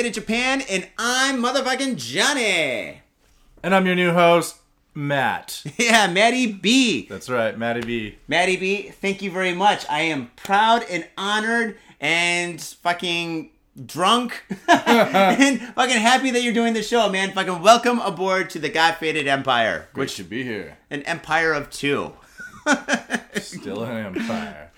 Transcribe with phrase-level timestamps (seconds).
[0.00, 0.26] Yo, what's up?
[0.26, 3.02] This is Got Faded Japan, and I'm motherfucking Johnny.
[3.62, 4.56] And I'm your new host,
[4.94, 5.62] Matt.
[5.78, 7.06] Yeah, Maddie B.
[7.08, 8.18] That's right, Matty B.
[8.26, 9.84] Maddie B, thank you very much.
[9.90, 13.50] I am proud and honored and fucking
[13.86, 17.32] drunk and fucking happy that you're doing the show, man.
[17.32, 20.78] Fucking welcome aboard to the Got Faded Empire, Great which to be here.
[20.90, 22.12] an empire of two.
[23.34, 24.69] Still an empire.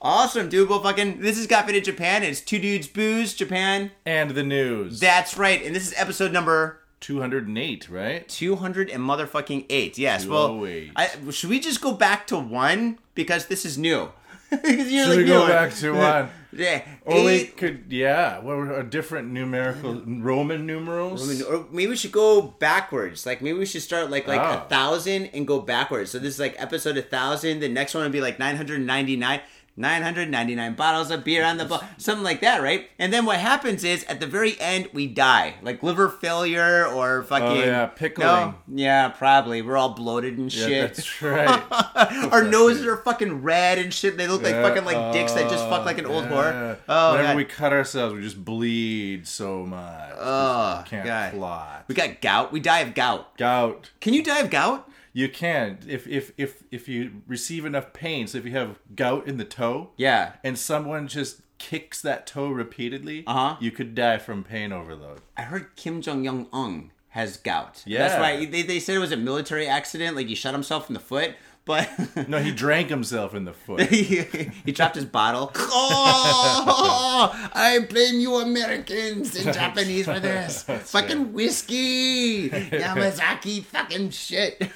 [0.00, 0.68] Awesome, dude.
[0.68, 2.22] Well, fucking, this is Got Faded Japan.
[2.22, 3.90] It's two dudes, booze, Japan.
[4.04, 5.00] And the news.
[5.00, 8.28] That's right, and this is episode number 208, right?
[8.28, 9.98] 200 and motherfucking eight.
[9.98, 10.26] Yes.
[10.26, 10.64] Well,
[10.96, 14.10] I, should we just go back to one because this is new?
[14.50, 16.28] Should like, we go back to one?
[16.52, 16.84] Yeah.
[17.06, 21.28] Eight- could, yeah, what were a different numerical Roman numerals?
[21.28, 23.24] Mean, or maybe we should go backwards.
[23.24, 24.44] Like maybe we should start like like oh.
[24.44, 24.68] a Oh.
[24.68, 26.10] thousand and go backwards.
[26.10, 27.60] So this is like episode a thousand.
[27.60, 29.40] The next one would be like nine hundred ninety nine.
[29.76, 32.88] 999 bottles of beer on the bar, something like that, right?
[32.98, 37.20] And then what happens is at the very end we die, like liver failure or
[37.20, 37.48] oh, fucking.
[37.48, 38.26] Oh, yeah, pickling.
[38.26, 38.54] No?
[38.68, 39.62] Yeah, probably.
[39.62, 40.94] We're all bloated and yeah, shit.
[40.94, 41.62] that's right.
[42.32, 44.16] Our noses are fucking red and shit.
[44.16, 46.30] They look like Yeah, fucking like dicks that just fuck uh, like an old yeah.
[46.30, 46.78] whore.
[46.88, 47.36] Oh, Whenever God.
[47.36, 50.12] we cut ourselves, we just bleed so much.
[50.18, 51.32] Oh, we can't God.
[51.32, 51.84] plot.
[51.88, 52.52] we got gout.
[52.52, 53.36] We die of gout.
[53.38, 53.90] Gout.
[54.00, 54.88] Can you die of gout?
[55.12, 58.26] You can if if if if you receive enough pain.
[58.26, 60.34] So if you have gout in the toe, Yeah.
[60.44, 63.56] and someone just kicks that toe repeatedly, Uh-huh.
[63.60, 65.20] you could die from pain overload.
[65.36, 67.82] I heard Kim Jong Un has gout.
[67.84, 67.98] Yeah.
[68.06, 70.94] That's why they, they said it was a military accident, like he shot himself in
[70.94, 71.34] the foot,
[71.70, 73.82] but No, he drank himself in the foot.
[73.90, 74.22] he,
[74.64, 75.52] he dropped his bottle.
[75.54, 80.62] Oh, I blame you Americans and Japanese for this.
[80.64, 82.50] fucking whiskey.
[82.50, 84.68] Yamazaki fucking shit.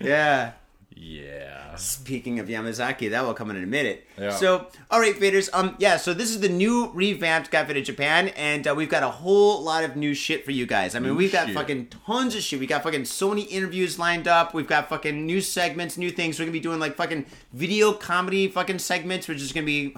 [0.00, 0.52] yeah.
[1.00, 1.76] Yeah.
[1.76, 4.04] Speaking of Yamazaki, that will come in in a minute.
[4.18, 4.30] Yeah.
[4.30, 5.48] So, all right, faders.
[5.52, 5.96] Um, yeah.
[5.96, 9.62] So this is the new revamped Got Faded Japan, and uh, we've got a whole
[9.62, 10.94] lot of new shit for you guys.
[10.96, 11.54] I mean, New we've got shit.
[11.54, 12.58] fucking tons of shit.
[12.58, 14.54] We got fucking so many interviews lined up.
[14.54, 16.38] We've got fucking new segments, new things.
[16.38, 19.94] We're gonna be doing like fucking video comedy fucking segments, which is gonna be.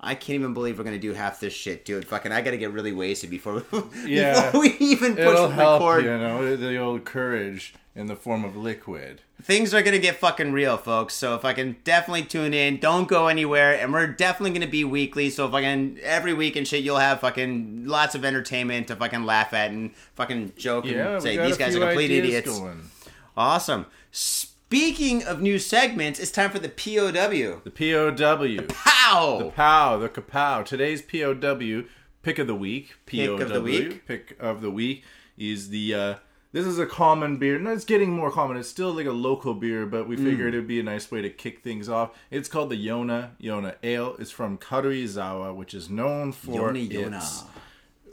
[0.00, 2.06] I can't even believe we're gonna do half this shit, dude.
[2.06, 4.46] Fucking, I gotta get really wasted before we, Yeah.
[4.46, 6.04] before we even push It'll help, record.
[6.04, 9.20] you know, the old courage in the form of liquid.
[9.42, 11.14] things are gonna get fucking real, folks.
[11.14, 14.84] So if I can definitely tune in, don't go anywhere, and we're definitely gonna be
[14.84, 15.30] weekly.
[15.30, 18.96] So if I can every week and shit, you'll have fucking lots of entertainment to
[18.96, 22.58] fucking laugh at and fucking joke Yeah, and we say these guys are complete idiots.
[22.58, 22.82] Going.
[23.36, 23.86] Awesome.
[24.10, 27.60] Speaking of new segments, it's time for the POW.
[27.64, 28.10] The POW.
[28.56, 29.38] The Pow!
[29.38, 30.64] The POW, the kapow.
[30.64, 31.82] Today's POW,
[32.22, 32.94] pick of the week.
[33.06, 33.36] POW.
[33.36, 34.06] Pick of the week.
[34.06, 35.04] Pick of the week
[35.36, 35.94] is the.
[35.94, 36.14] Uh,
[36.54, 37.58] this is a common beer.
[37.58, 38.56] No, it's getting more common.
[38.56, 40.08] It's still like a local beer, but Mm.
[40.08, 42.16] we figured it'd be a nice way to kick things off.
[42.30, 44.16] It's called the Yona Yona Ale.
[44.18, 47.16] It's from Karuizawa, which is known for Yona Yona.
[47.18, 47.42] its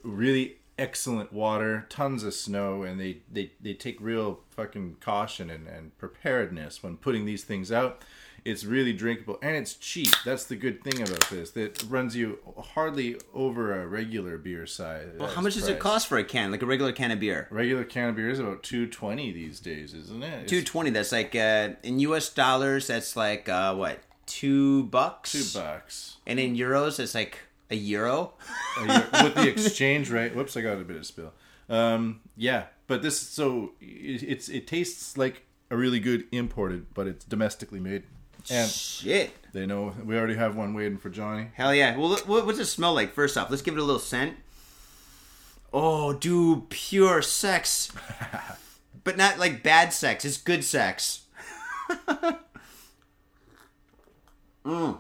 [0.03, 5.68] really excellent water, tons of snow, and they, they, they take real fucking caution and,
[5.68, 8.02] and preparedness when putting these things out.
[8.44, 10.13] It's really drinkable and it's cheap.
[10.25, 11.56] That's the good thing about this.
[11.56, 15.09] It runs you hardly over a regular beer size.
[15.19, 17.47] Well, how much does it cost for a can, like a regular can of beer?
[17.52, 20.47] Regular can of beer is about two twenty these days, isn't it?
[20.47, 20.90] Two twenty.
[20.90, 22.29] That's like uh, in U.S.
[22.29, 22.88] dollars.
[22.88, 25.31] That's like uh, what two bucks.
[25.31, 26.18] two bucks.
[26.25, 27.38] And in euros, it's like
[27.69, 28.34] a euro.
[28.79, 30.35] a year- with the exchange rate.
[30.35, 31.34] Whoops, I got a bit of spill.
[31.70, 37.08] Um, yeah, but this so it, it's it tastes like a really good imported, but
[37.08, 38.03] it's domestically made,
[38.49, 39.34] and Shit.
[39.53, 41.47] they know we already have one waiting for Johnny.
[41.53, 41.97] Hell yeah.
[41.97, 43.14] Well, what, what's it smell like?
[43.14, 44.35] First off, let's give it a little scent.
[45.73, 47.91] Oh, dude, pure sex.
[49.03, 50.26] but not like bad sex.
[50.26, 51.26] It's good sex.
[54.66, 54.99] Mm.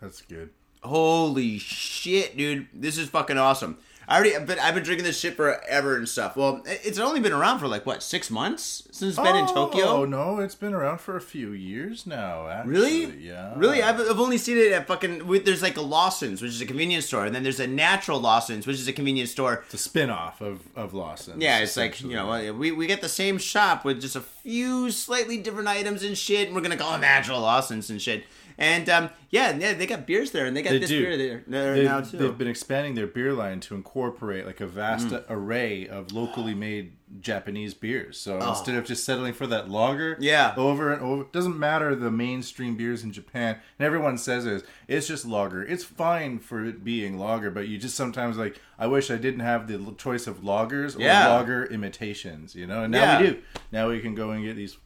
[0.00, 0.50] That's good.
[0.82, 2.68] Holy shit, dude.
[2.72, 3.78] This is fucking awesome.
[4.08, 6.36] I already, but I've been drinking this shit forever and stuff.
[6.36, 9.84] Well, it's only been around for like what six months since it's been in Tokyo.
[9.84, 12.48] Oh no, it's been around for a few years now.
[12.48, 12.72] Actually.
[12.72, 13.16] Really?
[13.18, 13.54] Yeah.
[13.56, 13.82] Really?
[13.82, 15.26] I've, I've only seen it at fucking.
[15.44, 18.66] There's like a Lawson's, which is a convenience store, and then there's a natural Lawson's,
[18.66, 19.64] which is a convenience store.
[19.64, 21.40] It's a spin-off of of Lawson.
[21.40, 24.90] Yeah, it's like you know we we get the same shop with just a few
[24.92, 28.24] slightly different items and shit, and we're gonna call them natural Lawson's and shit.
[28.58, 31.02] And um, yeah, yeah, they got beers there, and they got They this do.
[31.02, 32.16] beer there, there They've, now too.
[32.16, 35.24] they've been expanding their beer line to incorporate like a vast Mm.
[35.28, 38.18] array of locally made Japanese beers.
[38.18, 40.22] So instead of just settling for that lager, Oh.
[40.22, 40.54] Yeah.
[40.56, 43.58] over and over, doesn't matter the mainstream beers in Japan.
[43.78, 45.62] And everyone says it is, it's just lager.
[45.62, 49.40] It's fine for it being lager, but you just sometimes like, I wish I didn't
[49.40, 51.28] have the choice of lagers or Yeah.
[51.28, 52.54] lager imitations.
[52.54, 53.20] You know, and now Yeah.
[53.20, 53.38] we do.
[53.70, 54.76] Now we can go and get these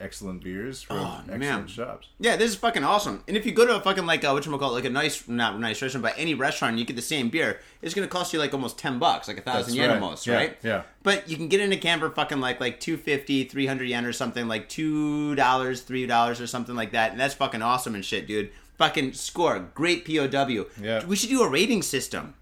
[0.00, 1.66] excellent beers from Oh, excellent man.
[1.66, 2.08] shops.
[2.18, 3.22] Yeah, this is fucking awesome.
[3.26, 5.80] And if you go to a fucking like uh, whatchamacallit, like a nice not nice
[5.82, 8.52] restaurant, but any restaurant, and you get the same beer, it's gonna cost you like
[8.54, 9.94] almost ten bucks, like a thousand yen right.
[10.02, 10.56] almost, Yeah, right?
[10.62, 10.82] yeah.
[11.02, 14.12] But you can get in a can for fucking like like 250 300 yen or
[14.12, 18.04] something, like two dollars, three dollars or something like that, and that's fucking awesome and
[18.04, 18.50] shit, dude.
[18.78, 20.66] Fucking score, great POW.
[20.80, 21.04] Yeah.
[21.06, 22.34] we should do a rating system.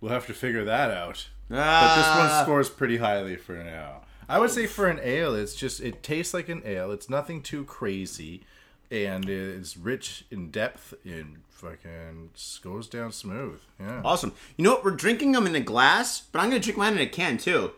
[0.00, 1.28] We'll have to figure that out.
[1.48, 1.56] But
[1.96, 2.34] this Ah.
[2.36, 4.02] one scores pretty highly for now.
[4.28, 6.90] I would say for an ale, it's just it tastes like an ale.
[6.92, 8.42] It's nothing too crazy,
[8.90, 12.30] and it's rich in depth and fucking
[12.62, 13.60] goes down smooth.
[13.80, 14.32] Yeah, Awesome.
[14.56, 14.84] You know what?
[14.84, 17.72] We're drinking them in a glass, but I'm gonna drink mine in a can too.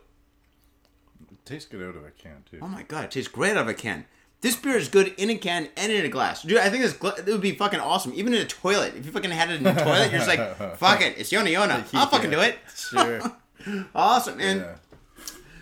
[1.30, 2.58] it tastes good out of a can too.
[2.62, 4.06] Oh my god, it tastes great out of a can.
[4.40, 6.42] This beer is good in a can and in a glass.
[6.42, 8.12] Dude, I think this gla- it would be fucking awesome.
[8.14, 8.94] Even in a toilet.
[8.96, 11.52] If you fucking had it in a toilet, you're just like, fuck it, it's Yona
[11.52, 11.84] Yona.
[11.94, 12.56] I'll fucking do it.
[12.74, 13.20] Sure.
[13.94, 14.58] Awesome, man.
[14.58, 14.74] yeah.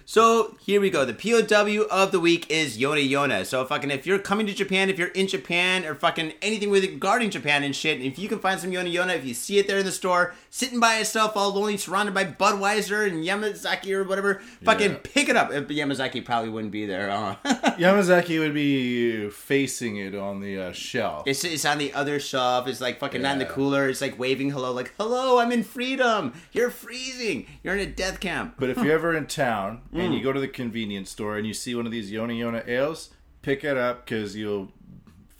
[0.09, 1.05] So here we go.
[1.05, 3.45] The POW of the week is Yona Yona.
[3.45, 6.85] So fucking if you're coming to Japan, if you're in Japan or fucking anything with
[6.85, 9.67] regarding Japan and shit, if you can find some Yona Yona, if you see it
[9.67, 14.05] there in the store, sitting by itself all lonely, surrounded by Budweiser and Yamazaki or
[14.05, 14.99] whatever, fucking Yeah.
[15.03, 15.51] pick it up.
[15.51, 17.11] Uh, Yamazaki probably wouldn't be there.
[17.11, 17.37] Uh.
[17.77, 21.25] Yamazaki would be facing it on the uh, shelf.
[21.27, 22.67] It's, it's on the other shelf.
[22.69, 23.89] It's like fucking not in the cooler.
[23.91, 26.33] It's like waving hello, like hello, I'm in freedom.
[26.53, 27.47] You're freezing.
[27.63, 28.55] You're in a death camp.
[28.59, 30.17] But if you're ever in town and Mm.
[30.17, 33.11] you go to the convenience store and you see one of these Yona Yona ales,
[33.43, 34.73] pick it up because you'll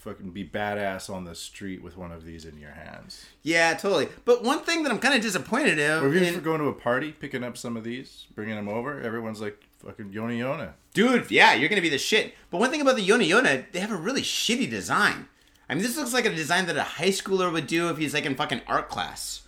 [0.07, 3.27] fucking be badass on the street with one of these in your hands.
[3.43, 4.09] Yeah, totally.
[4.25, 6.73] But one thing that I'm kind of disappointed in, Or if you're going to a
[6.73, 10.73] party, picking up some of these, bringing them over, everyone's like fucking Yoni Yona.
[10.95, 12.35] dude, yeah, you're gonna be the shit.
[12.51, 15.29] But one thing about the Yoni Yona, they have a really shitty design.
[15.69, 18.15] I mean, this looks like a design that a high schooler would do if he's
[18.15, 19.43] like in fucking art class.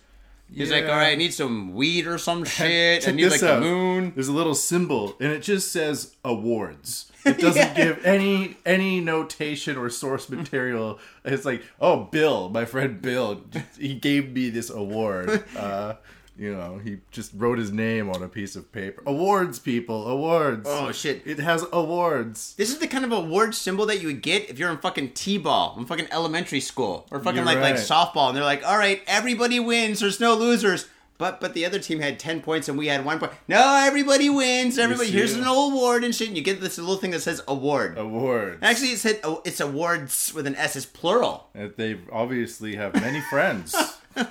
[0.53, 3.07] He's like, all right, I need some weed or some shit.
[3.07, 3.61] I need like this the out.
[3.61, 4.11] moon.
[4.15, 7.08] There's a little symbol, and it just says awards.
[7.25, 7.73] It doesn't Yeah.
[7.73, 10.99] give any any notation or source material.
[11.25, 13.41] It's like, oh, Bill, my friend Bill,
[13.77, 15.43] he gave me this award.
[15.55, 15.95] Uh,
[16.37, 19.03] you know, he just wrote his name on a piece of paper.
[19.05, 20.65] Awards, people, awards.
[20.71, 21.21] Oh shit.
[21.25, 22.53] It has awards.
[22.55, 25.11] This is the kind of award symbol that you would get if you're in fucking
[25.11, 28.77] t-ball in fucking elementary school or fucking You're like like softball, and they're like, "All
[28.77, 29.99] right, everybody wins.
[29.99, 30.87] There's no losers."
[31.19, 33.33] But but the other team had ten points and we had one point.
[33.47, 34.79] No, everybody wins.
[34.79, 36.29] Everybody here's an award and shit.
[36.29, 37.97] And you get this little thing that says award.
[37.97, 38.59] Award.
[38.61, 40.77] Actually, it said oh, it's awards with an S.
[40.77, 41.49] It's plural.
[41.53, 43.75] Uh, they obviously have many friends.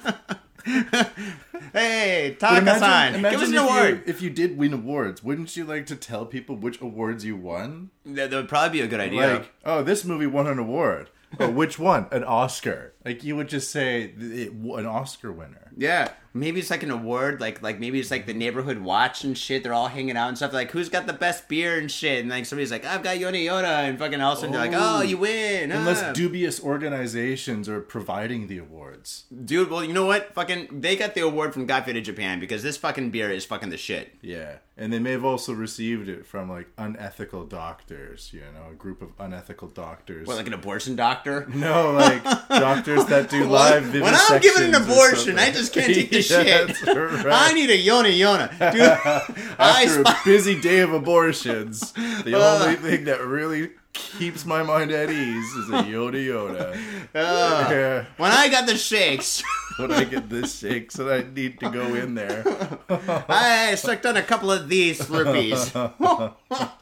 [1.72, 3.90] Hey, Taka-san, give us an if award.
[3.90, 7.36] You, if you did win awards, wouldn't you like to tell people which awards you
[7.36, 7.90] won?
[8.04, 9.34] That, that would probably be a good idea.
[9.34, 11.10] Like, oh, this movie won an award.
[11.38, 12.06] Oh, which one?
[12.10, 12.94] An Oscar.
[13.04, 15.70] Like you would just say it, an Oscar winner.
[15.76, 19.36] Yeah, maybe it's like an award, like like maybe it's like the neighborhood watch and
[19.36, 19.62] shit.
[19.62, 20.52] They're all hanging out and stuff.
[20.52, 23.44] Like who's got the best beer and shit, and like somebody's like, I've got Yona
[23.44, 25.02] Yona, and fucking all of a sudden they're like, Oh.
[25.02, 25.72] you win.
[25.72, 29.24] Unless ah." dubious organizations are providing the awards.
[29.44, 30.32] dude, well, you know what?
[30.34, 33.70] Fucking, they got the award from Got Faded Japan because this fucking beer is fucking
[33.70, 34.14] the shit.
[34.20, 38.30] Yeah, and they may have also received it from like unethical doctors.
[38.32, 40.26] You know, a group of unethical doctors.
[40.26, 41.46] What, like an abortion doctor?
[41.52, 46.10] no, like doctors that do live when I'm giving an abortion, I just can't take
[46.10, 46.86] the Yeah, shit.
[47.24, 47.50] right.
[47.50, 48.80] I need a Yona Yona, dude.
[49.58, 52.62] After sp- a busy day of abortions, the Uh.
[52.62, 56.72] only thing that really keeps my mind at ease is a Yoda Yoda.
[57.14, 57.68] Uh.
[57.70, 58.04] Yeah.
[58.16, 59.42] when I got the shakes,
[59.78, 62.42] When I get this shake, so I need to go in there.
[63.28, 65.70] I sucked on a couple of these Slurpees.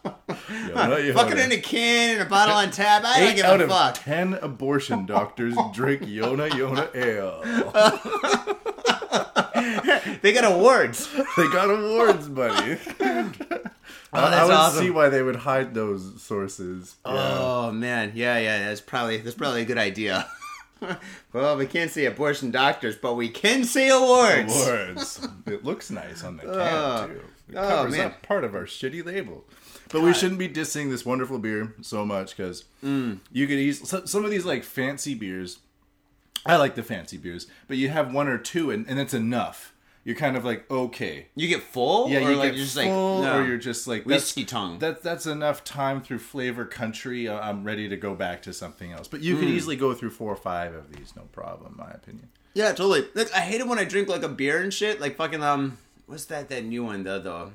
[0.46, 3.02] Yoda, Fucking in a can and a bottle on tap.
[3.04, 3.94] I don't Eight give out a of fuck.
[4.02, 7.42] ten abortion doctors drink Yona Yona ale.
[10.22, 11.08] They got awards.
[11.36, 12.78] They got awards, buddy.
[13.00, 13.60] Oh,
[14.12, 14.82] I, I would awesome.
[14.84, 16.96] see why they would hide those sources.
[17.04, 17.12] Yeah.
[17.38, 18.68] Oh man, yeah, yeah.
[18.68, 20.26] That's probably that's probably a good idea.
[21.32, 24.54] well, we can't see abortion doctors, but we can see awards.
[24.66, 25.28] Awards.
[25.46, 27.06] it looks nice on the can Oh.
[27.08, 27.20] too.
[27.48, 28.06] It Oh, covers man.
[28.06, 29.44] up part of our shitty label.
[29.92, 33.20] But we shouldn't be dissing this wonderful beer so much because Mm.
[33.32, 35.60] you could easily so, some of these like fancy beers.
[36.44, 39.72] I like the fancy beers, but you have one or two and, and it's enough.
[40.06, 42.76] You're kind of like okay, You get full, yeah, or you like get you're just
[42.76, 43.38] full, like no.
[43.40, 44.78] or you're just like whiskey tongue.
[44.78, 47.28] That that's enough time through flavor country.
[47.28, 49.08] I'm ready to go back to something else.
[49.08, 49.56] But you could Mm.
[49.56, 52.28] easily go through four or five of these, no problem, in my opinion.
[52.54, 53.04] Yeah, totally.
[53.14, 55.00] Like, I hate it when I drink like a beer and shit.
[55.00, 57.18] Like fucking um, what's that that new one though?
[57.18, 57.50] the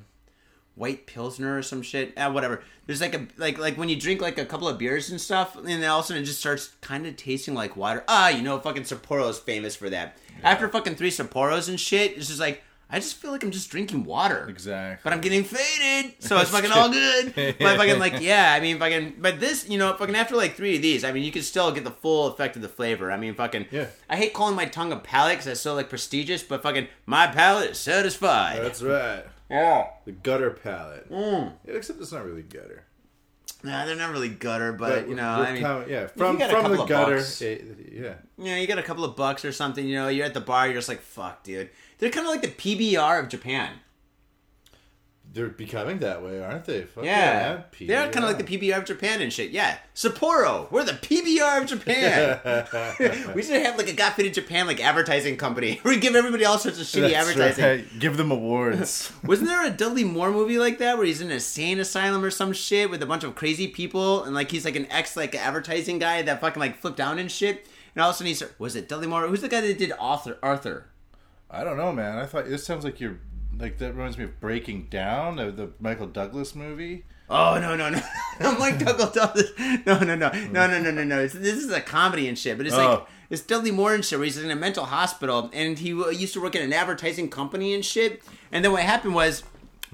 [0.74, 2.12] white pilsner or some shit?
[2.16, 2.62] Ah, whatever.
[2.86, 5.56] There's like a like like when you drink like a couple of beers and stuff,
[5.56, 8.04] and then all of a sudden it just starts kind of tasting like water.
[8.08, 10.16] Ah, you know, fucking Sapporo's famous for that.
[10.42, 12.62] After fucking three Sapporos and shit, it's just like.
[12.94, 14.46] I just feel like I'm just drinking water.
[14.50, 15.00] Exactly.
[15.02, 17.32] But I'm getting faded, so it's fucking all good.
[17.34, 20.76] But fucking like, yeah, I mean, fucking, but this, you know, fucking after like three
[20.76, 23.10] of these, I mean, you can still get the full effect of the flavor.
[23.10, 23.86] I mean, fucking, Yeah.
[24.10, 27.28] I hate calling my tongue a palate because that's so like prestigious, but fucking, my
[27.28, 28.58] palate is satisfied.
[28.60, 29.24] That's right.
[29.52, 29.86] Yeah.
[30.04, 31.10] The gutter palette.
[31.10, 31.52] Mm.
[31.66, 32.84] Yeah, except it's not really gutter.
[33.64, 36.72] Nah, they're not really gutter, but, you know, I mean, com- yeah, from got from
[36.76, 37.16] the gutter.
[37.16, 37.40] bucks.
[37.42, 37.58] eh,
[37.92, 39.86] yeah, you know, you get a couple of bucks or something.
[39.86, 41.70] You know, you're at the bar, you're just like, fuck, dude.
[41.98, 43.74] They're kind of like the PBR of Japan.
[45.34, 46.82] They're becoming that way, aren't they?
[46.82, 47.88] Fuck Yeah, man.
[47.88, 49.50] they're kind of like the PBR of Japan and shit.
[49.50, 53.32] Yeah, Sapporo, we're the PBR of Japan.
[53.34, 55.80] we should have like a Got Faded Japan like advertising company.
[55.92, 57.64] We give everybody all sorts of shitty That's advertising.
[57.64, 57.98] right.
[57.98, 59.10] Give them awards.
[59.24, 62.30] Wasn't there a Dudley Moore movie like that where he's in a insane asylum or
[62.30, 65.34] some shit with a bunch of crazy people and like he's like an ex like
[65.34, 67.66] advertising guy that fucking like flipped down and shit.
[67.94, 69.26] And all of a sudden he's was it Dudley Moore?
[69.28, 70.38] Who's the guy that did Arthur?
[70.42, 70.86] Arthur.
[71.50, 72.18] I don't know, man.
[72.18, 73.18] I thought this sounds like you're
[73.62, 77.04] like that reminds me of Breaking Down, the, the Michael Douglas movie.
[77.30, 78.02] Oh no no no!
[78.40, 79.50] I'm like Douglas Douglas.
[79.86, 81.20] No no no no no no no no.
[81.20, 83.06] It's, this is a comedy and shit, but it's like Oh.
[83.30, 84.18] it's Dudley Moore and shit.
[84.18, 87.30] Where he's in a mental hospital and he uh, used to work in an advertising
[87.30, 88.22] company and shit.
[88.50, 89.44] And then what happened was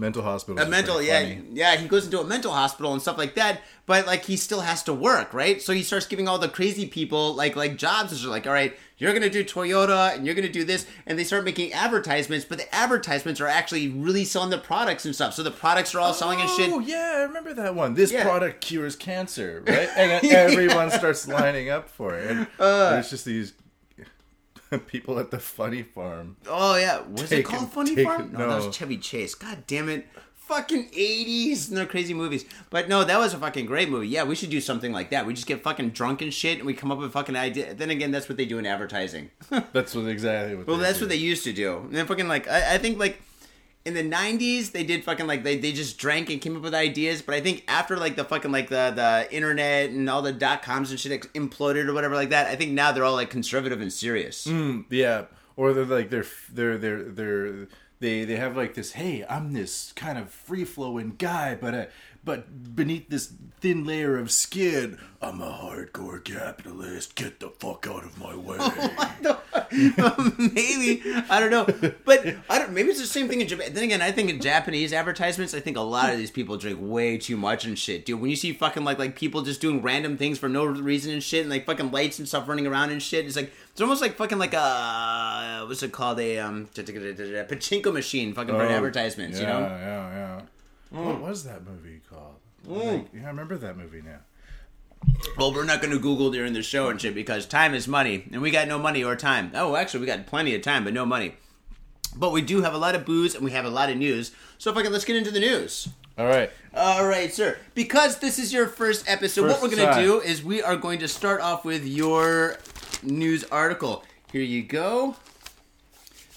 [0.00, 0.62] Mental hospital.
[0.64, 1.43] a mental yeah funny.
[1.52, 3.61] yeah he goes into a mental hospital and stuff like that.
[3.85, 6.87] But like he still has to work right, so he starts giving all the crazy
[6.87, 8.12] people like like jobs.
[8.12, 11.19] Which are like all right, you're gonna do Toyota and you're gonna do this, and
[11.19, 12.45] they start making advertisements.
[12.45, 15.35] But the advertisements are actually really selling the products and stuff.
[15.35, 16.71] So the products are all selling and shit.
[16.73, 17.95] Oh yeah, I remember that one.
[17.95, 18.23] This Yeah.
[18.23, 19.88] product cures cancer, right?
[19.97, 22.31] And everyone starts lining up for it.
[22.31, 22.90] And Uh.
[22.90, 23.52] there's just these
[24.87, 26.37] people at the funny farm.
[26.46, 28.22] Oh yeah, was it called Funny take Farm?
[28.22, 29.34] it- No, that was Chevy Chase.
[29.34, 30.06] God damn it.
[30.34, 32.46] Fucking 80s and their crazy movies.
[32.70, 34.08] But no, that was a fucking great movie.
[34.08, 35.26] Yeah, we should do something like that.
[35.26, 37.75] We just get fucking drunk and shit and we come up with fucking idea.
[37.75, 39.30] Then again, that's what they do in advertising.
[39.75, 40.66] That's what exactly what.
[40.66, 41.04] well, that's do.
[41.04, 41.76] what they used to do.
[41.76, 43.20] And then fucking like, I, I think like
[43.85, 46.75] in the 90s, they did fucking like, they, they just drank and came up with
[46.75, 47.23] ideas.
[47.23, 50.62] But I think after like the fucking like the, the internet and all the dot
[50.62, 53.80] coms and shit imploded or whatever like that, I think now they're all like conservative
[53.80, 54.47] and serious.
[54.47, 55.25] Mm, yeah,
[55.56, 57.66] or they're like they're they're they're they're
[58.00, 58.92] they they have like this.
[58.92, 61.87] Hey, I'm this kind of free flowing guy, but uh,
[62.25, 67.14] but beneath this thin layer of skin, I'm a hardcore capitalist.
[67.14, 68.58] Get the fuck out of my way.
[70.38, 71.66] maybe I don't know,
[72.04, 72.72] but I don't.
[72.72, 73.72] Maybe it's the same thing in Japan.
[73.72, 76.78] Then again, I think in Japanese advertisements, I think a lot of these people drink
[76.80, 78.20] way too much and shit, dude.
[78.20, 81.22] When you see fucking like like people just doing random things for no reason and
[81.22, 84.00] shit, and like fucking lights and stuff running around and shit, it's like it's almost
[84.00, 89.40] like fucking like a what's it called a um pachinko machine, fucking for Oh, advertisements,
[89.40, 89.60] yeah, you know.
[89.60, 90.40] Yeah, yeah, yeah.
[90.90, 92.37] What was that movie called?
[92.66, 92.92] Mm.
[92.92, 94.21] Like, yeah, I remember that movie now.
[95.37, 98.25] Well, we're not going to Google during the show and shit because time is money,
[98.33, 99.52] and we got no money or time.
[99.54, 101.35] Oh, actually, we got plenty of time, but no money.
[102.16, 104.33] But we do have a lot of booze and we have a lot of news.
[104.57, 105.88] So, if I can, let's get into the news.
[106.18, 106.50] All right.
[106.75, 107.59] All right, sir.
[107.75, 110.99] Because this is your first episode, what we're going to do is we are going
[110.99, 112.57] to start off with your
[113.04, 114.04] news article.
[114.33, 115.14] Here you go.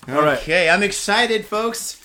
[0.08, 0.38] All right.
[0.38, 2.01] Okay, I'm excited, folks.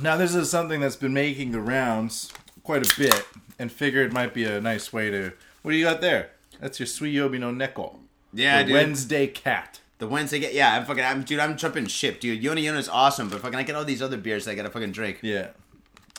[0.00, 2.32] Now, this is something that's been making the rounds
[2.62, 3.26] quite a bit,
[3.58, 5.32] and figured it might be a nice way to.
[5.62, 6.30] What do you got there?
[6.60, 7.98] That's your Suiyobi no Neko.
[8.32, 8.74] Yeah, the dude.
[8.74, 9.80] Wednesday cat.
[9.98, 10.54] The Wednesday, cat.
[10.54, 12.42] yeah, I'm fucking, I'm dude, I'm jumping ship, dude.
[12.42, 14.92] Yona Yona's awesome, but fucking, I get all these other beers that I gotta fucking
[14.92, 15.18] drink.
[15.22, 15.48] Yeah.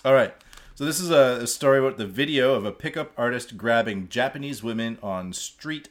[0.04, 0.34] All right.
[0.76, 4.64] So this is a, a story about the video of a pickup artist grabbing Japanese
[4.64, 5.90] women on street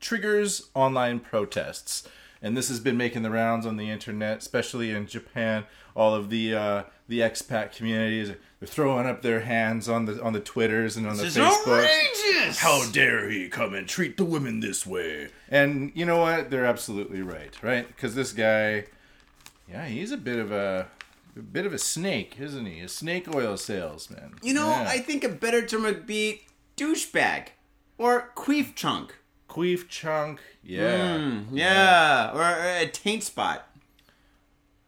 [0.00, 2.08] triggers online protests.
[2.42, 5.64] And this has been making the rounds on the internet, especially in Japan.
[5.94, 10.32] All of the uh, the expat communities they're throwing up their hands on the on
[10.32, 11.84] the Twitters and on the This is Facebook.
[11.84, 12.58] outrageous.
[12.58, 15.28] How dare he come and treat the women this way?
[15.50, 16.50] And you know what?
[16.50, 17.86] They're absolutely right, right?
[17.86, 18.86] Because this guy,
[19.70, 20.88] yeah, he's a bit of a,
[21.36, 22.80] a bit of a snake, isn't he?
[22.80, 24.34] A snake oil salesman.
[24.42, 24.86] You know, Yeah.
[24.88, 26.42] I think a better term would be
[26.78, 27.48] douchebag
[27.98, 29.14] or queef chunk.
[29.50, 30.40] queef chunk.
[30.62, 33.68] Yeah, Mm, yeah, or, or a taint spot.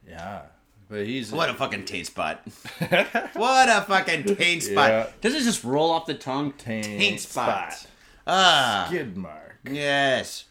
[0.08, 0.42] yeah.
[0.88, 2.40] But he's What a fucking taint spot.
[3.34, 4.90] what a fucking taint spot.
[4.90, 5.06] Yeah.
[5.20, 6.52] Does it just roll off the tongue?
[6.52, 7.74] Taint spot.
[7.74, 7.90] spot.
[8.26, 9.58] Ah, skid mark.
[9.70, 10.44] yes.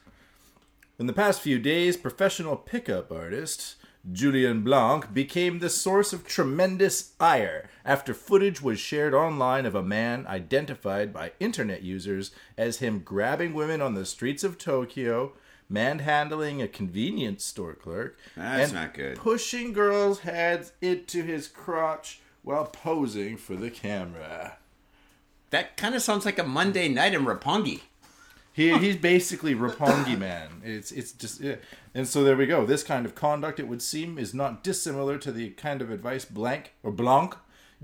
[0.99, 3.75] In the past few days, professional pickup artist
[4.11, 9.83] Julien Blanc became the source of tremendous ire after footage was shared online of a
[9.83, 15.33] man identified by internet users as him grabbing women on the streets of Tokyo,
[15.69, 19.17] manhandling a convenience store clerk, That's and not good.
[19.17, 24.57] pushing girls' heads into his crotch while posing for the camera.
[25.49, 27.81] That kind of sounds like a Monday night in Roppongi.
[28.53, 30.61] He, he's basically Roppongi man.
[30.63, 31.57] It's it's just yeah.
[31.93, 32.65] and so there we go.
[32.65, 36.25] This kind of conduct, it would seem, is not dissimilar to the kind of advice
[36.25, 37.35] Blank or Blanc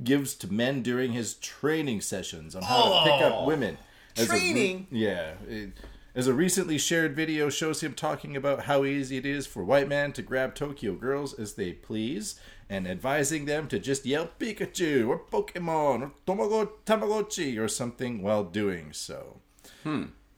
[0.03, 3.45] gives to men during his training sessions on how to pick up Oh.
[3.45, 3.77] women.
[4.17, 4.87] As a Training?
[4.91, 5.33] yeah.
[5.47, 5.73] it-
[6.15, 9.87] as a recently shared video shows him talking about how easy it is for white
[9.89, 12.39] men to grab Tokyo girls as they please,
[12.69, 18.43] and advising them to just yell Pikachu or Pokemon or Tomago Tamagotchi or something while
[18.43, 19.39] doing so.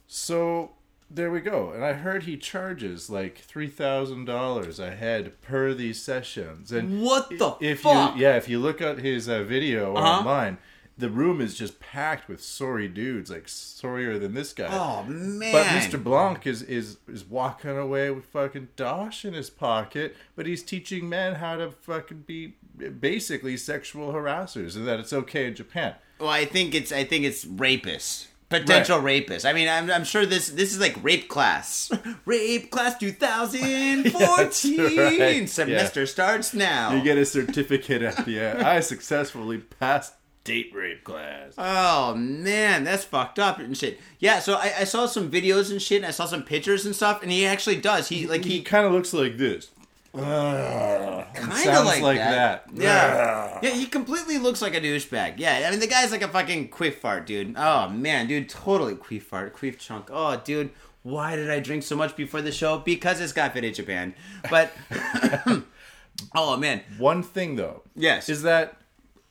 [0.07, 0.71] So
[1.09, 1.71] there we go.
[1.71, 6.71] And I heard he charges like three thousand dollars a head per these sessions.
[6.71, 8.15] And What the if fuck?
[8.15, 10.19] you yeah, if you look at his uh, video Uh-huh.
[10.19, 10.57] online,
[10.97, 14.69] the room is just packed with sorry dudes, like sorrier than this guy.
[14.71, 15.51] Oh man.
[15.51, 16.01] But Mr.
[16.01, 21.09] Blanc is, is is walking away with fucking dosh in his pocket, but he's teaching
[21.09, 22.55] men how to fucking be
[22.99, 25.95] basically sexual harassers and that it's okay in Japan.
[26.19, 28.27] Well, I think it's I think it's rapists.
[28.47, 29.49] Potential rapists.
[29.49, 31.91] I mean, I'm, I'm sure this this is like rape class.
[32.25, 35.19] rape class 2014.
[35.19, 35.49] right.
[35.49, 36.93] Semester starts now.
[36.93, 38.61] You get a certificate at the end.
[38.61, 40.13] I successfully passed
[40.45, 41.53] date rape class.
[41.57, 43.99] Oh man, that's fucked up and shit.
[44.19, 46.95] Yeah, so I, I saw some videos and shit, and I saw some pictures and
[46.95, 48.07] stuff, and he actually does.
[48.07, 49.71] He like He he kind of looks like this.
[50.13, 52.67] kind sounds of like, like that.
[52.67, 52.81] that.
[52.81, 55.33] Yeah, yeah, he completely looks like a douchebag.
[55.37, 57.55] Yeah, I mean the guy's like a fucking queef fart, dude.
[57.57, 60.07] Oh man, dude, totally queef fart, queef chunk.
[60.11, 60.69] Oh, dude,
[61.03, 62.79] why did I drink so much before the show?
[62.79, 64.13] Because it's got fit in Japan.
[64.49, 64.71] But
[66.35, 68.29] oh man, One thing though, Yes.
[68.29, 68.77] is that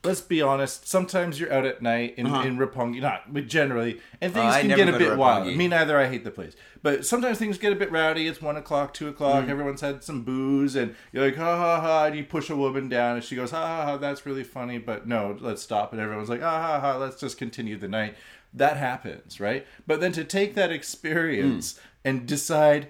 [0.04, 0.86] let's be honest.
[0.86, 2.46] Sometimes you're out at night in Uh-huh.
[2.46, 5.46] in Roppongi, not but generally, and things I can get a bit wild.
[5.56, 5.98] Me neither.
[5.98, 8.26] I hate the place, but sometimes things get a bit rowdy.
[8.28, 9.44] It's one o'clock, two o'clock.
[9.44, 9.48] Mm.
[9.48, 12.04] Everyone's had some booze, and you're like ha ha ha.
[12.06, 13.96] And you push a woman down, and she goes ha ha ha.
[13.96, 15.92] That's really funny, but no, let's stop.
[15.92, 16.96] And everyone's like ha ha ha.
[16.96, 18.14] Let's just continue the night.
[18.52, 19.66] That happens, right?
[19.86, 21.78] But then to take that experience Mm.
[22.04, 22.88] and decide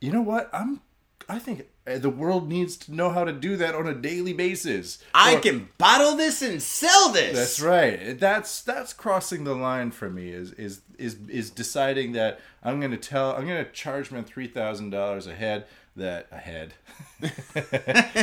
[0.00, 0.50] you know what?
[0.52, 0.80] I'm.
[1.28, 3.94] I think uh, Uh, the world needs to know how to do that on a
[3.94, 5.02] daily basis.
[5.12, 7.36] I Or- can bottle this and sell this.
[7.36, 8.18] That's right.
[8.20, 10.30] That's that's crossing the line for me.
[10.30, 13.32] Is is is is deciding that I'm going to tell.
[13.34, 15.66] I'm going to charge men three thousand dollars a head.
[15.94, 16.72] That a head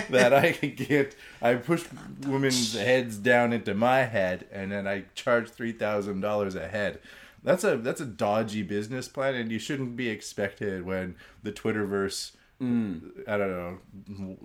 [0.09, 1.15] that I can get.
[1.41, 1.85] I push
[2.25, 6.99] women's heads down into my head, and then I charge three thousand dollars a head.
[7.43, 12.31] That's a that's a dodgy business plan, and you shouldn't be expected when the Twitterverse.
[12.61, 14.37] I don't know.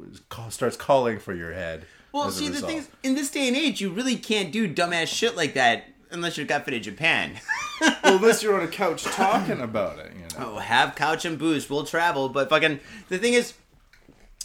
[0.51, 1.87] Starts calling for your head.
[2.13, 2.71] Well, see, the result.
[2.71, 5.85] thing is, in this day and age, you really can't do dumbass shit like that
[6.11, 7.33] unless you're Got Faded Japan.
[7.81, 10.55] well, unless you're on a couch talking about it, you know.
[10.55, 12.29] oh, have couch and booze, we'll travel.
[12.29, 13.55] But fucking, the thing is,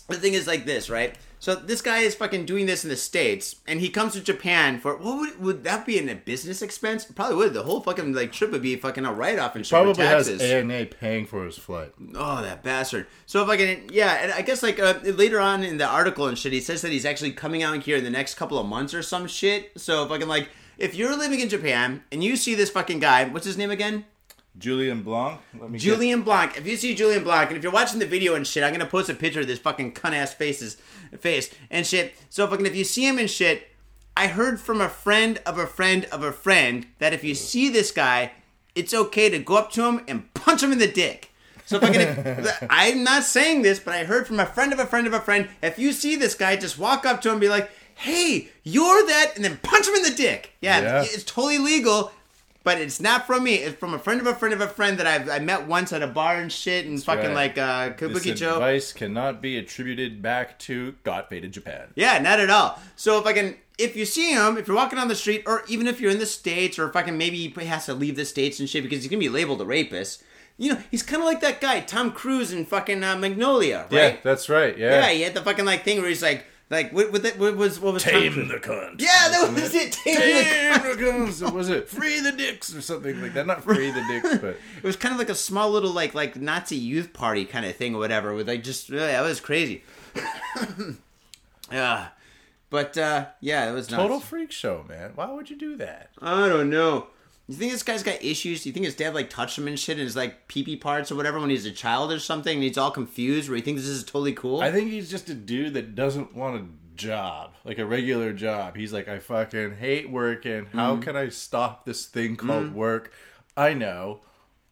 [0.07, 1.15] the thing is like this, right?
[1.39, 4.79] So this guy is fucking doing this in the states, and he comes to Japan
[4.79, 7.05] for what would would that be in a business expense?
[7.05, 7.53] Probably would.
[7.53, 10.27] The whole fucking like trip would be fucking a write off and shit Probably has
[10.27, 10.41] taxes.
[10.41, 11.93] ANA paying for his flight.
[12.13, 13.07] Oh, that bastard.
[13.25, 16.27] So if I can, yeah, and I guess like uh, later on in the article
[16.27, 18.67] and shit, he says that he's actually coming out here in the next couple of
[18.67, 19.71] months or some shit.
[19.79, 22.99] So if I can like, if you're living in Japan and you see this fucking
[22.99, 24.05] guy, what's his name again?
[24.59, 25.39] Julien Blanc.
[25.59, 26.57] Let me get- Julien Blanc.
[26.57, 28.85] If you see Julien Blanc, and if you're watching the video and shit, I'm gonna
[28.85, 30.77] post a picture of this fucking cunt ass faces
[31.19, 32.13] face and shit.
[32.29, 33.67] So fucking if you see him and shit,
[34.17, 37.69] I heard from a friend of a friend of a friend that if you see
[37.69, 38.33] this guy,
[38.75, 41.31] it's okay to go up to him and punch him in the dick.
[41.65, 44.85] So fucking, if, I'm not saying this, but I heard from a friend of a
[44.85, 45.47] friend of a friend.
[45.61, 49.05] If you see this guy, just walk up to him and be like, "Hey, you're
[49.07, 50.51] that," and then punch him in the dick.
[50.61, 51.01] Yeah, Yeah.
[51.03, 52.11] it's totally legal.
[52.69, 53.55] But it's not from me.
[53.55, 55.91] It's from a friend of a friend of a friend that I've, I met once
[55.91, 57.55] at a bar and shit and fucking right.
[57.55, 58.57] like uh, This Kabuki Joe.
[58.57, 61.87] advice cannot be attributed back to Got Faded Japan.
[61.95, 62.79] Yeah, not at all.
[62.95, 65.63] So if I can, if you see him, if you're walking on the street, or
[65.67, 68.15] even if you're in the states, or if I can, maybe he has to leave
[68.15, 70.21] the states and shit because he's gonna be labeled a rapist.
[70.57, 74.17] You know, he's kind of like that guy Tom Cruise in fucking uh, Magnolia, Yeah,
[74.21, 74.77] that's right.
[74.77, 74.91] Yeah.
[74.91, 77.79] Yeah, he had the fucking like thing where he's like, like what, what, what was
[77.79, 78.49] what was Tom Tame Cruise?
[78.49, 79.01] the cunt.
[79.01, 79.91] Yeah, that was it.
[79.91, 81.51] Tame the Tame the cunts.
[81.51, 83.47] Was it free the dicks or something like that?
[83.47, 86.35] Not free the dicks, but It was kind of like a small little like like
[86.35, 88.35] Nazi youth party kind of thing or whatever.
[88.35, 89.83] With like just yeah, that was crazy.
[91.71, 92.09] yeah,
[92.69, 94.01] but uh, yeah, it was nuts.
[94.03, 95.13] total freak show, man.
[95.15, 96.11] Why would you do that?
[96.21, 97.07] I don't know.
[97.49, 98.61] You think this guy's got issues?
[98.61, 100.75] Do you think his dad like touched him and shit and his like pee pee
[100.75, 102.53] parts or whatever when he was a child or something?
[102.53, 104.61] And he's all confused where he thinks this is totally cool.
[104.61, 108.75] I think he's just a dude that doesn't want a job, like a regular job.
[108.75, 110.67] He's like, I fucking hate working.
[110.73, 111.01] How Mm-hmm.
[111.01, 113.11] can I stop this thing called work?
[113.57, 114.21] I know.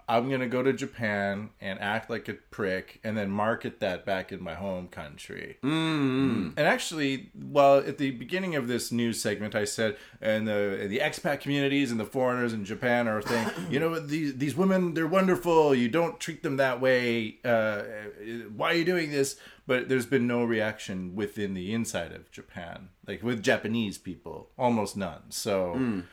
[0.09, 4.31] I'm gonna go to Japan and act like a prick, and then market that back
[4.31, 5.57] in my home country.
[5.61, 6.51] Mm-hmm.
[6.55, 10.99] And actually, well, at the beginning of this news segment, I said, and the the
[10.99, 15.07] expat communities and the foreigners in Japan are saying, you know, these these women, they're
[15.07, 15.75] wonderful.
[15.75, 17.39] You don't treat them that way.
[17.43, 17.81] Uh,
[18.55, 19.37] why are you doing this?
[19.65, 24.95] But there's been no reaction within the inside of Japan, like with Japanese people, almost
[24.95, 25.23] none.
[25.31, 26.03] So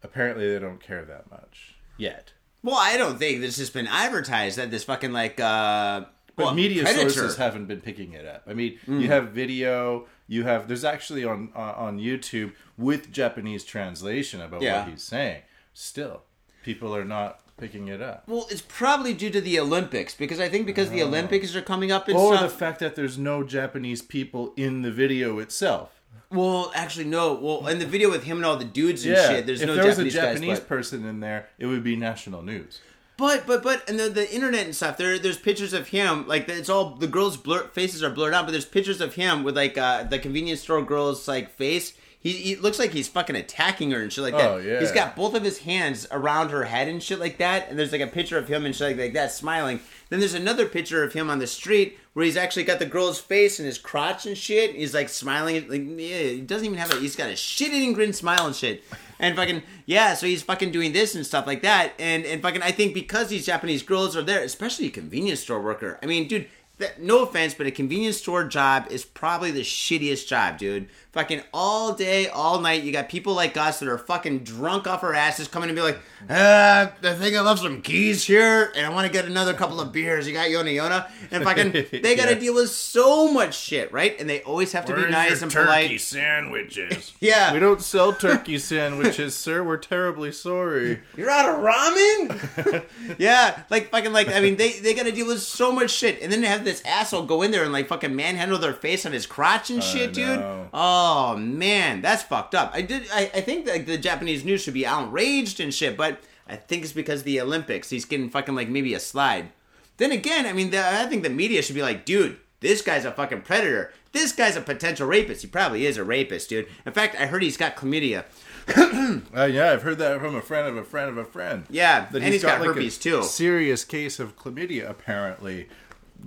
[0.00, 2.34] apparently, they don't care that much yet.
[2.62, 6.04] Well, I don't think this has been advertised that this fucking like uh
[6.36, 7.10] But well, media Predator.
[7.10, 8.42] sources haven't been picking it up.
[8.46, 13.64] I mean, you have video, you have there's actually on uh, on YouTube with Japanese
[13.64, 14.80] translation about Yeah.
[14.84, 15.42] what he's saying.
[15.74, 16.22] Still,
[16.62, 18.24] people are not picking it up.
[18.26, 21.92] Well, it's probably due to the Olympics because I think because the Olympics are coming
[21.92, 26.01] up Or the fact that there's no Japanese people in the video itself.
[26.30, 27.34] Well, actually, no.
[27.34, 29.66] Well, in the video with him and all the dudes and Yeah, shit, there's if
[29.66, 30.58] no there was Japanese, a Japanese guys.
[30.60, 32.80] But, person in there, it would be national news.
[33.18, 34.96] but but but and the, the internet and stuff.
[34.96, 38.46] There there's pictures of him like it's all the girls' blur, faces are blurred out,
[38.46, 41.92] but there's pictures of him with like uh, the convenience store girl's like face.
[42.20, 44.48] He, he looks like he's fucking attacking her and shit like that.
[44.48, 44.78] Oh, yeah.
[44.78, 47.68] He's got both of his hands around her head and shit like that.
[47.68, 49.80] And there's like a picture of him and shit like, like that smiling.
[50.12, 53.18] Then there's another picture of him on the street where he's actually got the girl's
[53.18, 54.74] face and his crotch and shit.
[54.74, 55.66] He's like smiling.
[55.66, 56.96] Like yeah, he doesn't even have a.
[56.96, 58.84] He's got a shit eating grin smile and shit.
[59.18, 61.94] And fucking yeah, so he's fucking doing this and stuff like that.
[61.98, 65.62] And and fucking I think because these Japanese girls are there, especially a convenience store
[65.62, 65.98] worker.
[66.02, 66.46] I mean, dude.
[66.78, 70.88] That, no offense, but a convenience store job is probably the shittiest job, dude.
[71.12, 75.04] Fucking all day, all night, you got people like us that are fucking drunk off
[75.04, 75.98] our asses coming and be like,
[76.30, 79.78] uh, I think I left some keys here, and I want to get another couple
[79.80, 80.26] of beers.
[80.26, 81.10] You got Yona Yona?
[81.30, 82.38] And fucking, they got to Yeah.
[82.40, 84.18] deal with so much shit, right?
[84.18, 85.82] And they always have to be nice and polite.
[85.84, 87.12] Turkey sandwiches?
[87.20, 87.52] Yeah.
[87.52, 89.62] we don't sell turkey sandwiches, sir.
[89.62, 91.00] We're terribly sorry.
[91.16, 92.84] You're out of ramen?
[93.18, 96.20] yeah, like fucking like I mean they they got to deal with so much shit,
[96.22, 99.04] and then they have this asshole go in there and like fucking manhandle their face
[99.06, 100.40] on his crotch and shit, dude.
[100.40, 100.68] know.
[100.72, 102.70] Oh man, that's fucked up.
[102.74, 106.20] I did I, I think like the Japanese news should be outraged and shit, but
[106.48, 107.90] I think it's because the Olympics.
[107.90, 109.50] He's getting fucking like maybe a slide.
[109.96, 113.04] Then again, I mean the, I think the media should be like, dude, this guy's
[113.04, 113.92] a fucking predator.
[114.12, 115.42] This guy's a potential rapist.
[115.42, 116.68] He probably is a rapist, dude.
[116.86, 118.24] In fact, I heard he's got chlamydia.
[119.34, 121.64] Uh, yeah, I've heard that from a friend of a friend of a friend.
[121.68, 123.22] Yeah, and he's got like, herpes, too.
[123.24, 125.68] Serious case of chlamydia, apparently,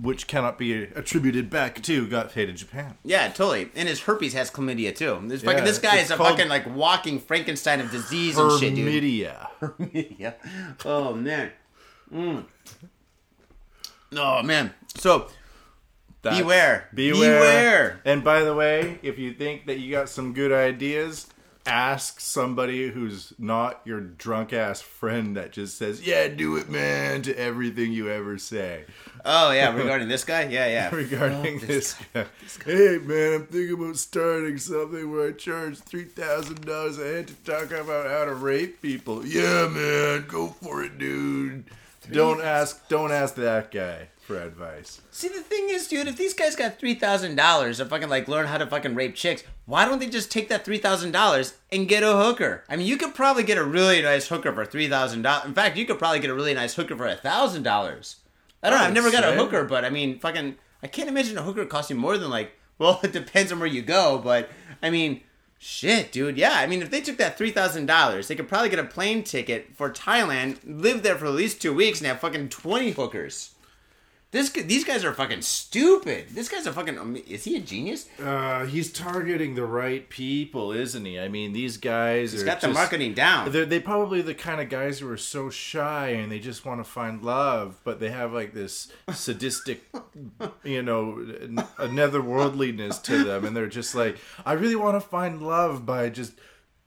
[0.00, 2.96] which cannot be attributed back to got paid in Japan.
[3.04, 3.70] Yeah, totally.
[3.74, 5.20] And his herpes has chlamydia too.
[5.24, 8.74] This fucking Yeah, this guy is a fucking like walking Frankenstein of disease and shit,
[8.74, 9.02] dude.
[9.60, 10.34] Chlamydia.
[10.84, 11.52] Oh man.
[12.12, 12.44] Mm.
[14.14, 14.72] Oh man.
[14.96, 15.28] So
[16.22, 16.88] Beware.
[16.94, 17.38] Beware.
[17.38, 18.00] Beware.
[18.04, 21.26] And by the way, if you think that you got some good ideas,
[21.66, 27.22] ask somebody who's not your drunk ass friend that just says, "Yeah, do it, man,"
[27.22, 28.84] to everything you ever say
[29.26, 30.94] oh yeah, regarding this guy, yeah, yeah.
[30.94, 32.24] regarding oh, this, guy.
[32.64, 37.28] Hey, man, I'm thinking about starting something where I charge three thousand dollars a head
[37.28, 39.26] to talk about how to rape people.
[39.26, 41.64] Yeah, man, go for it, dude.
[42.12, 42.88] Don't ask.
[42.88, 45.00] Don't ask that guy for advice.
[45.10, 48.28] See the thing is, dude, if these guys got three thousand dollars to fucking like
[48.28, 51.54] learn how to fucking rape chicks, why don't they just take that three thousand dollars
[51.70, 52.64] and get a hooker?
[52.68, 55.46] I mean, you could probably get a really nice hooker for three thousand dollars.
[55.46, 58.16] In fact, you could probably get a really nice hooker for a thousand dollars.
[58.62, 58.84] I don't know.
[58.84, 61.96] I've never got a hooker, but I mean, fucking, I can't imagine a hooker costing
[61.96, 62.52] more than like.
[62.78, 64.50] Well, it depends on where you go, but
[64.82, 65.22] I mean,
[65.58, 66.36] shit, dude.
[66.38, 68.84] Yeah, I mean, if they took that three thousand dollars, they could probably get a
[68.84, 72.90] plane ticket for Thailand, live there for at least two weeks, and have fucking twenty
[72.92, 73.50] hookers.
[74.32, 76.30] This these guys are fucking stupid.
[76.30, 77.16] This guy's a fucking.
[77.28, 78.08] Is he a genius?
[78.22, 81.18] Uh, he's targeting the right people, isn't he?
[81.18, 83.52] I mean, these guys He's got the marketing down.
[83.52, 86.80] They're they probably the kind of guys who are so shy and they just want
[86.80, 89.84] to find love, but they have like this sadistic,
[90.64, 95.08] you know, n- a netherworldliness to them, and they're just like, I really want to
[95.08, 96.32] find love by just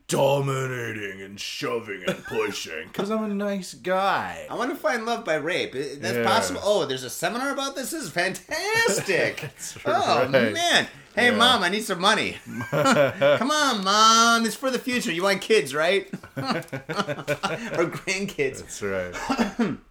[0.10, 4.46] dominating and shoving and pushing because I'm a nice guy.
[4.50, 5.72] I want to find love by rape.
[5.74, 6.26] That's Yeah.
[6.26, 6.60] possible.
[6.64, 7.92] Oh, there's a seminar about this.
[7.92, 9.50] This is fantastic.
[9.86, 10.30] oh right.
[10.54, 10.88] man.
[11.16, 11.38] Hey Yeah.
[11.38, 12.38] mom, I need some money.
[12.72, 14.46] Come on, mom.
[14.46, 15.12] It's for the future.
[15.12, 16.08] You want kids, right?
[16.38, 18.60] or grandkids.
[18.60, 19.78] That's right.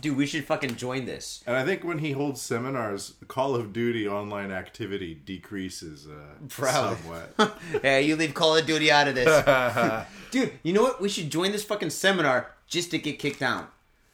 [0.00, 1.42] Dude, we should fucking join this.
[1.46, 6.96] And I think when he holds seminars, Call of Duty online activity decreases uh, Probably.
[7.36, 7.58] somewhat.
[7.82, 10.06] hey, you leave Call of Duty out of this.
[10.30, 11.00] Dude, you know what?
[11.00, 13.66] We should join this fucking seminar just to get kicked down.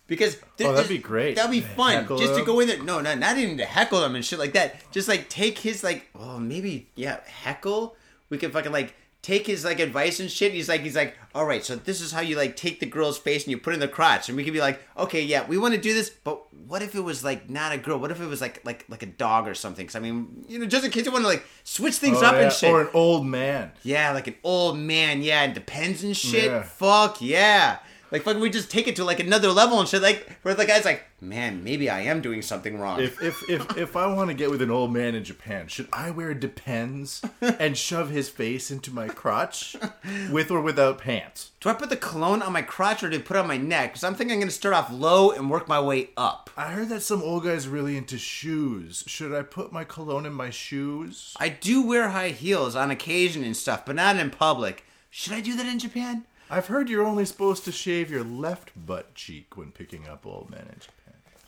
[0.06, 1.36] Because there- Oh, that'd be great.
[1.36, 1.94] That'd be fun.
[1.94, 2.82] Heckle just to go in there.
[2.82, 4.76] No, not not even to heckle them and shit like that.
[4.92, 7.96] Just like take his like, oh maybe yeah, heckle.
[8.28, 10.52] We could fucking like take his like advice and shit.
[10.52, 13.18] He's like, he's like, all right, so this is how you like take the girl's
[13.18, 15.46] face and you put it in the crotch, and we could be like, okay, yeah,
[15.46, 17.98] we want to do this, but what if it was like not a girl?
[17.98, 19.84] What if it was like like like a dog or something?
[19.86, 22.26] Because I mean, you know, just in case you want to like switch things Oh,
[22.26, 22.70] up yeah, and shit.
[22.70, 23.72] Or an old man.
[23.82, 25.22] yeah, like an old man.
[25.22, 26.44] Yeah, and depends and shit.
[26.44, 26.62] Yeah.
[26.62, 27.78] Fuck yeah.
[28.14, 30.00] Like fucking, we just take it to like another level and shit.
[30.00, 33.00] Like where the guy's like, man, maybe I am doing something wrong.
[33.00, 35.88] If if if if I want to get with an old man in Japan, should
[35.92, 39.74] I wear Depends and shove his face into my crotch,
[40.30, 41.50] with or without pants?
[41.58, 43.56] do I put the cologne on my crotch or do I put it on my
[43.56, 43.94] neck?
[43.94, 46.50] Because I'm thinking I'm gonna start off low and work my way up.
[46.56, 49.02] I heard that some old guy's really into shoes.
[49.08, 51.34] Should I put my cologne in my shoes?
[51.40, 54.84] I do wear high heels on occasion and stuff, but not in public.
[55.10, 56.26] Should I do that in Japan?
[56.50, 60.50] I've heard you're only supposed to shave your left butt cheek when picking up old
[60.50, 60.94] men in Japan.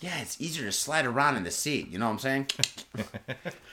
[0.00, 1.88] Yeah, it's easier to slide around in the seat.
[1.88, 2.46] You know what I'm saying?
[2.98, 3.00] oh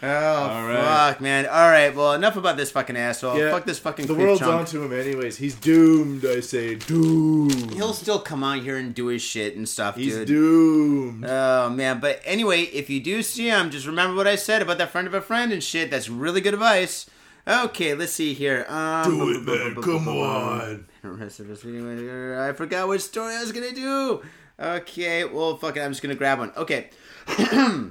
[0.02, 1.10] right.
[1.12, 1.46] fuck, man.
[1.46, 3.38] All right, well, enough about this fucking asshole.
[3.38, 4.08] Fuck this fucking.
[4.08, 4.54] The creep world's chunk.
[4.54, 5.36] onto him anyways.
[5.36, 6.26] He's doomed.
[6.26, 7.74] I say doomed.
[7.74, 10.04] He'll still come out here and do his shit and stuff, dude.
[10.06, 10.28] He's dude.
[10.28, 11.26] doomed.
[11.28, 14.78] Oh man, but anyway, if you do see him, just remember what I said about
[14.78, 15.92] that friend of a friend and shit.
[15.92, 17.06] That's really good advice.
[17.46, 18.66] Okay, let's see here.
[18.70, 19.82] Um, Do it, man.
[19.82, 20.86] Come on.
[21.04, 24.24] Rest of this video, I forgot which story I was gonna do.
[24.60, 25.82] Okay, well, fuck it.
[25.82, 26.54] I'm just gonna grab one.
[26.56, 26.90] Okay.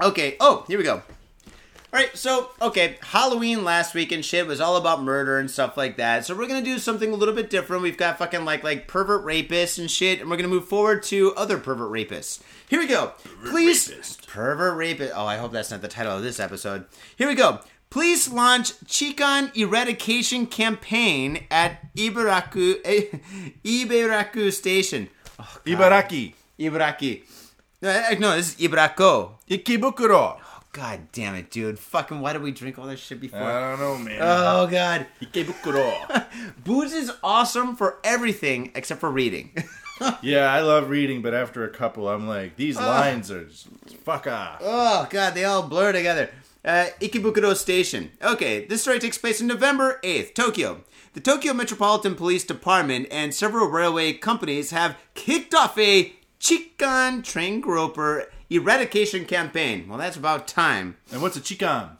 [0.00, 0.36] okay.
[0.40, 1.02] Oh, here we go.
[1.94, 5.76] All right, so okay, Halloween last week and shit was all about murder and stuff
[5.76, 6.24] like that.
[6.24, 7.84] So we're gonna do something a little bit different.
[7.84, 11.32] We've got fucking like like pervert rapists and shit, and we're gonna move forward to
[11.36, 12.42] other pervert rapists.
[12.68, 13.12] Here we go.
[13.44, 14.26] Please, rapist.
[14.26, 15.12] pervert rapist.
[15.14, 16.86] Oh, I hope that's not the title of this episode.
[17.14, 17.60] Here we go.
[17.94, 23.02] Police launch Chikan eradication campaign at Ibaraku eh,
[23.64, 25.08] Ibaraku Station.
[25.64, 26.34] Ibaraki.
[26.58, 27.22] Ibaraki.
[27.80, 29.34] Uh, No, this is Ibarako.
[29.48, 30.40] Ikebukuro.
[30.40, 31.78] Oh, God damn it, dude.
[31.78, 33.40] Fucking why did we drink all this shit before?
[33.40, 34.18] I don't know, man.
[34.20, 35.06] oh god.
[35.22, 36.26] Ikebukuro.
[36.64, 39.52] Booze is awesome for everything except for reading.
[40.20, 43.68] yeah, I love reading, but after a couple, I'm like, these lines are just,
[44.04, 44.58] fuck off.
[44.60, 46.30] oh god, they all blur together.
[46.64, 48.10] Uh, Ikebukuro Station.
[48.22, 50.82] Okay, this story takes place in November 8th, Tokyo.
[51.12, 57.60] The Tokyo Metropolitan Police Department and several railway companies have kicked off a Chikan train
[57.60, 59.88] groper eradication campaign.
[59.88, 60.96] Well, that's about time.
[61.10, 61.96] And what's a chikan?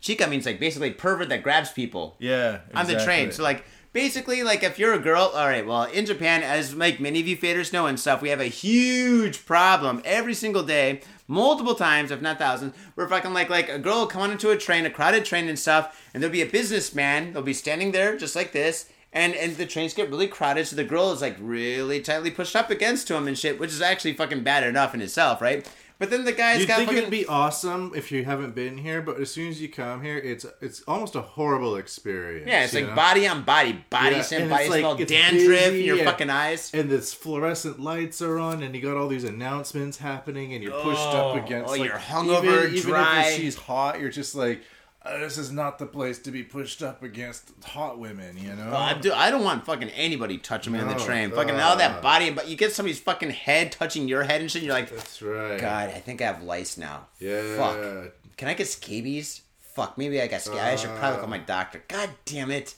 [0.00, 2.16] Chica means like basically pervert that grabs people.
[2.18, 3.30] Yeah, on the train.
[3.30, 7.00] So like basically like if you're a girl, all right, well in Japan, as like
[7.00, 11.00] many of you faders know and stuff, we have a huge problem every single day,
[11.26, 14.56] multiple times, if not thousands, where fucking like like a girl will come onto a
[14.56, 18.16] train, a crowded train and stuff, and there'll be a businessman, they'll be standing there
[18.16, 18.90] just like this.
[19.12, 22.54] And, and the trains get really crowded, so the girl is like really tightly pushed
[22.54, 25.68] up against him and shit, which is actually fucking bad enough in itself, right?
[26.00, 28.78] But then the guy's You'd got think fucking it'd be awesome if you haven't been
[28.78, 32.48] here, but as soon as you come here, it's it's almost a horrible experience.
[32.48, 32.94] yeah, it's like know?
[32.94, 36.06] body on body, body Yeah, sim, and body it's like- smell, dandruff in your and-
[36.06, 36.70] fucking eyes.
[36.72, 40.72] and this fluorescent lights are on, and you got all these announcements happening, and you're
[40.80, 41.68] pushed Oh, up against.
[41.68, 43.20] oh, like, you're hungover, even, dry.
[43.20, 44.62] Even if she's hot, you're just like,
[45.02, 48.36] uh, this is not the place to be pushed up against hot women.
[48.36, 48.70] You know.
[48.72, 51.30] Oh, I, do, I don't want fucking anybody touching me on the No, train.
[51.30, 52.02] Fucking all that uh.
[52.02, 54.62] body, but you get somebody's fucking head touching your head and shit.
[54.62, 55.60] You're like, That's right.
[55.60, 57.06] God, I think I have lice now.
[57.18, 57.56] Yeah.
[57.56, 58.12] Fuck.
[58.36, 59.42] Can I get scabies?
[59.58, 59.96] Fuck.
[59.96, 60.60] Maybe I got scabies.
[60.60, 61.82] I should probably call my doctor.
[61.88, 62.74] God damn it.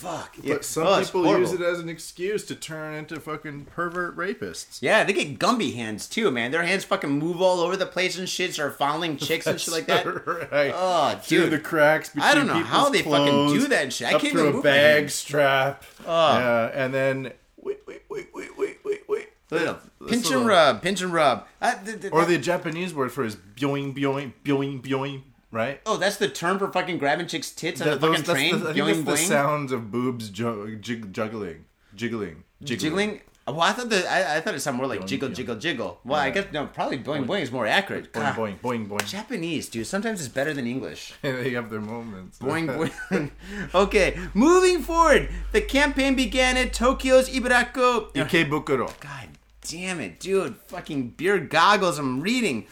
[0.00, 0.36] Fuck.
[0.42, 0.54] Yeah.
[0.54, 1.40] But some people horrible.
[1.50, 4.78] use it as an excuse to turn into fucking pervert rapists.
[4.80, 6.50] Yeah, they get Gumby hands too, man.
[6.50, 8.54] Their hands fucking move all over the place and shit.
[8.54, 10.06] Start following chicks and shit like that.
[10.52, 10.72] right.
[10.74, 11.52] Oh, Through dude.
[11.52, 14.08] the cracks between I don't know how they fucking do that shit.
[14.08, 15.84] I can't through even a move my bag strap.
[16.06, 16.38] Oh.
[16.38, 19.28] Yeah, and then wait, wait, wait, wait, wait, wait, wait.
[19.50, 21.44] Little pinch and rub, pinch and rub.
[21.60, 25.80] Uh, th- th- Or the Japanese word for is byoing, byoing, byoing, byoing, right?
[25.86, 28.60] oh, that's the term for fucking grabbing chicks' tits on the That- fucking that's train.
[28.60, 29.28] the, I think that's the boing.
[29.28, 30.82] sounds of boobs jig,
[31.12, 32.44] juggling, jiggling, jiggling.
[32.62, 33.20] Jiggling?
[33.46, 35.34] Well, I thought that I, I thought it sounded more like Boing, jiggle, boing.
[35.34, 36.00] jiggle, jiggle.
[36.04, 38.12] Well, I guess no, probably boing boing is more accurate.
[38.12, 39.08] Boing, God, boing, boing, boing.
[39.10, 41.14] Japanese, dude, sometimes it's better than English.
[41.22, 42.38] they have their moments.
[42.38, 42.66] Boing
[43.10, 43.30] boing.
[43.74, 48.12] okay, moving forward, the campaign began at Tokyo's Ibarako.
[48.12, 48.92] Ikebukuro.
[49.00, 49.28] God
[49.68, 50.54] damn it, dude!
[50.68, 51.98] Fucking beer goggles.
[51.98, 52.66] I'm reading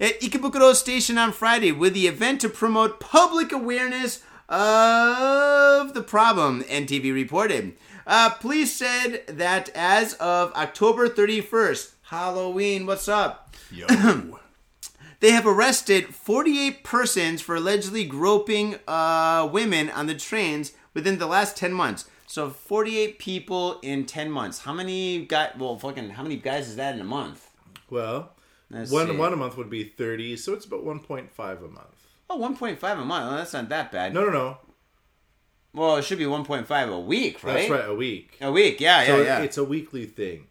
[0.00, 6.62] at Ikebukuro Station on Friday with the event to promote public awareness of the problem.
[6.64, 7.74] NTV reported.
[8.06, 12.86] Uh, police said that as of October 31st, Halloween.
[12.86, 13.54] What's up?
[13.70, 13.86] Yo.
[15.20, 21.26] They have arrested 48 persons for allegedly groping uh, women on the trains within the
[21.26, 22.04] last 10 months.
[22.26, 24.58] So 48 people in 10 months.
[24.58, 25.56] How many got?
[25.56, 27.48] Well, fucking, how many guys is that in a month?
[27.88, 28.32] well,
[28.70, 29.16] Let's one see.
[29.16, 32.06] one a month would be thirty, so it's about one point five a month.
[32.30, 33.08] Oh, 1.5 a month.
[33.28, 34.14] Well, that's not that bad.
[34.14, 34.58] No, no, no.
[35.74, 37.54] Well, it should be 1.5 a week, right?
[37.54, 38.38] That's right, a week.
[38.40, 39.40] A week, yeah, So yeah, yeah.
[39.42, 40.46] it's a weekly thing.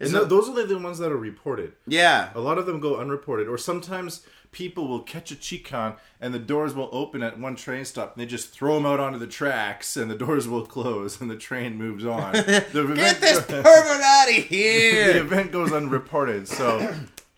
[0.00, 1.74] And it- those are the ones that are reported.
[1.86, 2.30] yeah.
[2.34, 6.38] A lot of them go unreported, or sometimes people will catch a Chikan and the
[6.40, 9.26] doors will open at one train stop and they just throw them out onto the
[9.26, 12.32] tracks and the doors will close and the train moves on.
[12.34, 13.64] The Get this pervert
[14.02, 15.12] out of here!
[15.14, 16.48] the event goes unreported.
[16.48, 16.94] So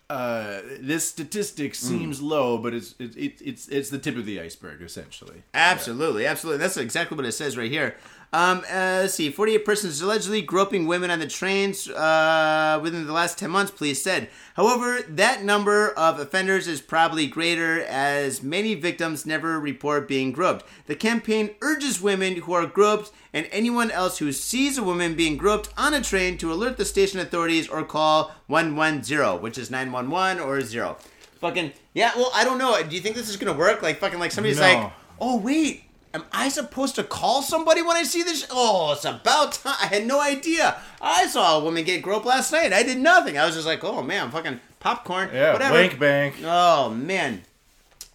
[0.09, 1.75] uh, this statistic Mm.
[1.75, 5.43] seems low, but it's it, it, it's it's the tip of the iceberg essentially.
[5.53, 6.59] Absolutely, absolutely.
[6.59, 7.95] That's exactly what it says right here.
[8.35, 9.31] Um, uh, let's see.
[9.31, 14.03] 48 persons allegedly groping women on the trains uh, within the last 10 months, police
[14.03, 14.27] said.
[14.55, 20.65] However, that number of offenders is probably greater as many victims never report being groped.
[20.85, 25.37] The campaign urges women who are groped and anyone else who sees a woman being
[25.37, 30.43] groped on a train to alert the station authorities or call 110, which is 911
[30.43, 30.97] or 0.
[31.39, 32.77] Fucking, yeah, well, I don't know.
[32.83, 33.81] Do you think this is going to work?
[33.81, 34.63] Like, fucking, like somebody's No.
[34.63, 35.84] like, oh, wait.
[36.15, 38.43] Am I supposed to call somebody when I see this?
[38.43, 39.75] sh- Oh, it's about time.
[39.81, 40.77] I had no idea.
[41.01, 42.71] I saw a woman get groped last night.
[42.71, 43.37] I did nothing.
[43.37, 45.29] I was just like, oh man, fucking popcorn.
[45.33, 45.73] Yeah, whatever.
[45.73, 46.35] wank bank.
[46.41, 47.41] Oh man.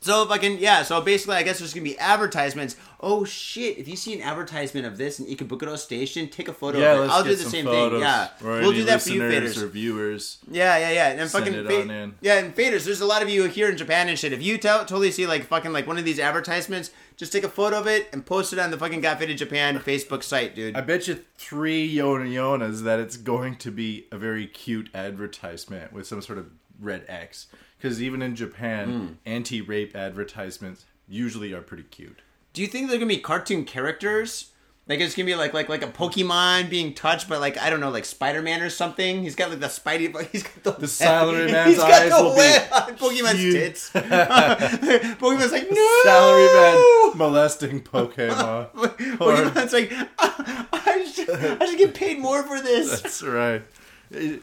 [0.00, 0.82] So fucking yeah.
[0.82, 2.74] So basically, I guess there's gonna be advertisements.
[3.02, 3.78] Oh shit!
[3.78, 6.96] If you see an advertisement of this in Ikebukuro Station, take a photo Yeah, of
[6.98, 7.00] it.
[7.00, 7.92] let's I'll get do the same photos.
[7.92, 8.00] thing.
[8.02, 9.62] Yeah, or we'll do that for you, faders.
[9.62, 10.36] or viewers.
[10.50, 11.08] Yeah, yeah, yeah.
[11.12, 12.14] And Send fucking it fa- on in.
[12.20, 12.84] yeah, and faders.
[12.84, 14.34] There's a lot of you here in Japan and shit.
[14.34, 17.48] If you to- totally see like fucking like one of these advertisements, just take a
[17.48, 20.76] photo of it and post it on the fucking Got Faded Japan Facebook site, dude.
[20.76, 25.92] I bet you three Yona Yonas that it's going to be a very cute advertisement
[25.94, 27.46] with some sort of red X.
[27.78, 29.06] Because even in Japan, Hmm.
[29.24, 32.20] anti-rape advertisements usually are pretty cute.
[32.52, 34.46] Do you think they're gonna be cartoon characters?
[34.88, 37.78] Like it's gonna be like like like a Pokemon being touched by like I don't
[37.78, 39.22] know like Spider Man or something.
[39.22, 40.28] He's got like the Spidey.
[40.32, 43.54] He's got the, The salary man's He's got eyes the will be web Pokemon's huge.
[43.54, 43.90] tits.
[43.94, 46.02] Pokemon's like no.
[46.04, 48.70] Salaryman molesting Pokemon.
[48.72, 53.00] Pokemon's like I should, I should get paid more for this.
[53.00, 53.62] That's right.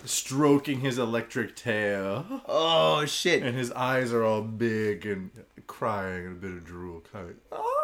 [0.06, 3.44] Stroking his electric tail, Oh shit.
[3.44, 5.30] and his eyes are all big and
[5.68, 7.36] crying and a bit of drool coming.
[7.52, 7.77] Oh,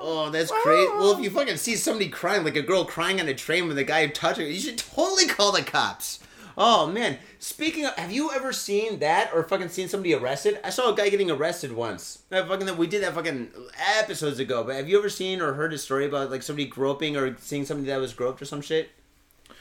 [0.00, 0.90] Oh, that's crazy.
[0.92, 3.78] Well, if you fucking see somebody crying, like a girl crying on a train with
[3.78, 6.20] a guy touching her, you should totally call the cops.
[6.58, 7.18] Oh man.
[7.38, 10.58] Speaking of, have you ever seen that or fucking seen somebody arrested?
[10.64, 12.20] I saw a guy getting arrested once.
[12.30, 13.50] That fucking we did that fucking
[13.98, 14.64] episodes ago.
[14.64, 17.64] But have you ever seen or heard a story about like somebody groping or seeing
[17.66, 18.90] somebody that was groped or some shit?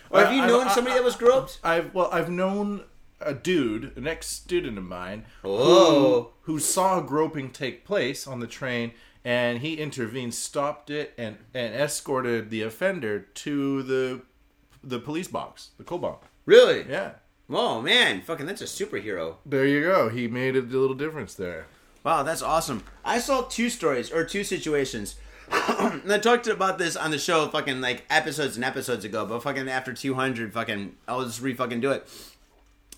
[0.10, 1.60] Or have you I- known I- somebody that was groped?
[1.64, 2.84] I've well, I've known
[3.20, 6.32] a dude, an ex-student of mine, Oh.
[6.46, 8.92] who, who saw groping take place on the train,
[9.26, 14.22] and he intervened, stopped it, and and escorted the offender to the
[14.84, 16.18] the police box, the Koban.
[16.46, 16.86] Really?
[16.88, 17.14] Yeah,
[17.50, 19.36] Oh man, fucking that's a superhero.
[19.46, 20.10] there you go.
[20.10, 21.66] He made a little difference there.
[22.04, 22.84] Wow, that's awesome.
[23.04, 25.16] I saw two stories or two situations.
[25.52, 29.42] and I talked about this on the show fucking like episodes and episodes ago, but
[29.44, 32.08] fucking after 200, fucking I'll just re fucking do it.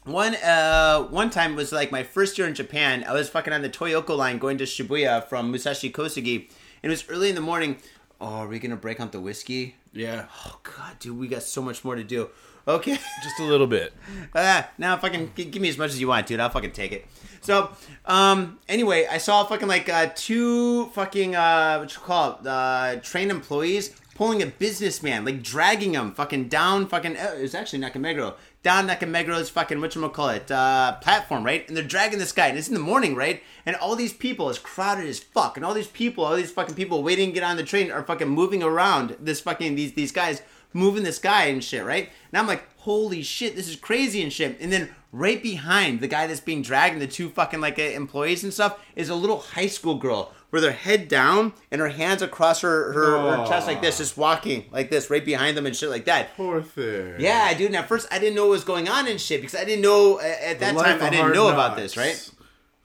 [0.07, 3.03] One uh one time was like my first year in Japan.
[3.05, 6.49] I was fucking on the Toyoko line going to Shibuya from Musashi Kosugi.
[6.81, 7.75] And it was early in the morning.
[8.21, 9.75] Oh, are we gonna break out the whiskey?
[9.91, 12.29] Yeah, Oh god, dude, we got so much more to do.
[12.65, 12.93] Okay.
[13.23, 13.91] just a little bit.
[14.33, 16.39] Ah, now fucking g- give me as much as you want, dude.
[16.39, 17.05] I'll fucking take it.
[17.41, 17.71] So,
[18.05, 22.95] um, anyway, I saw fucking like uh, two fucking uh, what you call it, uh,
[23.01, 27.15] trained employees pulling a businessman, like dragging him fucking down fucking.
[27.15, 28.33] Uh, it was actually Nakameguro
[28.67, 31.65] down Nakameguro's fucking what you call it uh, platform, right?
[31.69, 33.41] And they're dragging this guy, and it's in the morning, right?
[33.65, 36.75] And all these people is crowded as fuck, and all these people, all these fucking
[36.75, 40.11] people waiting to get on the train are fucking moving around this fucking these these
[40.11, 40.41] guys
[40.73, 42.09] moving this guy and shit, right?
[42.29, 44.59] And I'm like, holy shit, this is crazy and shit.
[44.59, 47.83] And then right behind the guy that's being dragged and the two fucking like uh,
[47.83, 51.89] employees and stuff is a little high school girl with her head down and her
[51.89, 55.65] hands across her, her, her chest like this, just walking like this right behind them
[55.65, 56.35] and shit like that.
[56.35, 57.15] Poor thing.
[57.19, 57.67] Yeah, dude.
[57.67, 59.81] And at first, I didn't know what was going on and shit because I didn't
[59.81, 61.01] know uh, at that time.
[61.01, 62.31] I didn't know about this, right?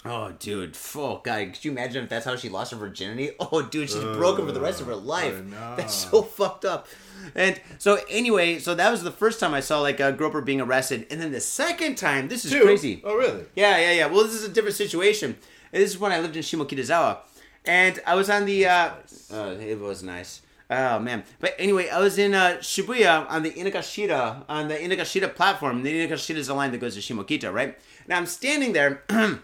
[0.04, 0.76] Oh, dude.
[0.96, 1.52] Oh, God.
[1.52, 3.30] Could you imagine if that's how she lost her virginity?
[3.40, 5.40] Oh, dude, she's broken for the rest of her life.
[5.76, 6.88] That's so fucked up.
[7.36, 10.60] And so, anyway, so that was the first time I saw like a groper being
[10.60, 12.62] arrested, and then the second time, this is Two?
[12.64, 13.00] crazy.
[13.04, 13.44] Oh, really?
[13.54, 14.06] Yeah, yeah, yeah.
[14.06, 15.36] Well, this is a different situation.
[15.70, 17.18] This is when I lived in Shimokitazawa,
[17.64, 18.66] and I was on the.
[18.66, 18.90] Uh,
[19.32, 20.42] uh, it was nice.
[20.70, 21.24] Oh man!
[21.40, 25.82] But anyway, I was in uh, Shibuya on the Inokashira on the Inokashira platform.
[25.82, 27.78] The Inokashira is the line that goes to Shimokita, right?
[28.08, 29.02] Now I'm standing there.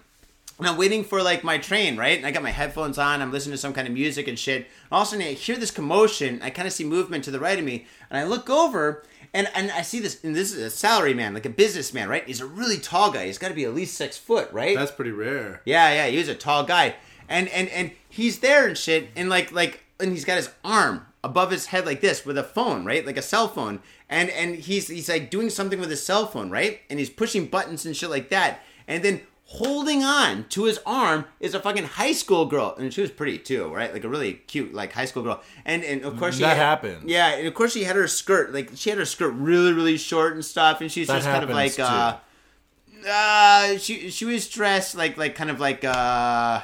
[0.59, 2.19] And I'm waiting for like my train, right?
[2.19, 3.23] And I got my headphones on.
[3.23, 4.57] I'm listening to some kind of music and shit.
[4.57, 6.41] And all of a sudden, I hear this commotion.
[6.43, 9.49] I kind of see movement to the right of me, and I look over, and
[9.55, 10.23] and I see this.
[10.25, 12.27] And this is a salary man, like a businessman, right?
[12.27, 13.27] He's a really tall guy.
[13.27, 14.77] He's got to be at least six foot, right?
[14.77, 15.63] That's pretty rare.
[15.65, 16.97] Yeah, yeah, he was a tall guy,
[17.29, 21.07] and and and he's there and shit, and like like, and he's got his arm
[21.25, 23.05] above his head like this with a phone, right?
[23.07, 23.81] Like a cell phone.
[24.11, 26.81] And and he's he's like doing something with his cell phone, right?
[26.91, 28.61] And he's pushing buttons and shit like that.
[28.87, 33.01] And then holding on to his arm is a fucking high school girl, and she
[33.01, 33.93] was pretty too, right?
[33.93, 35.43] Like a really cute like high school girl.
[35.65, 37.05] And and of course she That had- happens.
[37.11, 39.97] Yeah, and of course she had her skirt like she had her skirt really really
[39.99, 42.23] short and stuff, and she's That just kind of like happens,
[43.07, 46.61] uh uh she she was dressed like like kind of like uh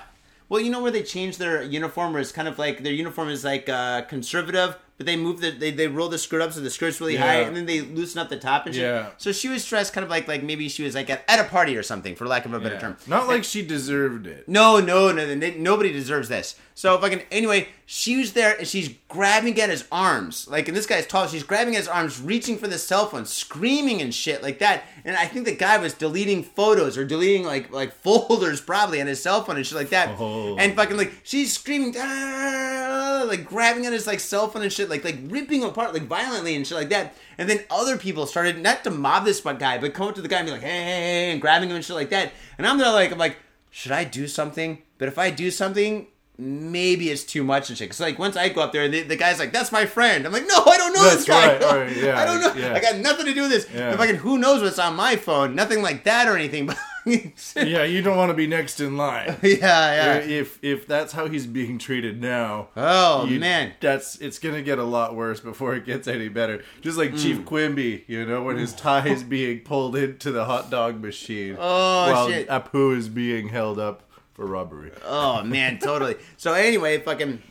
[0.54, 3.28] well you know where they changed their uniform where it's kind of like their uniform
[3.28, 6.60] is like uh conservative but they move the they, they roll the skirt up so
[6.60, 8.84] the skirt's really high and then they loosen up the top and shit.
[8.84, 9.10] Yeah.
[9.18, 11.44] So she was dressed kind of like like maybe she was like at, at a
[11.48, 12.80] party or something for lack of a better Yeah.
[12.80, 12.96] term.
[13.06, 14.48] Not like she deserved it.
[14.48, 16.56] No, no, no, no, nobody deserves this.
[16.76, 20.86] So fucking anyway, she was there and she's grabbing at his arms, like, and this
[20.86, 21.28] guy's tall.
[21.28, 24.82] She's grabbing at his arms, reaching for the cell phone, screaming and shit like that.
[25.04, 29.06] And I think the guy was deleting photos or deleting like like folders probably on
[29.06, 30.16] his cell phone and shit like that.
[30.18, 30.56] Oh.
[30.56, 34.83] And fucking like she's screaming, "Ah," like grabbing at his like cell phone and shit,
[34.88, 37.14] like like ripping him apart like violently and shit like that.
[37.38, 40.28] And then other people started not to mob this guy, but come up to the
[40.28, 42.32] guy and be like, hey, hey, hey, and grabbing him and shit like that.
[42.58, 43.36] And I'm there like, I'm like,
[43.70, 44.82] should I do something?
[44.98, 46.06] But if I do something,
[46.38, 47.90] maybe it's too much and shit.
[47.90, 50.26] Cause like once I go up there the, the guy's like, that's my friend.
[50.26, 51.58] I'm like, no, I don't know this guy.
[51.58, 52.54] right, right, yeah, I don't know.
[52.60, 52.74] yeah.
[52.74, 53.68] I got nothing to do with this.
[53.72, 53.90] Yeah.
[53.90, 55.54] And fucking who knows what's on my phone?
[55.54, 56.66] Nothing like that or anything.
[56.74, 56.78] But
[57.56, 59.36] Yeah, you don't want to be next in line.
[59.42, 60.14] yeah, yeah.
[60.18, 63.72] If if that's how he's being treated now, Oh you- man.
[63.80, 66.62] that's it's gonna get a lot worse before it gets any better.
[66.80, 67.22] Just like Mm.
[67.22, 71.56] Chief Quimby, you know, when his tie is being pulled into the hot dog machine,
[71.58, 72.48] Oh, while shit.
[72.48, 74.90] Apu is being held up for robbery.
[75.04, 76.16] Oh man, totally.
[76.36, 77.42] So anyway, fucking.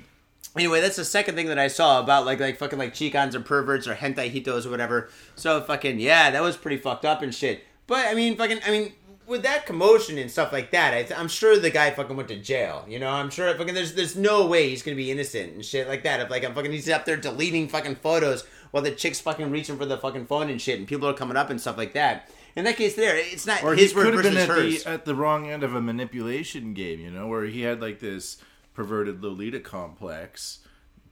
[0.56, 3.40] Anyway, that's the second thing that I saw about like like fucking like chikans or
[3.40, 5.10] perverts or hentai hitos or whatever.
[5.36, 7.64] So fucking yeah, that was pretty fucked up and shit.
[7.88, 8.94] But I mean, fucking, I mean,
[9.34, 12.30] with that commotion and stuff like that, I th- I'm sure the guy fucking went
[12.30, 12.86] to jail.
[12.88, 15.88] You know, I'm sure fucking there's there's no way he's gonna be innocent and shit
[15.90, 16.22] like that.
[16.22, 19.78] If like I'm fucking he's up there deleting fucking photos while the chick's fucking reaching
[19.78, 22.30] for the fucking phone and shit, and people are coming up and stuff like that.
[22.56, 24.58] In that case, there, it's not Or his he word could have versus been at
[24.64, 24.84] hers.
[24.84, 28.00] the at the wrong end of a manipulation game, you know, where he had like
[28.00, 28.38] this
[28.76, 30.60] perverted Lolita complex,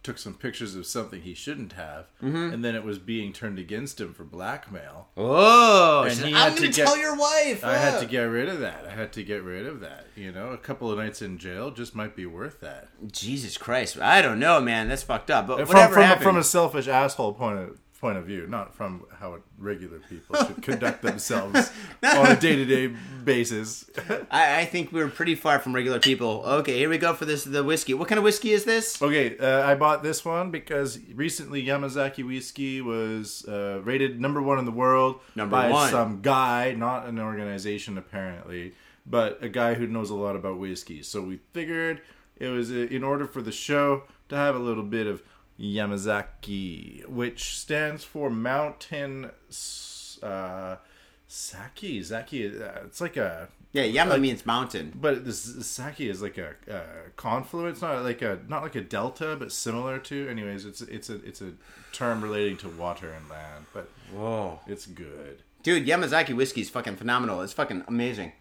[0.04, 2.54] took some pictures of something he shouldn't have, Mm-hmm.
[2.54, 5.10] and then it was being turned against him for blackmail.
[5.16, 7.64] Oh, And so he I'm had to gonna get- tell your wife.
[7.64, 8.86] I had to get rid of that.
[8.88, 10.08] I had to get rid of that.
[10.16, 12.88] You know, a couple of nights in jail just might be worth that.
[13.12, 14.88] Jesus Christ, I don't know, man.
[14.90, 15.48] That's fucked up.
[15.48, 16.24] But From whatever from, happened.
[16.24, 20.62] from a selfish asshole point of point of view, not from how regular people should
[20.70, 21.72] conduct themselves
[22.04, 22.88] on a day to day
[23.24, 23.90] basis.
[24.32, 26.42] I, I think we're pretty far from regular people.
[26.46, 27.94] Okay, here we go for this the whiskey.
[27.94, 29.00] What kind of whiskey is this?
[29.02, 34.58] Okay, uh, I bought this one because recently Yamazaki whiskey was uh, rated number one
[34.58, 35.92] in the world Number by one.
[35.92, 38.74] some guy, not an organization apparently,
[39.06, 41.04] but a guy who knows a lot about whiskey.
[41.04, 42.02] So we figured
[42.38, 45.22] it was uh, in order for the show to have a little bit of
[45.62, 49.30] Yamazaki, which stands for Mountain
[50.24, 50.76] uh,
[51.28, 52.02] Saki.
[52.02, 54.92] Zaki, uh, it's like a Yeah, Yama means mountain.
[54.96, 56.82] but this, sake is like a, a
[57.16, 60.28] confluence, not like a not like a delta, but similar to.
[60.28, 61.52] Anyways, it's it's a it's a
[61.94, 65.44] term relating to water and land, but Whoa, it's good.
[65.64, 67.42] dude, Yamazaki whiskey is fucking phenomenal.
[67.42, 68.32] It's fucking amazing.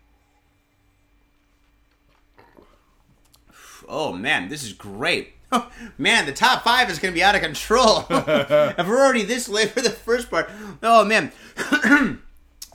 [3.89, 5.35] Oh man, this is great.
[5.99, 8.07] man, the top five is gonna be out of control.
[8.11, 10.51] if we're already this late for the first part,
[10.83, 11.33] oh man.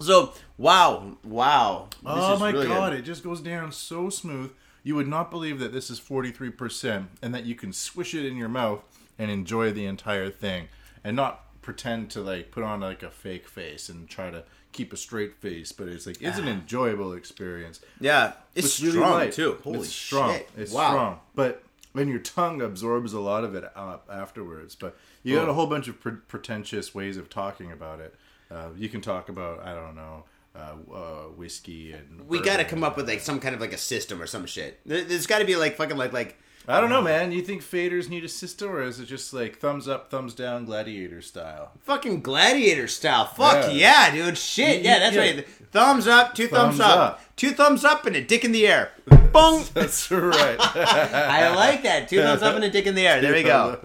[0.01, 1.87] so wow, wow.
[1.91, 2.99] This oh my really god, good.
[2.99, 4.51] it just goes down so smooth.
[4.83, 8.13] You would not believe that this is forty three percent, and that you can swish
[8.13, 8.83] it in your mouth
[9.17, 10.67] and enjoy the entire thing,
[11.03, 14.93] and not pretend to like put on like a fake face and try to keep
[14.93, 15.71] a straight face.
[15.71, 17.79] But it's like it's an enjoyable experience.
[17.99, 19.33] Yeah, it's, It's really strong light.
[19.33, 19.57] too.
[19.63, 20.33] Holy it's strong.
[20.33, 20.49] shit!
[20.57, 20.89] It's wow.
[20.89, 21.19] strong.
[21.33, 21.63] But
[21.95, 23.63] when your tongue absorbs a lot of it
[24.09, 28.13] afterwards, but you got a whole bunch of pre- pretentious ways of talking about it.
[28.51, 30.23] Uh, you can talk about I don't know
[30.55, 33.73] uh, uh, whiskey and We got to come up with like some kind of like
[33.73, 34.79] a system or some shit.
[34.85, 36.37] There, there's got to be like fucking like like
[36.67, 37.31] I don't know, man.
[37.31, 40.65] You think faders need a system, or is it just like thumbs up, thumbs down,
[40.65, 41.71] gladiator style?
[41.81, 43.25] fucking gladiator style.
[43.25, 44.25] Fuck yeah, Yeah.
[44.25, 44.37] dude.
[44.37, 44.81] Shit.
[44.81, 45.21] Yeah, that's yeah.
[45.21, 45.47] right.
[45.71, 46.97] Thumbs up, two thumbs, Thumbs up.
[46.99, 47.21] up.
[47.35, 48.91] two thumbs up, and a dick in the air.
[49.35, 49.63] Bong.
[49.73, 50.57] That's right.
[50.59, 52.07] I like that.
[52.09, 53.21] Two thumbs up and a dick in the air.
[53.21, 53.77] There we go.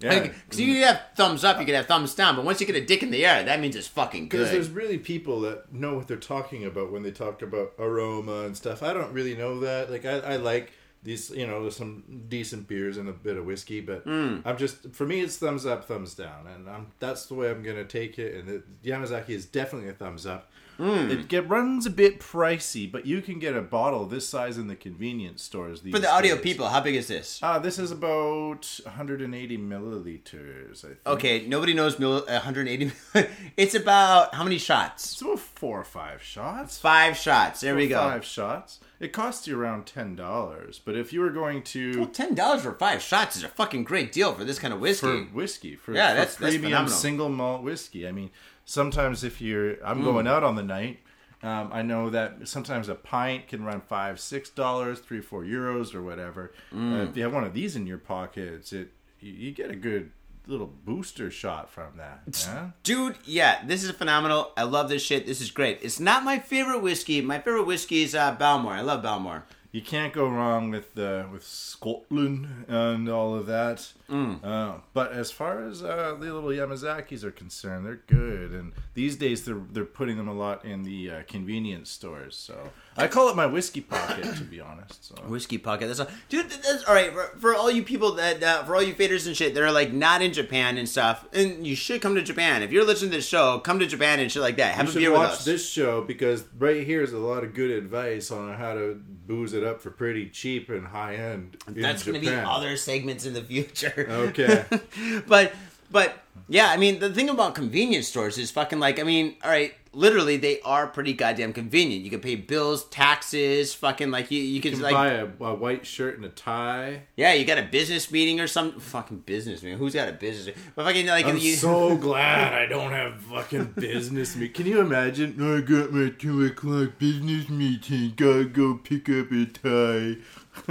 [0.00, 0.20] Yeah.
[0.20, 2.76] Because you could have thumbs up, you could have thumbs down, but once you get
[2.76, 4.38] a dick in the air, that means it's fucking good.
[4.38, 8.42] Because there's really people that know what they're talking about when they talk about aroma
[8.42, 8.82] and stuff.
[8.84, 9.90] I don't really know that.
[9.90, 10.72] Like I, I like
[11.02, 14.38] these, you know, there's some decent beers and a bit of whiskey, but Hmm.
[14.44, 17.64] I'm just for me it's thumbs up, thumbs down, and I'm that's the way I'm
[17.64, 18.34] gonna take it.
[18.36, 20.48] And the, Yamazaki is definitely a thumbs up.
[20.78, 21.10] Hmm.
[21.10, 24.68] It get, runs a bit pricey, but you can get a bottle this size in
[24.68, 25.82] the convenience stores.
[25.82, 26.42] These For the audio days.
[26.44, 27.40] people, how big is this?
[27.42, 30.98] Uh, this is about 180 milliliters, I think.
[31.06, 32.92] Okay, nobody knows mil- 180.
[33.56, 35.12] it's about how many shots?
[35.12, 36.78] It's about four or five shots.
[36.78, 37.60] Five shots.
[37.60, 37.96] There we go.
[37.98, 38.78] Five shots.
[39.00, 40.80] It costs you around $10.
[40.84, 41.98] But if you were going to.
[42.00, 44.80] Well, ten dollars for five shots is a fucking great deal for this kind of
[44.80, 45.06] whiskey.
[45.06, 46.96] for whiskey for, Yeah, for that's- that's premium phenomenal.
[46.98, 48.08] single malt whiskey.
[48.08, 48.30] I mean,
[48.68, 49.82] sometimes if you're, Mm.
[49.84, 51.00] I'm going out on the night.
[51.42, 55.94] Um, I know that sometimes a pint can run five, six dollars, three, four euros,
[55.94, 56.52] or whatever.
[56.74, 56.92] Mm.
[57.00, 58.88] Uh, if you have one of these in your pockets, it
[59.20, 60.10] you, you get a good
[60.48, 62.22] little booster shot from that.
[62.46, 62.70] Yeah?
[62.82, 64.50] Dude, yeah, this is phenomenal.
[64.56, 65.26] I love this shit.
[65.26, 65.78] This is great.
[65.82, 67.20] It's not my favorite whiskey.
[67.20, 68.72] My favorite whiskey is uh, Balmore.
[68.72, 69.44] I love Balmore.
[69.70, 73.92] you can't go wrong with uh, with Scotland and all of that.
[74.10, 74.42] Mm.
[74.42, 79.16] Uh, but as far as uh, the little Yamazakis are concerned, they're good, and these
[79.16, 82.34] days they're they're putting them a lot in the uh, convenience stores.
[82.36, 85.04] So I call it my whiskey pocket, to be honest.
[85.04, 85.14] So.
[85.26, 85.86] Whiskey pocket.
[85.88, 86.08] That's all.
[86.28, 87.12] Dude, that's all right.
[87.12, 89.70] For, for all you people that, uh, for all you faders and shit that are
[89.72, 92.62] like not in Japan and stuff, and you should come to Japan.
[92.62, 94.74] If you're listening to this show, come to Japan and shit like that.
[94.74, 95.44] Have You a beer with us.
[95.44, 99.52] this show because right here is a lot of good advice on how to booze
[99.52, 101.56] it up for pretty cheap and high end.
[101.66, 103.97] That's going to be other segments in the future.
[104.08, 104.64] Okay.
[105.26, 105.54] but
[105.90, 106.18] but
[106.48, 109.74] yeah, I mean the thing about convenience stores is fucking like I mean, all right,
[109.92, 112.04] literally they are pretty goddamn convenient.
[112.04, 115.50] You can pay bills, taxes, fucking like you you can, You can like buy a,
[115.50, 117.02] a white shirt and a tie.
[117.16, 119.78] yeah, you got a business meeting or some fucking business meeting.
[119.78, 120.56] Who's got a business?
[120.74, 124.54] But fucking like I'm you, so glad I don't have fucking business meeting.
[124.54, 125.34] Can you imagine?
[125.38, 128.14] I got my two o'clock business meeting.
[128.16, 130.22] Gotta go pick up a tie.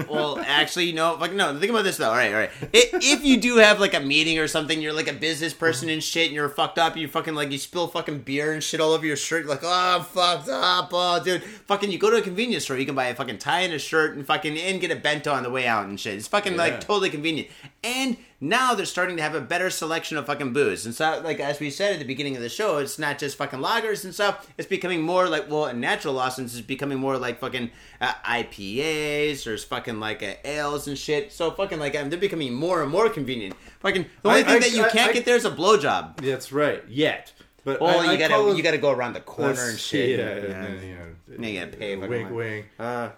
[0.10, 1.16] Well, actually, no.
[1.16, 1.58] Like, no.
[1.60, 2.10] Think about this though.
[2.10, 2.50] All right, all right.
[2.74, 6.04] If you do have like a meeting or something, you're like a business person and
[6.04, 6.96] shit, and you're fucked up.
[6.98, 9.42] You fucking like you spill fucking beer and shit all over your shirt.
[9.46, 10.90] You're like, oh, I'm fucked up.
[10.92, 11.44] Oh, dude.
[11.44, 13.80] Fucking, you go to a convenience store, you can buy a fucking tie and a
[13.80, 16.16] shirt and fucking and get a bento on the way out and shit.
[16.16, 16.58] It's fucking Yeah.
[16.60, 17.50] like totally convenient.
[17.84, 20.86] And now they're starting to have a better selection of fucking booze.
[20.86, 23.36] And so, like as we said at the beginning of the show, it's not just
[23.38, 24.48] fucking lagers and stuff.
[24.58, 29.44] It's becoming more like well, natural Lawson's is becoming more like fucking uh, IPAs.
[29.44, 31.32] There's fucking like uh, ales and shit.
[31.32, 33.56] So fucking like um, they're becoming more and more convenient.
[33.80, 35.52] Fucking the only I- thing I- that you I- can't I- get there is a
[35.52, 36.18] blowjob.
[36.18, 36.84] That's right.
[36.88, 37.34] Yet.
[37.64, 40.20] But I- you I gotta you gotta go around the corner and shit.
[40.20, 40.64] Yeah, Yeah.
[40.66, 42.24] and you know, you gotta pay money.
[42.26, 42.68] wink.
[42.80, 43.10] Uh,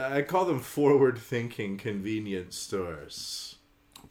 [0.00, 3.47] I call them forward-thinking convenience stores.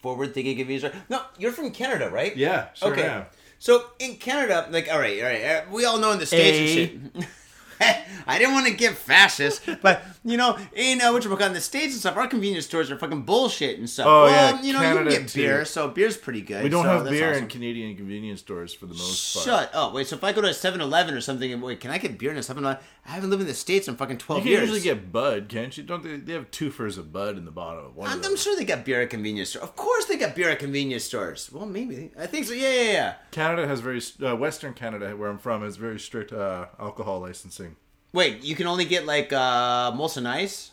[0.07, 1.03] Forward thinking convenience store.
[1.09, 2.35] No, you're from Canada, right?
[2.35, 3.07] Yeah, sure okay.
[3.07, 3.25] am.
[3.59, 6.57] So in Canada, like, all right, all right, uh, we all know in the states
[6.59, 7.27] and shit.
[8.27, 11.61] I didn't want to get fascist, but you know, in uh, what you in the
[11.61, 14.07] states and stuff, our convenience stores are fucking bullshit and stuff.
[14.07, 15.39] Oh, well, yeah, you know, you can get too.
[15.39, 16.63] beer, so beer's pretty good.
[16.63, 17.43] We don't so have beer awesome.
[17.43, 19.45] in Canadian convenience stores for the most part.
[19.45, 19.91] Shut up!
[19.91, 21.97] Oh, wait, so if I go to a 7-Eleven or something, and wait, can I
[21.97, 22.83] get beer in a 7-Eleven?
[23.07, 24.67] I haven't lived in the states in fucking You twelve can years.
[24.67, 25.83] You usually get Bud, can't you?
[25.83, 26.17] Don't they?
[26.17, 28.65] They have twofers of Bud in the bottom of one I'm, of I'm sure they
[28.65, 29.63] got beer at convenience stores.
[29.63, 31.49] Of course, they got beer at convenience stores.
[31.51, 32.53] Well, maybe I think so.
[32.53, 33.13] Yeah, yeah, yeah.
[33.31, 37.66] Canada has very uh, Western Canada, where I'm from, has very strict uh, alcohol licensing.
[38.13, 40.71] Wait, you can only get like uh, Molson Ice.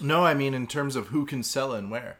[0.00, 2.18] No, I mean in terms of who can sell and where.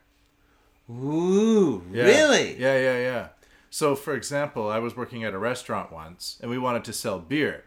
[0.91, 2.05] Ooh, Yeah.
[2.05, 2.57] really?
[2.59, 3.29] Yeah, yeah, yeah.
[3.71, 7.19] So, for example, I was working at a restaurant once, and we wanted to sell
[7.19, 7.65] beer,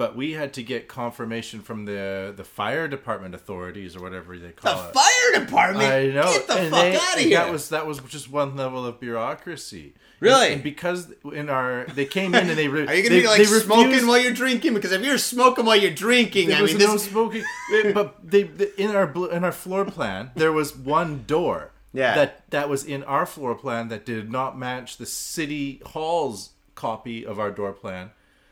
[0.00, 4.46] but we had to get confirmation from the the fire department authorities or whatever they
[4.46, 4.92] The call it.
[4.94, 5.92] The fire department.
[5.92, 6.32] I know.
[6.32, 7.38] Get the and fuck they- out of here.
[7.38, 9.92] That was that was just one level of bureaucracy.
[10.20, 10.46] Really?
[10.46, 13.20] And, and because in our they came in and they re- Are you gonna they,
[13.22, 14.72] be like smoking refused- while you're drinking?
[14.74, 17.04] Because if you're smoking while you're drinking, There I was mean, no this.
[17.04, 17.44] smoking,
[17.94, 21.72] but they, they in our in our floor plan there was one door.
[21.92, 22.14] Yeah.
[22.14, 27.26] That that was in our floor plan that did not match the city hall's copy
[27.26, 28.10] of our door plan.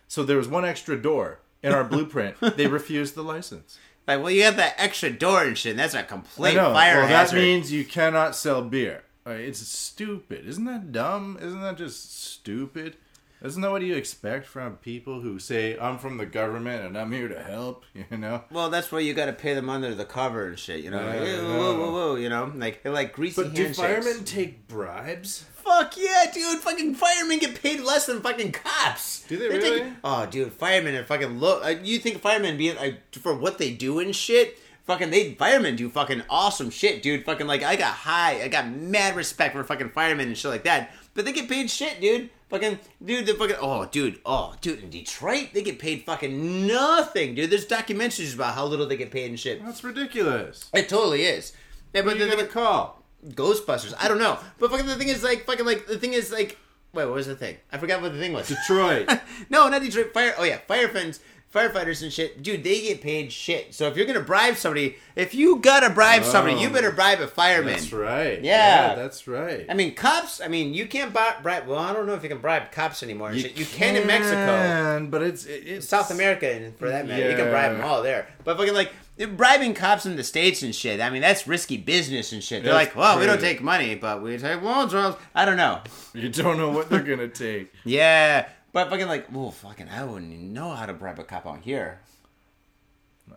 [0.08, 2.36] So there was one extra door in our blueprint.
[2.56, 3.78] They refused the license.
[4.06, 5.70] Like, well, you have that extra door and shit.
[5.72, 7.36] And that's a complete fire well, hazard.
[7.36, 9.04] that means you cannot sell beer.
[9.26, 10.46] Uh, It's stupid.
[10.46, 11.38] Isn't that dumb?
[11.40, 12.96] Isn't that just stupid?
[13.40, 17.12] Isn't that what you expect from people who say, I'm from the government and I'm
[17.12, 17.84] here to help?
[18.10, 18.44] You know?
[18.50, 20.82] well, that's why you got to pay them under the cover and shit.
[20.82, 22.14] You know, like, I hey, whoa, whoa, whoa.
[22.16, 25.44] You know, like they're like greasy But do firemen take bribes?
[25.68, 26.60] Fuck yeah, dude!
[26.60, 29.24] Fucking firemen get paid less than fucking cops.
[29.28, 29.78] Do they They're really?
[29.80, 31.60] taking- oh, dude, firemen are fucking low.
[31.60, 34.58] Uh, you think firemen being like for what they do and shit?
[34.86, 37.26] Fucking they firemen do fucking awesome shit, dude.
[37.26, 40.64] Fucking like I got high, I got mad respect for fucking firemen and shit like
[40.64, 40.94] that.
[41.12, 42.30] But they get paid shit, dude.
[42.48, 47.34] Fucking dude, the fucking oh, dude, oh, dude, in Detroit they get paid fucking nothing,
[47.34, 47.50] dude.
[47.50, 49.62] There's documentaries about how little they get paid and shit.
[49.62, 50.70] That's ridiculous.
[50.72, 51.52] It totally is.
[51.92, 52.97] Yeah, But but you the got thing a call.
[53.26, 53.94] Ghostbusters.
[53.98, 56.58] I don't know, but fucking the thing is like fucking like the thing is like
[56.94, 57.56] Wait, what was the thing?
[57.70, 58.48] I forgot what the thing was.
[58.48, 59.08] Detroit.
[59.50, 60.12] no, not Detroit.
[60.14, 60.34] Fire.
[60.38, 61.20] Oh yeah, firefighters,
[61.54, 62.42] firefighters and shit.
[62.42, 63.74] Dude, they get paid shit.
[63.74, 66.72] So if you're gonna bribe somebody, if you gotta bribe somebody, you Oh.
[66.72, 67.74] better bribe a fireman.
[67.74, 68.42] That's right.
[68.42, 68.94] Yeah.
[68.94, 69.66] that's right.
[69.68, 70.40] I mean, cops.
[70.40, 71.66] I mean, you can't bribe.
[71.66, 73.34] Well, I don't know if you can bribe cops anymore.
[73.34, 73.58] shit.
[73.58, 77.50] You can in Mexico, but it's it's South America, and for that matter, you can
[77.50, 78.28] bribe them all there.
[78.44, 78.92] But fucking like
[79.26, 81.00] bribing cops in the states and shit.
[81.00, 82.62] I mean, that's risky business and shit.
[82.62, 83.54] They're That's like, well, we don't crazy.
[83.54, 84.94] take money, but we take loans.
[84.94, 85.80] or else-" I don't know.
[86.14, 87.72] You don't know what they're gonna take.
[87.84, 91.46] Yeah, but fucking like, well, fucking, I wouldn't even know how to bribe a cop
[91.46, 92.00] out here.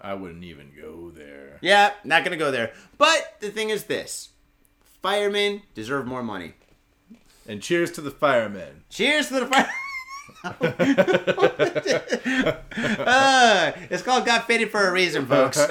[0.02, 1.58] I wouldn't even go there.
[1.62, 2.74] Yeah, not gonna go there.
[2.98, 4.30] But the thing is this:
[5.02, 6.54] firemen deserve more money.
[7.48, 8.84] And cheers to the firemen.
[8.90, 9.70] Cheers to the fire.
[10.44, 10.54] uh,
[13.90, 15.60] it's called Got Faded for a reason, folks.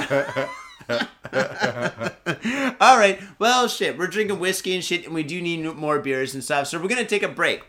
[2.81, 3.21] All right.
[3.39, 3.99] Well, shit.
[3.99, 6.67] We're drinking whiskey and shit, and we do need more beers and stuff.
[6.69, 7.63] So we're gonna take a break.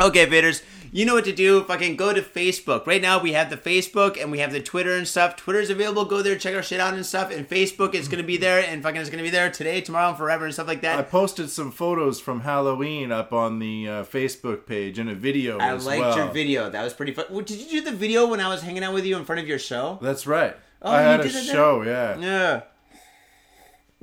[0.00, 1.62] Okay, faders, you know what to do.
[1.64, 2.86] Fucking go to Facebook.
[2.86, 5.36] Right now, we have the Facebook and we have the Twitter and stuff.
[5.36, 6.06] Twitter's available.
[6.06, 7.30] Go there, check our shit out and stuff.
[7.30, 10.16] And Facebook is gonna be there, and fucking it's gonna be there today, tomorrow, and
[10.16, 10.98] forever, and stuff like that.
[10.98, 15.58] I posted some photos from Halloween up on the uh, Facebook page and a video
[15.58, 16.16] I as liked well.
[16.16, 16.70] your video.
[16.70, 17.26] That was pretty fun.
[17.30, 19.40] Well, Did you do the video when I was hanging out with you in front
[19.42, 19.98] of your show?
[20.00, 20.56] That's right.
[20.80, 21.54] Oh, I you had a did it there?
[21.54, 22.18] show, yeah.
[22.18, 22.62] Yeah.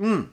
[0.00, 0.28] Mm.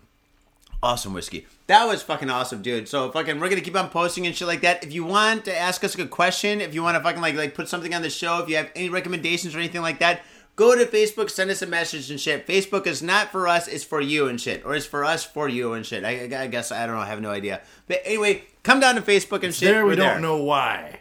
[0.86, 1.48] Awesome whiskey.
[1.66, 2.88] That was fucking awesome, dude.
[2.88, 4.84] So fucking, we're gonna keep on posting and shit like that.
[4.84, 7.34] If you want to ask us a good question, if you want to fucking like
[7.34, 10.22] like put something on the show, if you have any recommendations or anything like that,
[10.56, 12.46] go to Facebook, send us a message and shit.
[12.46, 15.50] Facebook is not for us; it's for you and shit, or it's for us for
[15.50, 16.04] you and shit.
[16.04, 17.02] I, I guess I don't know.
[17.02, 17.62] I have no idea.
[17.88, 19.70] But anyway, come down to Facebook and shit.
[19.70, 21.00] There we don't know why.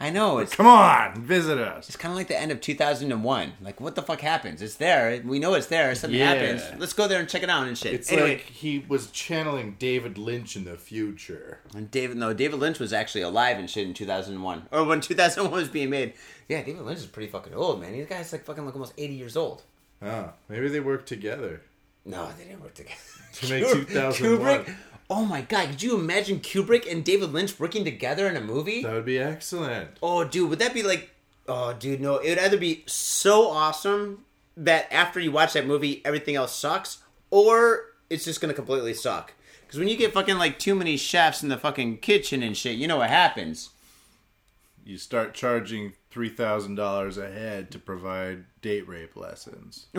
[0.00, 1.88] I know it's Come on, visit us.
[1.88, 3.52] It's kind of like the end of 2001.
[3.60, 4.62] Like, what the fuck happens?
[4.62, 5.20] It's there.
[5.24, 5.92] We know it's there.
[5.96, 6.34] Something Yeah.
[6.34, 6.62] happens.
[6.80, 7.94] Let's go there and check it out and shit.
[7.94, 11.58] It's anyway, like he was channeling David Lynch in the future.
[11.74, 15.50] and David, no, David Lynch was actually alive and shit in 2001, or when 2001
[15.50, 16.12] was being made.
[16.48, 17.92] Yeah, David Lynch is pretty fucking old, man.
[17.92, 19.64] These guy's like fucking like almost 80 years old.
[20.00, 21.62] Oh, maybe they worked together.
[22.04, 22.94] No, they didn't work together.
[23.34, 24.64] To make 2001.
[24.64, 24.74] Kubrick.
[25.10, 28.82] Oh my god, could you imagine Kubrick and David Lynch working together in a movie?
[28.82, 29.92] That would be excellent.
[30.02, 31.10] Oh, dude, would that be like?
[31.46, 32.18] Oh, dude, no.
[32.18, 34.24] It would either be so awesome
[34.56, 36.98] that after you watch that movie, everything else sucks,
[37.30, 39.32] or it's just gonna completely suck.
[39.62, 42.76] Because when you get fucking like too many chefs in the fucking kitchen and shit,
[42.76, 43.70] you know what happens.
[44.84, 49.86] You start charging three thousand dollars a head to provide date rape lessons.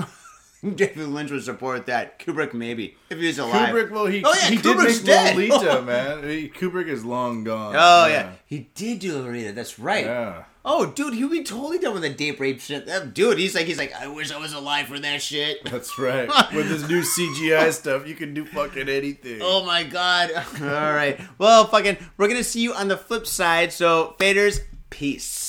[0.75, 2.19] David Lynch would support that.
[2.19, 3.69] Kubrick maybe if he was alive.
[3.73, 5.35] Kubrick, well, he, Oh, yeah, he did Kubrick's make dead.
[5.37, 6.23] Lolita, man.
[6.27, 7.75] He, Kubrick is long gone.
[7.77, 8.33] Oh yeah.
[8.45, 9.53] he did do Lolita.
[9.53, 10.05] That's right.
[10.05, 10.43] Yeah.
[10.65, 12.85] Oh, dude, he'd be totally done with the date rape shit.
[12.85, 15.63] That- Dude, he's like, he's like, I wish I was alive for that shit.
[15.71, 16.27] That's right.
[16.53, 19.39] With this new CGI stuff, you can do fucking anything.
[19.41, 20.29] Oh my god.
[20.61, 21.17] All right.
[21.37, 23.71] Well, fucking, we're gonna see you on the flip side.
[23.71, 25.48] So, faders, peace.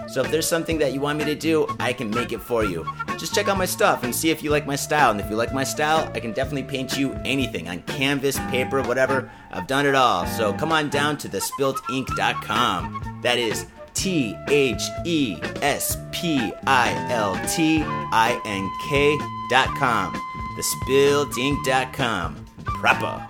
[0.11, 2.65] So if there's something that you want me to do, I can make it for
[2.65, 2.85] you.
[3.17, 5.11] Just check out my stuff and see if you like my style.
[5.11, 8.81] And if you like my style, I can definitely paint you anything on canvas, paper,
[8.81, 9.31] whatever.
[9.51, 10.25] I've done it all.
[10.27, 13.19] So come on down to thespiltink.com.
[13.23, 19.17] That is T H E S P I L T I N K
[19.49, 20.13] dot com.
[20.57, 22.45] Thespiltink.com.
[22.65, 23.27] Proper.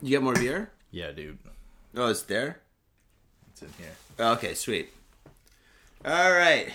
[0.00, 0.70] You got more beer?
[0.92, 1.38] Yeah, dude.
[1.96, 2.61] Oh, it's there?
[3.62, 3.94] It's in here.
[4.32, 4.92] Okay, sweet.
[6.04, 6.68] All right.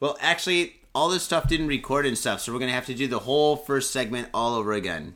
[0.00, 3.06] Well, actually, all this stuff didn't record and stuff, so we're gonna have to do
[3.06, 5.14] the whole first segment all over again.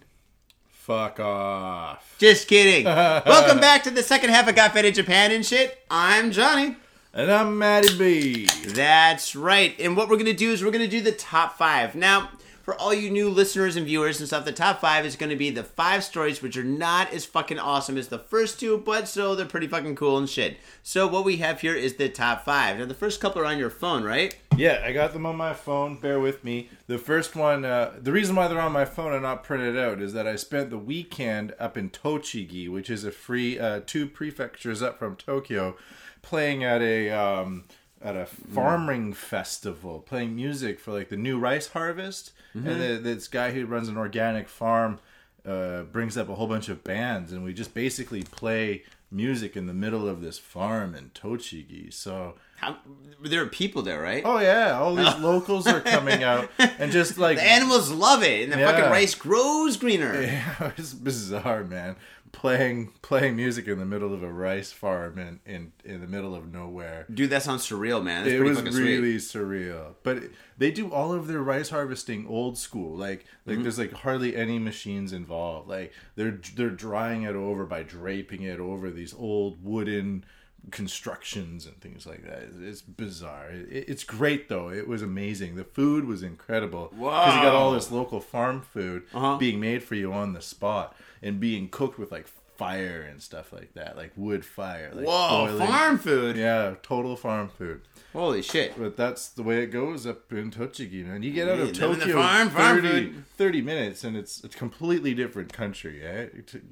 [0.69, 2.17] Fuck off.
[2.19, 2.85] Just kidding.
[2.85, 5.79] Welcome back to the second half of Got Faded Japan and shit.
[5.91, 6.77] I'm Johnny.
[7.13, 8.47] And I'm Matty B.
[8.67, 9.75] That's right.
[9.81, 11.95] And what we're to do is we're to do the top five.
[11.95, 12.31] Now,
[12.71, 15.35] for all you new listeners and viewers and stuff, the top five is going to
[15.35, 19.09] be the five stories which are not as fucking awesome as the first two, but
[19.09, 20.57] still they're pretty fucking cool and shit.
[20.85, 22.79] So, what we have here is the top five.
[22.79, 24.37] Now, the first couple are on your phone, right?
[24.57, 25.97] Yeah, I got them on my phone.
[25.97, 26.69] Bear with me.
[26.87, 30.01] The first one, uh, the reason why they're on my phone and not printed out
[30.01, 34.07] is that I spent the weekend up in Tochigi, which is a free uh, two
[34.07, 35.77] prefectures up from Tokyo,
[36.23, 37.65] playing at a um,
[38.03, 43.29] at a farming festival playing music for like the new rice harvest and the, this
[43.29, 44.99] guy who runs an organic farm
[45.47, 48.83] uh, brings up a whole bunch of bands and we just basically play
[49.13, 52.77] music in the middle of this farm in Tochigi so How,
[53.23, 54.23] there are people there, right?
[54.25, 58.45] oh yeah all these locals are coming out and just like The animals love it,
[58.45, 58.71] and the Yeah.
[58.73, 60.21] fucking rice grows greener.
[60.23, 61.97] Yeah, it's bizarre, man.
[62.33, 66.35] Playing playing music in the middle of a rice farm in in, in the middle
[66.35, 67.05] of nowhere.
[67.13, 68.25] Dude, that sounds surreal, man.
[68.25, 68.83] That's it was fucking sweet.
[68.85, 69.95] really surreal.
[70.05, 72.97] But it- they do all of their rice harvesting old school.
[72.97, 73.63] Like like Mm-hmm.
[73.65, 75.69] there's like hardly any machines involved.
[75.69, 80.25] Like they're they're drying it over by draping it over these old wooden
[80.71, 82.43] constructions and things like that.
[82.63, 83.51] It's- bizarre.
[83.51, 84.71] It, it's great though.
[84.71, 85.57] It was amazing.
[85.57, 89.37] The food was incredible Wow because you got all this local farm food Uh-huh.
[89.37, 93.53] being made for you on the spot and being cooked with like fire and stuff
[93.55, 94.91] like that, like wood fire.
[94.95, 96.37] Like Whoa, boiling- farm food.
[96.37, 97.81] Yeah, total farm food.
[98.13, 98.75] Holy shit.
[98.79, 101.23] But that's the way it goes up in Tochigi, man.
[101.23, 103.25] You get out of Tokyo farm, farm 30, food.
[103.39, 106.03] 30 minutes and it's a completely different country.
[106.03, 106.27] Yeah,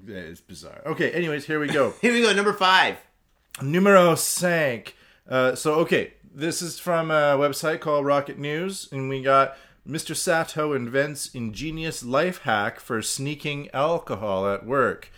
[0.07, 0.83] It's bizarre.
[0.85, 1.95] Okay, anyways, here we go.
[2.03, 2.97] Here we go, number five.
[3.63, 4.95] Numero cinq.
[5.29, 9.57] Uh, so, okay, this is from a website called Rocket News, and we got
[9.89, 10.15] Mr.
[10.15, 15.11] Sato invents ingenious life hack for sneaking alcohol at work.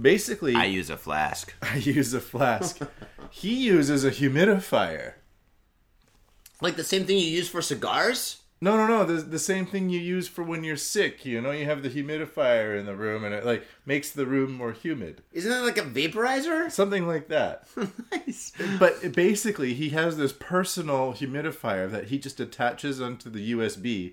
[0.00, 1.52] Basically, I use a flask.
[1.62, 2.78] I use a flask.
[3.30, 5.14] he uses a humidifier.
[6.60, 8.41] Like the same thing you use for cigars?
[8.62, 9.04] No, no, no.
[9.04, 11.24] The, the same thing you use for when you're sick.
[11.24, 14.52] You know, you have the humidifier in the room, and it like makes the room
[14.52, 15.20] more humid.
[15.32, 16.70] Isn't that like a vaporizer?
[16.70, 17.66] Something like that.
[18.12, 18.52] nice.
[18.78, 24.12] but basically, he has this personal humidifier that he just attaches onto the USB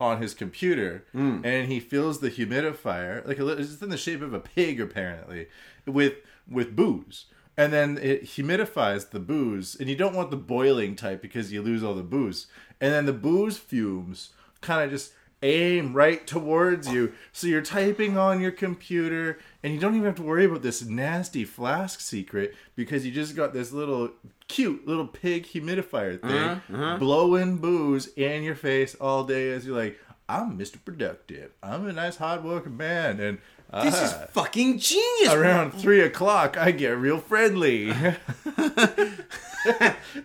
[0.00, 1.42] on his computer, hmm.
[1.44, 5.46] and he fills the humidifier like a, it's in the shape of a pig, apparently,
[5.84, 6.14] with
[6.50, 7.26] with booze.
[7.60, 11.60] And then it humidifies the booze, and you don't want the boiling type because you
[11.60, 12.46] lose all the booze.
[12.80, 14.30] And then the booze fumes
[14.62, 17.12] kind of just aim right towards you.
[17.32, 20.82] So you're typing on your computer and you don't even have to worry about this
[20.82, 24.10] nasty flask secret because you just got this little
[24.48, 26.96] cute little pig humidifier uh-huh, thing uh-huh.
[26.96, 29.98] blowing booze in your face all day as you're like,
[30.30, 30.82] I'm Mr.
[30.82, 31.52] Productive.
[31.62, 33.38] I'm a nice hard working man and
[33.72, 35.32] This is ah, fucking genius.
[35.32, 37.92] around three o'clock I get real friendly.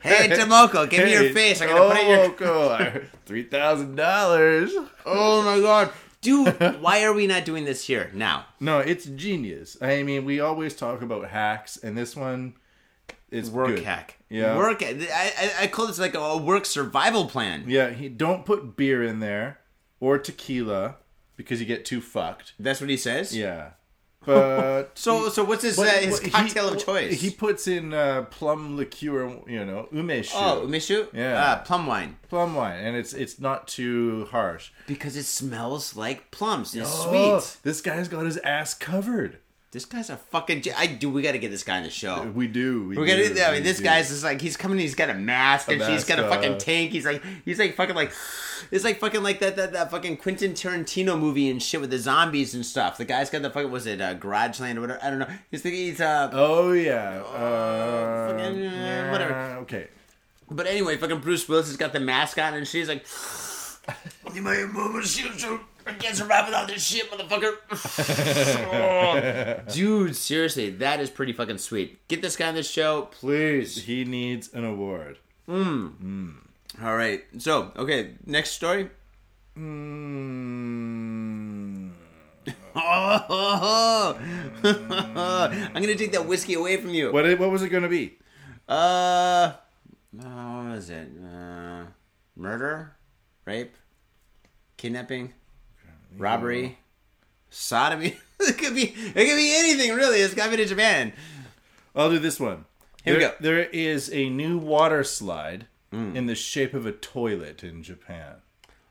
[0.02, 1.62] Hey, Tomoko, give me your face.
[1.62, 2.80] I'm gonna put it in your.
[2.94, 4.72] your three thousand dollars.
[5.06, 5.92] Oh my god.
[6.22, 8.46] Dude, why are we not doing this here now?
[8.60, 9.78] No, it's genius.
[9.82, 12.56] I mean, we always talk about hacks, and this one
[13.30, 13.84] is Work good.
[13.84, 14.18] hack.
[14.30, 14.58] Yeah.
[14.58, 14.82] Work.
[14.82, 17.66] I, I, I call this like a work survival plan.
[17.68, 19.60] Yeah, he don't put beer in there
[20.00, 20.96] or tequila
[21.36, 22.54] because you get too fucked.
[22.60, 23.36] That's what he says?
[23.36, 23.72] Yeah,
[24.26, 27.22] but So, so what's his, but- uh, his he- cocktail of choice?
[27.22, 31.08] He puts in uh, plum liqueur, you know, umeshu, oh, Mishu?
[31.14, 31.42] Yeah.
[31.44, 32.18] Uh, plum wine.
[32.30, 34.72] plum wine, and it's it's not too harsh.
[34.88, 36.76] Because it smells like plums.
[36.76, 37.58] It's Oh, sweet.
[37.64, 39.40] this guy's got his ass covered.
[39.76, 40.62] This guy's a fucking.
[40.62, 41.10] ge- I do.
[41.10, 42.24] We got to get this guy on the show.
[42.34, 42.88] We do.
[42.88, 43.34] We We're gonna.
[43.34, 43.84] do, I mean, this do.
[43.84, 44.80] guy's just like he's coming.
[44.80, 46.92] He's got a mask and she's mask, got a fucking uh, tank.
[46.92, 48.14] He's like he's like fucking like
[48.72, 51.98] it's like fucking like that that, that fucking Quentin Tarantino movie and shit with the
[51.98, 52.98] zombies and stuff.
[52.98, 55.00] The guy's got the fucking was it uh, Grindhouse or whatever.
[55.04, 55.28] I don't know.
[55.52, 56.30] He's the, he's uh.
[56.32, 57.22] Oh yeah.
[57.22, 59.34] Uh, fucking, uh, yeah, whatever.
[59.64, 59.90] Okay.
[60.50, 63.06] But anyway, fucking Bruce Willis has got the mask on and she's like.
[64.34, 65.62] You might move a shoot, shoot.
[65.86, 67.58] I can't survive without this shit, motherfucker.
[69.74, 72.08] Dude, seriously, that is pretty fucking sweet.
[72.08, 73.84] Get this guy on this show, please.
[73.84, 75.18] He needs an award.
[76.84, 77.24] All right.
[77.38, 78.90] So, okay, next story.
[79.58, 81.92] Mm.
[82.76, 84.20] I'm
[85.74, 87.12] gonna take that whiskey away from you.
[87.12, 88.18] What what was it going to be?
[88.68, 89.54] Uh,
[90.12, 91.08] what is it?
[91.24, 91.86] Uh,
[92.36, 92.96] murder,
[93.46, 93.76] rape,
[94.78, 95.34] kidnapping,
[96.18, 96.78] robbery,
[97.50, 98.18] sodomy.
[98.40, 98.84] it could be.
[98.86, 100.20] It could be anything really.
[100.20, 101.14] It's got to be in Japan.
[101.96, 102.66] I'll do this one.
[103.04, 103.34] Here we go.
[103.40, 106.16] There is a new water slide Mm.
[106.16, 108.38] in the shape of a toilet in Japan.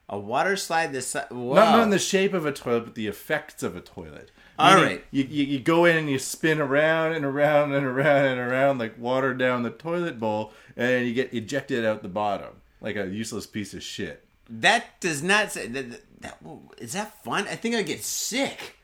[0.08, 0.92] A water slide.
[0.92, 1.08] This.
[1.08, 1.54] si- Wow.
[1.56, 4.30] Not, not in the shape of a toilet, but the effects of a toilet.
[4.58, 5.04] All Meaning right.
[5.10, 8.78] You, you, you go in and you spin around and around and around and around
[8.78, 13.06] like water down the toilet bowl, and you get ejected out the bottom like a
[13.08, 14.24] useless piece of shit.
[14.48, 16.38] That does not say that, that.
[16.78, 17.46] Is that fun?
[17.48, 18.78] I think I get sick.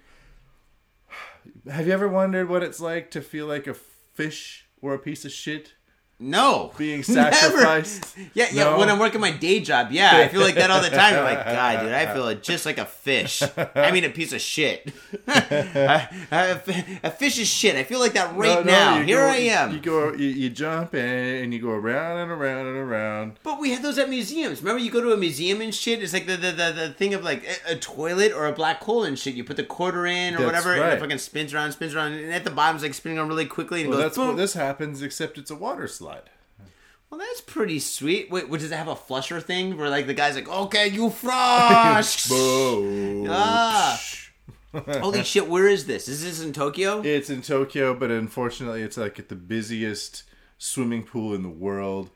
[1.71, 5.25] Have you ever wondered what it's like to feel like a fish or a piece
[5.25, 5.75] of shit?
[6.23, 6.73] No.
[6.77, 7.33] Being Never.
[7.33, 8.17] sacrificed?
[8.35, 8.65] Yeah, yeah.
[8.65, 8.79] No?
[8.79, 11.15] When I'm working my day job, yeah, I feel like that all the time.
[11.17, 13.43] I'm like, God, dude, I feel just like a fish.
[13.75, 14.93] I mean, a piece of shit.
[15.27, 17.77] a, a- a fish is shit.
[17.77, 19.03] I feel like that right No, no, now.
[19.03, 19.73] Here go- I am.
[19.73, 23.39] You go, you, you jump in, and you go around and around and around.
[23.43, 24.61] But we had those at museums.
[24.63, 26.03] Remember, you go to a museum and shit.
[26.03, 28.83] It's like the the, the, the thing of like a, a toilet or a black
[28.83, 29.35] hole and shit.
[29.35, 32.13] You put the quarter in or That's whatever, and it fucking spins around, spins around,
[32.13, 34.29] and at the bottom's like spinning around really quickly, and Well, goes that's boom.
[34.29, 36.10] what this happens, except it's a water slide.
[37.11, 38.31] Well, that's pretty sweet.
[38.31, 41.11] Wait, what, does it have a flusher thing where like the guy's like, okay, you
[41.23, 42.29] flush?
[43.29, 44.01] Ah.
[44.73, 46.07] Holy shit, where is this?
[46.07, 47.01] Is this in Tokyo?
[47.05, 50.23] It's in Tokyo, but unfortunately, it's like at the busiest
[50.59, 52.11] swimming pool in the world.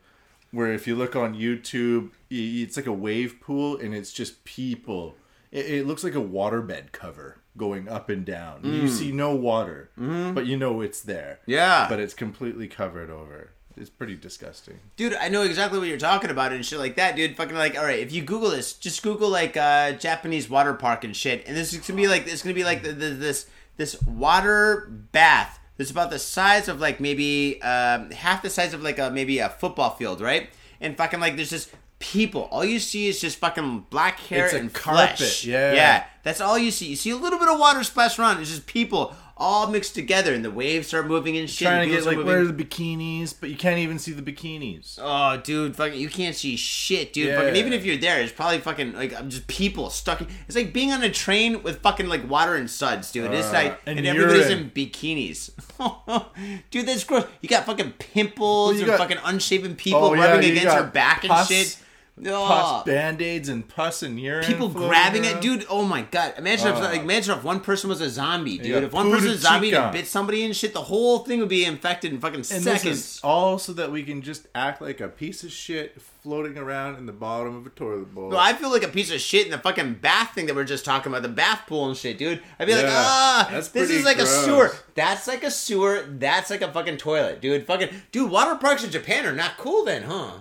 [0.51, 5.15] Where if you look on YouTube, it's like a wave pool, and it's just people.
[5.51, 8.61] It, it looks like a waterbed cover going up and down.
[8.63, 11.39] You see no water, but you know it's there.
[11.45, 11.87] Yeah.
[11.89, 13.51] but it's completely covered over.
[13.77, 14.79] It's pretty disgusting.
[14.95, 17.35] Dude, I know exactly what you're talking about and shit like that, dude.
[17.35, 21.03] Fucking like, all right, if you Google this, just Google like uh, Japanese water park
[21.03, 23.47] and shit, and this is gonna be like, it's gonna be like the, the, this
[23.77, 28.81] this water bath that's about the size of like maybe um, half the size of
[28.81, 30.49] like a maybe a football field, right?
[30.79, 31.69] And fucking like, there's just
[31.99, 32.43] people.
[32.51, 35.45] All you see is just fucking black hair It's a and carpet, flesh.
[35.45, 35.73] yeah.
[35.73, 36.05] yeah.
[36.23, 36.87] That's all you see.
[36.87, 38.39] You see a little bit of water splash around.
[38.41, 41.67] It's just people all mixed together, and the waves start moving and shit.
[41.67, 42.27] Trying and to get like moving.
[42.31, 44.97] where are the bikinis, but you can't even see the bikinis.
[45.01, 47.27] Oh, dude, fucking, you can't see shit, dude.
[47.27, 47.39] Yeah.
[47.39, 50.21] Fucking, even if you're there, it's probably fucking like I'm just people stuck.
[50.21, 53.31] In, it's like being on a train with fucking like water and suds, dude.
[53.31, 55.51] It's Uh, like and and, everybody's in bikinis.
[56.71, 57.25] dude, that's gross.
[57.41, 60.85] You got fucking pimples you and got- fucking unshaven people Oh, rubbing you against your
[60.87, 61.77] back and shit.
[62.23, 64.45] Pus band-aids and pus and urine.
[64.45, 65.65] people grabbing it, dude.
[65.69, 66.33] Oh my god!
[66.37, 66.79] Imagine if Uh.
[66.79, 68.85] like imagine if one person was a zombie, dude.
[68.85, 71.49] If one person was a zombie and bit somebody and shit, the whole thing would
[71.49, 73.19] be infected in fucking And seconds.
[73.21, 77.05] all so that we can just act like a piece of shit floating around in
[77.05, 78.29] the bottom of a toilet bowl.
[78.29, 80.61] Well, I feel like a piece of shit in the fucking bath thing that we
[80.61, 82.41] are just talking about, the bath pool and shit, dude.
[82.57, 84.71] I'd be like, ah, this is like a sewer.
[84.95, 86.05] That's like a sewer.
[86.07, 87.67] That's like a fucking toilet, dude.
[87.67, 90.31] Fucking, dude, water parks in Japan are not cool then, huh?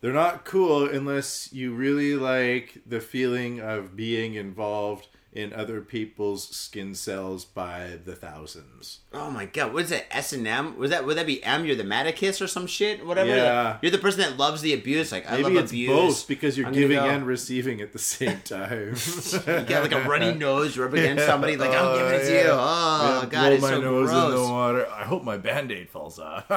[0.00, 6.48] They're not cool unless you really like the feeling of being involved in other people's
[6.48, 9.00] skin cells by the thousands.
[9.12, 10.06] Oh my god, what is that?
[10.10, 10.78] S and M?
[10.78, 11.66] Was that would that be M?
[11.66, 13.04] You're the masochist or some shit?
[13.04, 13.36] Whatever.
[13.36, 13.76] Yeah.
[13.82, 15.12] You're the person that loves the abuse.
[15.12, 15.88] Like I love it's abuse.
[15.88, 18.96] both because you're I'm giving go- and receiving at the same time.
[19.48, 20.76] You got like a runny nose.
[20.76, 21.56] You're up against somebody.
[21.56, 22.50] Like I'm giving it to oh, you.
[22.50, 24.88] Oh Yeah, god, blow it's my so nose in the water.
[24.90, 26.46] I hope my band-aid falls off.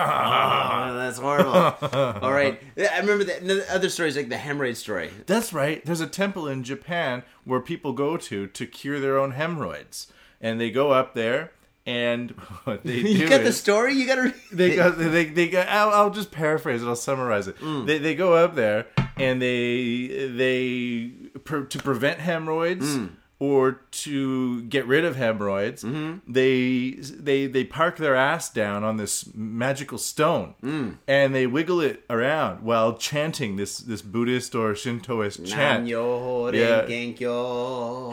[0.81, 1.51] Oh, that's horrible.
[1.51, 3.45] All right, I remember that.
[3.45, 5.11] The other stories like the hemorrhoid story.
[5.25, 5.83] That's right.
[5.85, 10.59] There's a temple in Japan where people go to to cure their own hemorrhoids, and
[10.59, 11.51] they go up there,
[11.85, 12.31] and
[12.63, 13.95] what they do You got the story.
[13.95, 14.33] You got to.
[14.55, 16.87] they go, they they I'll, I'll just paraphrase it.
[16.87, 17.57] I'll summarize it.
[17.59, 17.85] Mm.
[17.85, 18.87] They they go up there
[19.17, 21.11] and they they
[21.43, 22.97] per, to prevent hemorrhoids.
[22.97, 23.11] Mm.
[23.41, 26.31] Or to get rid of hemorrhoids, Mm-hmm.
[26.31, 30.97] they they they park their ass down on this magical stone, Mm.
[31.07, 35.87] and they wiggle it around while chanting this this Buddhist or Shintoist chant.
[35.87, 36.85] Yeah.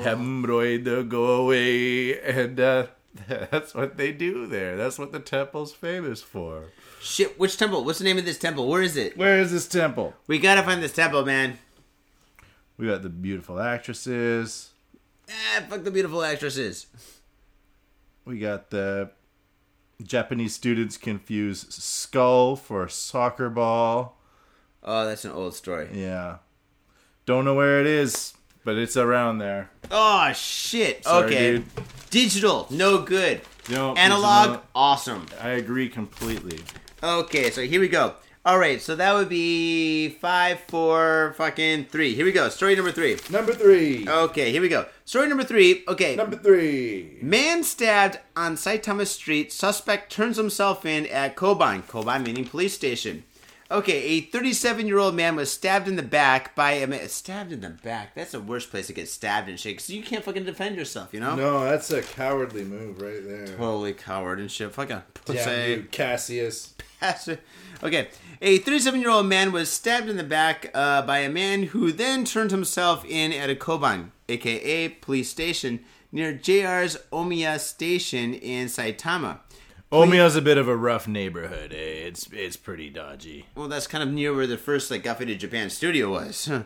[0.02, 2.86] Hemorrhoid go away and uh,
[3.28, 6.64] that's what they do there that's what the temple's famous for
[7.02, 7.84] Shit, which temple?
[7.84, 8.66] What's the name of this temple?
[8.66, 9.16] Where is it?
[9.16, 11.58] where is this temple We gotta find this temple, man.
[12.78, 14.70] we got the beautiful actresses
[15.30, 16.86] Ah, fuck the beautiful actresses.
[18.24, 19.10] we got the
[20.02, 24.16] japanese students confuse skull for soccer ball
[24.82, 25.88] Oh, that's an old story.
[25.92, 26.36] yeah
[27.26, 28.32] don't know where it is
[28.64, 31.04] but it's around there Oh shit.
[31.04, 31.50] Sorry, okay.
[31.52, 31.64] dude.
[32.10, 33.40] Digital, no good.
[33.70, 34.64] No, Analog, digital.
[34.74, 35.26] awesome.
[35.40, 36.60] i agree completely
[37.02, 38.14] Okay, so here we go.
[38.44, 42.14] All right, so that would be five, four, fucking three.
[42.14, 42.48] Here we go.
[42.48, 43.18] Story number three.
[43.30, 44.86] number three Okay, here we go.
[45.04, 45.82] Story number three.
[45.88, 49.52] Okay, number three Man stabbed on Saitama Street.
[49.52, 51.82] Suspect turns himself in at Koban.
[51.82, 53.24] Koban meaning police station.
[53.70, 57.06] Okay, a 37 year old man was stabbed in the back by a man.
[57.08, 58.14] Stabbed in the back?
[58.14, 61.12] That's the worst place to get stabbed and shit because you can't fucking defend yourself,
[61.12, 61.36] you know?
[61.36, 64.72] no that's a cowardly move right there Totally coward and shit.
[64.72, 65.38] Fucking pussy.
[65.38, 66.74] Damn you, Cassius.
[67.80, 68.08] Okay,
[68.42, 71.92] a 37 year old man was stabbed in the back uh, by a man who
[71.92, 78.66] then turned himself in at a Koban, aka police station, near JR's Omiya station in
[78.66, 79.38] Saitama.
[79.90, 81.72] Omiya's a bit of a rough neighborhood.
[81.72, 81.76] Eh?
[82.06, 83.46] It's it's pretty dodgy.
[83.54, 86.50] Well, that's kind of near where the first like Got Faded Japan studio was.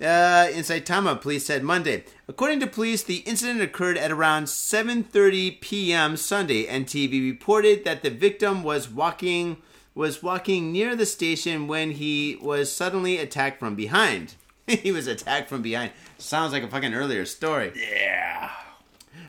[0.00, 2.04] Uh, in Saitama, police said Monday.
[2.26, 6.16] According to police, the incident occurred at around 7:30 p.m.
[6.16, 6.64] Sunday.
[6.64, 9.58] NTV reported that the victim was walking
[9.94, 14.36] was walking near the station when he was suddenly attacked from behind.
[14.66, 15.92] he was attacked from behind.
[16.16, 17.72] Sounds like a fucking earlier story.
[17.76, 18.50] Yeah.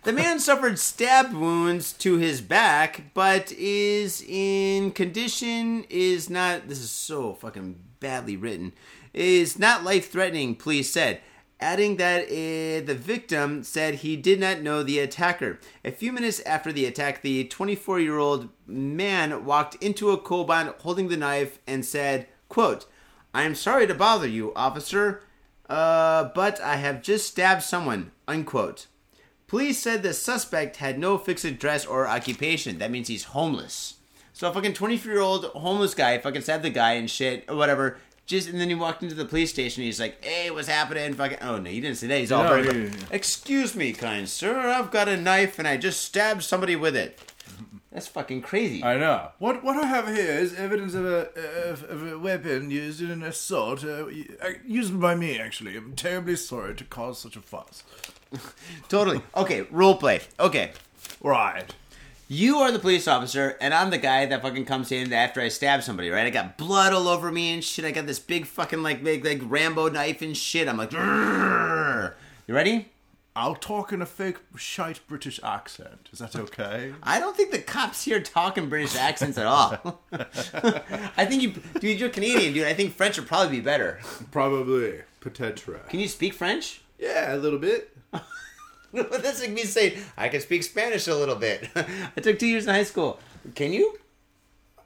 [0.04, 6.68] The man suffered stab wounds to his back, but is in condition is not.
[6.68, 8.74] This is so fucking badly written.
[9.14, 10.56] Is not life threatening.
[10.56, 11.22] Police said,
[11.60, 15.60] adding that uh, the victim said he did not know the attacker.
[15.86, 20.76] A few minutes after the attack, the 24 year old man walked into a koban
[20.80, 22.88] holding the knife and said, "quote
[23.36, 25.22] I am sorry to bother you, officer,
[25.70, 28.88] uh, but I have just stabbed someone." Unquote.
[29.52, 32.78] Police said the suspect had no fixed address or occupation.
[32.78, 33.96] That means he's homeless.
[34.32, 37.58] So a fucking 24 year old homeless guy fucking stabbed the guy and shit or
[37.58, 37.98] whatever.
[38.26, 39.84] Just and then he walked into the police station.
[39.84, 41.40] He's like, "Hey, what's happening?" Fucking.
[41.42, 42.20] Oh no, he didn't say that.
[42.20, 42.66] He's all No, very.
[42.66, 43.06] yeah, yeah, yeah.
[43.12, 44.58] Excuse me, kind sir.
[44.70, 47.20] I've got a knife and I just stabbed somebody with it.
[47.92, 48.82] That's fucking crazy.
[48.86, 49.32] I know.
[49.40, 51.28] What what I have here is evidence of a
[51.70, 54.06] of, of a weapon used in an assault, uh,
[54.66, 55.38] used by me.
[55.38, 57.84] Actually, I'm terribly sorry to cause such a fuss.
[58.90, 59.22] Totally.
[59.36, 60.22] Okay, role play.
[60.40, 60.72] Okay.
[61.22, 61.74] Right.
[62.28, 65.50] You are the police officer, and I'm the guy that fucking comes in after I
[65.50, 66.26] stab somebody, right?
[66.26, 67.84] I got blood all over me and shit.
[67.84, 70.70] I got this big fucking like big like Rambo knife and shit.
[70.70, 72.14] I'm like, "Grrr."
[72.48, 72.88] you ready?
[73.36, 76.10] I'll talk in a fake shite British accent.
[76.12, 76.94] Is that okay?
[77.02, 80.02] I don't think the cops here talk in British accents at all.
[80.12, 82.66] I think you, dude, you're Canadian, dude.
[82.66, 84.00] I think French would probably be better.
[84.32, 85.02] Probably.
[85.22, 85.88] Peut-être.
[85.90, 86.82] Can you speak French?
[87.00, 87.91] Yeah, a little bit.
[88.94, 91.70] That's like me saying I can speak Spanish a little bit.
[91.76, 93.20] I took two years in high school.
[93.56, 93.98] Can you?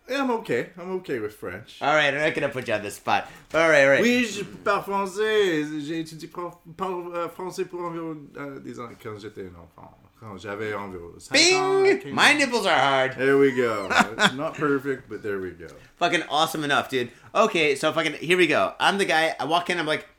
[0.07, 0.69] Yeah, I'm okay.
[0.77, 1.79] I'm okay with French.
[1.81, 3.27] All right, I'm not gonna put you on the spot.
[3.55, 4.01] All right, all right.
[4.03, 5.65] Oui, je parle français.
[5.83, 9.97] J'ai étudié par- parle euh, français pour environ euh, 10 ans quand j'étais un enfant.
[10.19, 11.81] Quand j'avais environ 5 ans.
[11.83, 12.13] Bing!
[12.13, 13.15] My nipples are hard.
[13.17, 13.89] There we go.
[14.17, 15.67] It's not perfect, but there we go.
[15.97, 17.09] Fucking awesome enough, dude.
[17.33, 18.73] Okay, so fucking here we go.
[18.79, 19.35] I'm the guy.
[19.39, 19.79] I walk in.
[19.79, 20.14] I'm like, "E- e-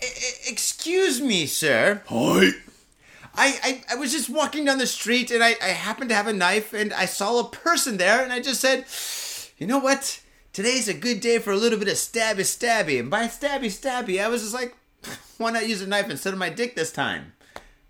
[0.00, 2.02] excuse me, sir.
[2.06, 2.50] Hi.
[3.36, 6.28] I, I, I was just walking down the street and I, I happened to have
[6.28, 8.84] a knife and I saw a person there and I just said,
[9.58, 10.20] you know what?
[10.52, 13.00] Today's a good day for a little bit of stabby stabby.
[13.00, 14.76] And by stabby stabby, I was just like,
[15.38, 17.32] why not use a knife instead of my dick this time?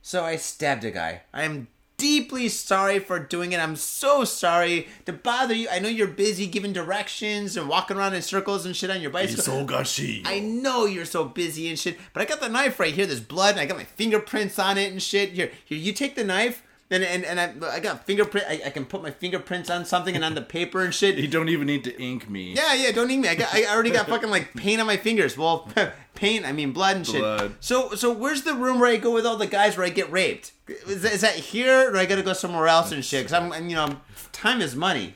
[0.00, 1.22] So I stabbed a guy.
[1.32, 3.61] I am deeply sorry for doing it.
[3.61, 5.68] I'm so sorry to bother you.
[5.70, 9.11] I know you're busy giving directions and walking around in circles and shit on your
[9.11, 9.66] bicycle.
[9.66, 10.22] gâché.
[10.24, 13.07] I know you're so busy and shit, but I got the knife right here.
[13.07, 15.30] There's blood, and I got my fingerprints on it and shit.
[15.30, 16.62] Here, here, you take the knife,
[16.95, 18.47] and and, and I, I got fingerprint.
[18.49, 21.16] I, I can put my fingerprints on something and on the paper and shit.
[21.16, 22.55] You don't even need to ink me.
[22.55, 22.92] Yeah, yeah.
[22.92, 23.28] Don't need me.
[23.28, 23.55] I got.
[23.55, 25.36] I already got fucking like paint on my fingers.
[25.36, 25.68] Well,
[26.14, 26.47] paint.
[26.47, 27.20] I mean blood and shit.
[27.20, 27.57] Blood.
[27.61, 30.11] So, so where's the room where I go with all the guys where I get
[30.11, 30.53] raped?
[30.86, 33.26] Is that, is that here, or I gotta go somewhere else and shit?
[33.26, 33.97] Because I'm, you know,
[34.32, 35.14] time is money.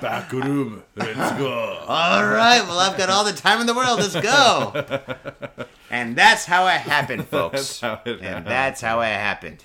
[0.00, 0.84] Back room.
[0.94, 1.50] Let's go.
[1.88, 2.62] All right.
[2.62, 3.98] Well, I've got all the time in the world.
[3.98, 5.66] Let's go.
[5.90, 7.80] And that's how it happened, folks.
[7.80, 8.46] That's it and happened.
[8.46, 9.64] that's how it happened.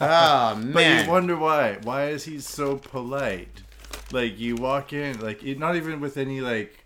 [0.00, 1.78] Oh But you wonder why.
[1.82, 3.62] Why is he so polite?
[4.12, 6.76] Like you walk in, like it- not even with any like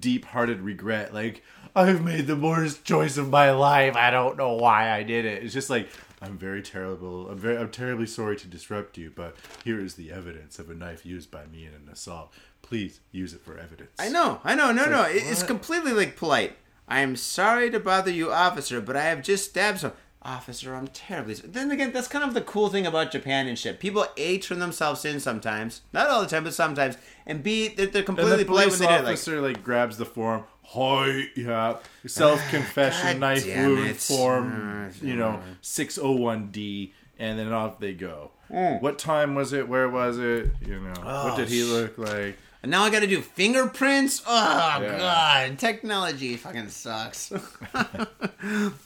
[0.00, 1.12] deep-hearted regret.
[1.14, 1.42] Like
[1.76, 3.96] I've made the worst choice of my life.
[3.96, 5.42] I don't know why I did it.
[5.42, 5.88] It's just like
[6.22, 7.28] I'm very terrible.
[7.28, 7.58] I'm very.
[7.58, 11.30] I'm terribly sorry to disrupt you, but here is the evidence of a knife used
[11.30, 12.32] by me in an assault.
[12.62, 13.90] Please use it for evidence.
[13.98, 14.40] I know.
[14.42, 14.72] I know.
[14.72, 15.00] No, no.
[15.00, 16.56] like, it- it's completely like polite.
[16.88, 19.92] I am sorry to bother you, officer, but I have just stabbed some.
[20.24, 21.34] Officer, I'm terribly.
[21.34, 23.78] Then again, that's kind of the cool thing about Japan and shit.
[23.78, 26.96] People a turn themselves in sometimes, not all the time, but sometimes,
[27.26, 28.96] and b they're, they're completely the polite when they do it.
[28.96, 30.44] Like, officer like, grabs the form.
[30.68, 34.90] Hi, yeah, self confession, knife wound form.
[35.02, 38.30] You know, six oh one D, and then off they go.
[38.50, 38.80] Mm.
[38.80, 39.68] What time was it?
[39.68, 40.50] Where was it?
[40.64, 42.38] You know, what did he sh- look like?
[42.64, 44.22] And now I got to do fingerprints.
[44.26, 44.96] Oh Yeah.
[44.96, 47.30] god, technology fucking sucks.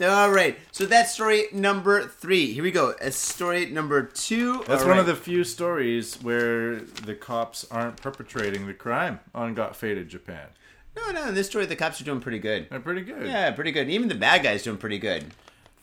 [0.00, 2.52] All right, so that's story number three.
[2.52, 2.94] Here we go.
[3.00, 4.64] It's story number two.
[4.66, 9.54] That's All one of the few stories where the cops aren't perpetrating the crime on
[9.54, 10.48] Got Faded Japan.
[10.96, 11.28] No, no.
[11.28, 12.66] In this story, the cops are doing pretty good.
[12.70, 13.26] They're pretty good.
[13.26, 13.88] Yeah, pretty good.
[13.88, 15.24] Even the bad guys doing pretty good.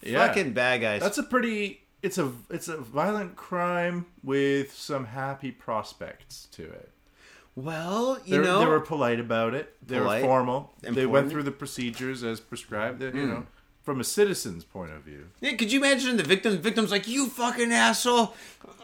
[0.02, 0.28] Yeah.
[0.28, 1.00] Fucking bad guys.
[1.02, 1.80] That's a pretty.
[2.02, 6.92] It's a it's a violent crime with some happy prospects to it.
[7.56, 8.60] Well, you They, know.
[8.60, 9.76] they were polite about it.
[9.86, 10.22] They Polite.
[10.22, 10.74] were formal.
[10.82, 13.02] They went through the procedures as prescribed.
[13.02, 13.46] You know,
[13.84, 15.28] from a citizen's point of view.
[15.42, 16.58] Yeah, could you imagine the victim?
[16.58, 18.34] Victim's like, "You fucking asshole."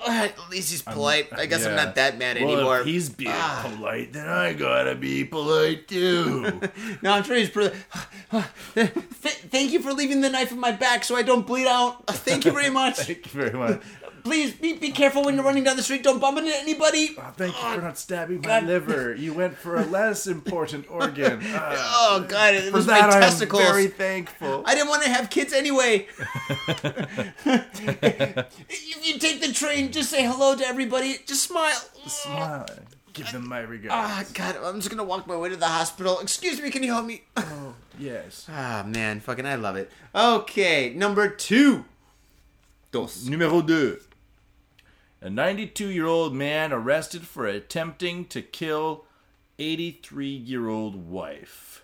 [0.08, 1.28] Uh, At least he's polite.
[1.32, 2.80] I guess I'm not that mad Well, anymore.
[2.82, 3.68] if he's being Ah.
[3.76, 6.60] polite, then I gotta be polite too.
[7.02, 7.76] No, I'm sure he's pretty.
[8.76, 8.90] Th-
[9.50, 12.06] thank you for leaving the knife in my back so I don't bleed out.
[12.08, 12.98] Thank you very much.
[13.08, 13.82] Thank you very much.
[14.24, 16.04] Please be, be careful when you're running down the street.
[16.04, 17.16] Don't bump into anybody.
[17.18, 18.64] Oh, thank you for not stabbing my God.
[18.66, 19.16] liver.
[19.16, 21.42] You went for a less important organ.
[21.54, 24.64] Ah, Oh god, it for was that, my I am very thankful.
[24.66, 26.08] I didn't want to have kids anyway.
[27.46, 31.18] if you take the train, just say hello to everybody.
[31.26, 31.80] Just smile.
[32.08, 32.66] Smile.
[33.14, 33.94] Give them my regards.
[33.94, 36.20] Ah, God, I'm just gonna walk my way to the hospital.
[36.20, 37.24] Excuse me, can you help me?
[37.38, 38.46] oh, yes.
[38.50, 39.92] Ah, man, fucking, I love it.
[40.16, 41.86] Okay, number two.
[42.92, 43.26] Dos.
[43.26, 44.00] Numero deux.
[45.22, 49.06] A 92 year old man arrested for attempting to kill
[49.60, 51.84] 83 year old wife.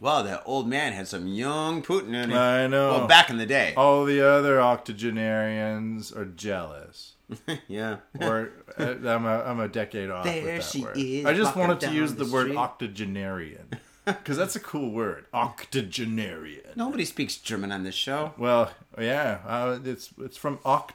[0.00, 2.38] Wow, that old man had some young Putin in him.
[2.38, 2.90] I know.
[2.90, 3.74] Well, back in the day.
[3.76, 7.14] All the other octogenarians are jealous.
[7.68, 7.98] yeah.
[8.20, 10.96] Or uh, I'm a I'm a decade off There with that she word.
[10.96, 13.68] is, I just wanted to use the the word octogenarian
[14.04, 15.26] because that's a cool word.
[15.34, 16.70] Octogenarian.
[16.76, 18.32] Nobody speaks German on this show.
[18.38, 20.90] Well, yeah, uh, it's it's from Oct.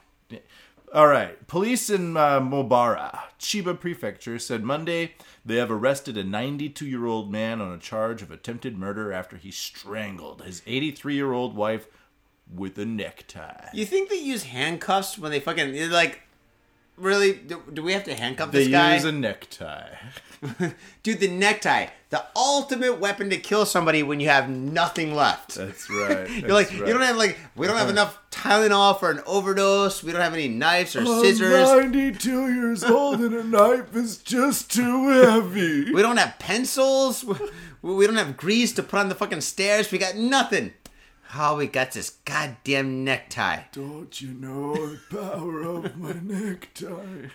[0.93, 5.15] All right, police in uh, Mobara, Chiba Prefecture, said Monday
[5.45, 10.43] they have arrested a 92-year-old man on a charge of attempted murder after he strangled
[10.43, 11.87] his 83-year-old wife
[12.53, 13.67] with a necktie.
[13.73, 16.21] You think they use handcuffs when they fucking they're like?
[16.95, 17.33] Really?
[17.33, 18.95] Do, do we have to handcuff They this guy?
[18.95, 19.89] use a necktie.
[21.03, 25.55] Dude, the necktie, the ultimate weapon to kill somebody when you have nothing left.
[25.55, 26.29] That's right.
[26.41, 30.03] You're like, you don't have like, we don't have enough Tylenol for an overdose.
[30.03, 31.69] We don't have any knives or scissors.
[31.69, 35.91] I'm 92 years old and a knife is just too heavy.
[35.91, 37.25] We don't have pencils.
[37.83, 39.91] We don't have grease to put on the fucking stairs.
[39.91, 40.73] We got nothing.
[41.35, 43.61] All we got this goddamn necktie.
[43.71, 47.27] Don't you know the power of my necktie?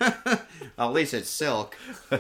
[0.79, 1.77] At least it's silk.
[2.11, 2.19] I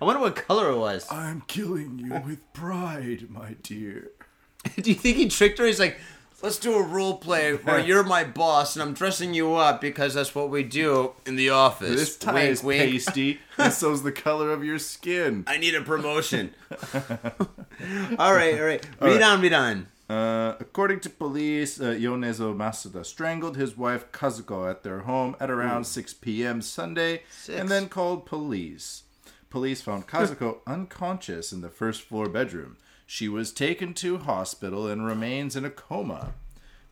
[0.00, 1.06] wonder what color it was.
[1.10, 4.10] I'm killing you with pride, my dear.
[4.80, 5.66] Do you think he tricked her?
[5.66, 5.98] He's like,
[6.42, 10.14] let's do a role play where you're my boss and I'm dressing you up because
[10.14, 11.96] that's what we do in the office.
[11.96, 12.92] This tie Wink, is wink.
[12.92, 15.44] pasty, and so's the color of your skin.
[15.46, 16.54] I need a promotion.
[16.92, 18.84] all right, all right.
[19.00, 19.22] Read right.
[19.22, 19.86] on, read on.
[20.08, 25.50] Uh, according to police, uh, Yonezo Masuda strangled his wife Kazuko at their home at
[25.50, 26.62] around 6 p.m.
[26.62, 27.60] Sunday Six.
[27.60, 29.02] and then called police.
[29.50, 32.78] Police found Kazuko unconscious in the first floor bedroom.
[33.06, 36.32] She was taken to hospital and remains in a coma.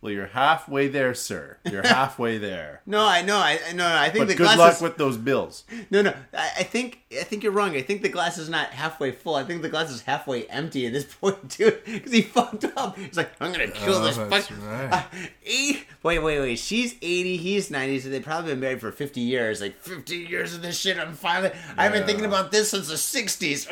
[0.07, 1.57] Well, you're halfway there, sir.
[1.69, 2.81] You're halfway there.
[2.87, 3.39] No, I know.
[3.39, 3.97] I I- no, no.
[3.97, 5.65] I think But the good glass luck is, with those bills.
[5.91, 6.15] No, no.
[6.33, 7.75] I, I think I think you're wrong.
[7.75, 9.35] I think the glass is not halfway full.
[9.35, 11.77] I think the glass is halfway empty at this point, too.
[11.85, 12.97] Because he fucked up.
[12.97, 14.59] He's like, I'm gonna kill Oh, this that's fuck.
[14.63, 14.93] right.
[14.93, 15.03] Uh,
[15.45, 15.85] eight.
[16.05, 16.59] Wait, wait, wait.
[16.61, 17.37] She's 80.
[17.39, 17.99] He's 90.
[17.99, 19.61] So they've probably been married for 50 years.
[19.61, 20.99] Like 50 years of this shit.
[20.99, 21.51] I'm finally.
[21.77, 23.67] I've been thinking about this since the 60s.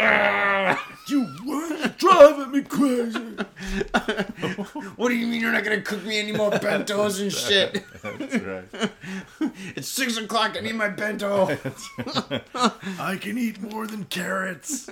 [1.08, 1.93] You were driving
[2.54, 3.18] me crazy.
[4.96, 7.84] what do you mean you're not gonna cook me any more bentos and shit?
[8.02, 8.92] That's right.
[9.76, 10.56] it's six o'clock.
[10.56, 11.48] I need my bento.
[12.98, 14.88] I can eat more than carrots.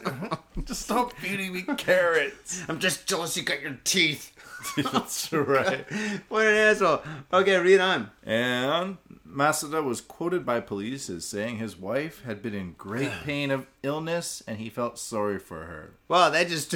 [0.64, 2.64] Just stop feeding me carrots.
[2.68, 4.32] I'm just jealous you got your teeth.
[4.76, 5.84] That's right.
[6.28, 7.02] What an asshole.
[7.32, 8.10] Okay, read on.
[8.24, 8.98] And
[9.32, 13.66] Masuda was quoted by police as saying his wife had been in great pain of
[13.82, 15.94] illness and he felt sorry for her.
[16.08, 16.74] Wow, that just.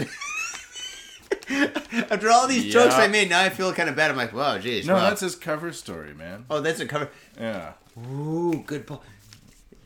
[2.10, 4.10] After all these jokes I made, now I feel kind of bad.
[4.10, 4.86] I'm like, wow, geez.
[4.86, 5.08] No, wow.
[5.08, 6.44] that's his cover story, man.
[6.50, 7.10] Oh, that's a cover.
[7.38, 7.72] Yeah.
[7.98, 9.02] Ooh, good pull.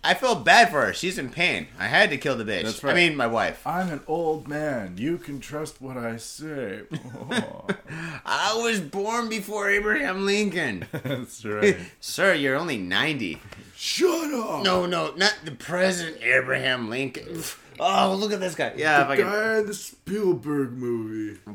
[0.02, 0.94] I felt bad for her.
[0.94, 1.68] She's in pain.
[1.78, 2.64] I had to kill the bitch.
[2.64, 2.92] That's right.
[2.92, 3.66] I mean, my wife.
[3.66, 4.96] I'm an old man.
[4.96, 6.82] You can trust what I say.
[7.30, 7.66] Oh,
[8.24, 10.86] I was born before Abraham Lincoln.
[10.92, 11.76] that's right.
[12.00, 13.42] Sir, you're only 90.
[13.76, 14.64] Shut up.
[14.64, 17.42] No, no, not the president Abraham Lincoln.
[17.82, 18.74] Oh, look at this guy.
[18.76, 19.32] Yeah, if I The can.
[19.32, 21.38] guy in the Spielberg movie.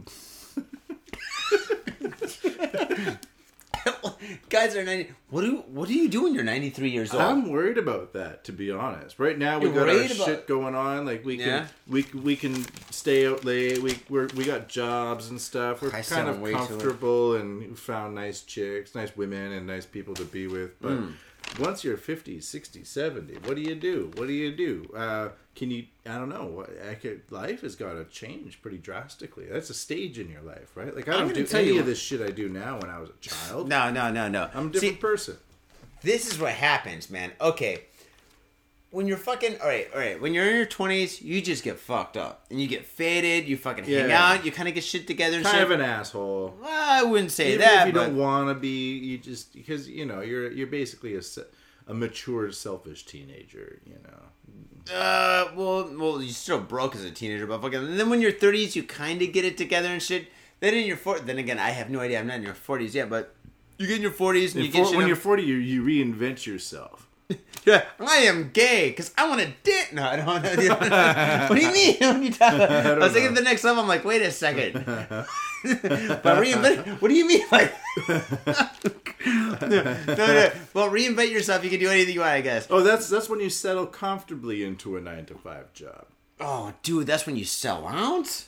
[4.49, 5.11] Guys are 90.
[5.29, 7.21] What do what do you do when you're 93 years old?
[7.21, 9.19] I'm worried about that, to be honest.
[9.19, 11.05] Right now we You're got our about- shit going on.
[11.05, 11.67] Like we can, Yeah.
[11.87, 13.79] we we can stay out late.
[13.83, 15.81] We we're, we got jobs and stuff.
[15.83, 16.67] We're I kind of way too late.
[16.69, 20.79] comfortable and found nice chicks, nice women, and nice people to be with.
[20.81, 21.11] But Hmm.
[21.59, 24.11] Once you're 50, 60, 70, what do you do?
[24.15, 24.89] What do you do?
[24.95, 25.85] Uh, can you?
[26.05, 26.65] I don't know.
[26.89, 29.45] I could, life has got to change pretty drastically.
[29.49, 30.95] That's a stage in your life, right?
[30.95, 32.99] Like I don't do tell any you- of this shit I do now when I
[32.99, 33.69] was a child.
[33.69, 34.49] no, no, no, no.
[34.53, 35.37] I'm a See, different person.
[36.01, 37.31] this is what happens, man.
[37.39, 37.83] Okay.
[38.95, 40.19] When you're fucking all right, all right.
[40.21, 43.47] When you're in your twenties, you just get fucked up and you get faded.
[43.47, 44.31] You fucking hang Yeah.
[44.31, 44.45] out.
[44.45, 45.35] You kind of get shit together.
[45.37, 45.63] And Kind shit.
[45.63, 46.55] of an asshole.
[46.61, 47.81] Well, I wouldn't say Even that.
[47.81, 51.15] if you but, don't want to be, you just because you know you're you're basically
[51.15, 51.43] a, se-
[51.87, 53.81] a mature, selfish teenager.
[53.85, 54.93] You know.
[54.95, 57.79] Uh, well, well, you still broke as a teenager, but fucking.
[57.79, 60.27] And then when you're 30s, you kind of get it together and shit.
[60.61, 62.19] Then in your 40s, then again, I have no idea.
[62.19, 63.35] I'm not in your 40s yet, but
[63.77, 65.55] You get in your forties and In you get shit when on- you're 40, you,
[65.55, 67.09] you reinvent yourself.
[67.65, 69.91] Yeah, I am gay because I want to dance.
[69.91, 71.47] No, I don't know.
[71.47, 71.97] what do you mean?
[71.99, 72.61] What you talking?
[72.61, 73.81] I, don't was thinking the next level.
[73.81, 74.73] I'm like, wait a second.
[74.85, 75.25] but
[75.63, 77.01] reinvent.
[77.01, 77.41] What do you mean?
[77.51, 77.73] Like,
[78.07, 80.51] no, no.
[80.75, 81.63] Well, reinvent yourself.
[81.63, 82.67] You can do anything you want, I guess.
[82.69, 86.05] Oh, that's that's when you settle comfortably into a nine to five job.
[86.39, 88.45] Oh, dude, that's when you sell out.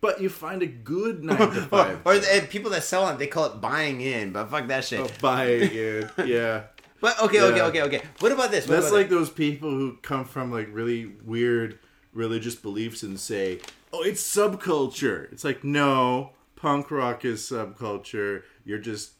[0.00, 2.00] But you find a good nine to five.
[2.04, 2.24] Or job.
[2.24, 4.32] the, people that sell it, they call it buying in.
[4.32, 5.00] But fuck that shit.
[5.00, 6.64] Oh, buying it, yeah.
[7.04, 7.64] But okay, okay, Yeah.
[7.66, 8.02] okay, okay.
[8.20, 8.66] What about this?
[8.66, 11.78] What That's about like those people who come from like really weird
[12.14, 13.58] religious beliefs and say,
[13.92, 18.44] "Oh, it's subculture." It's like, no, punk rock is subculture.
[18.64, 19.10] You're just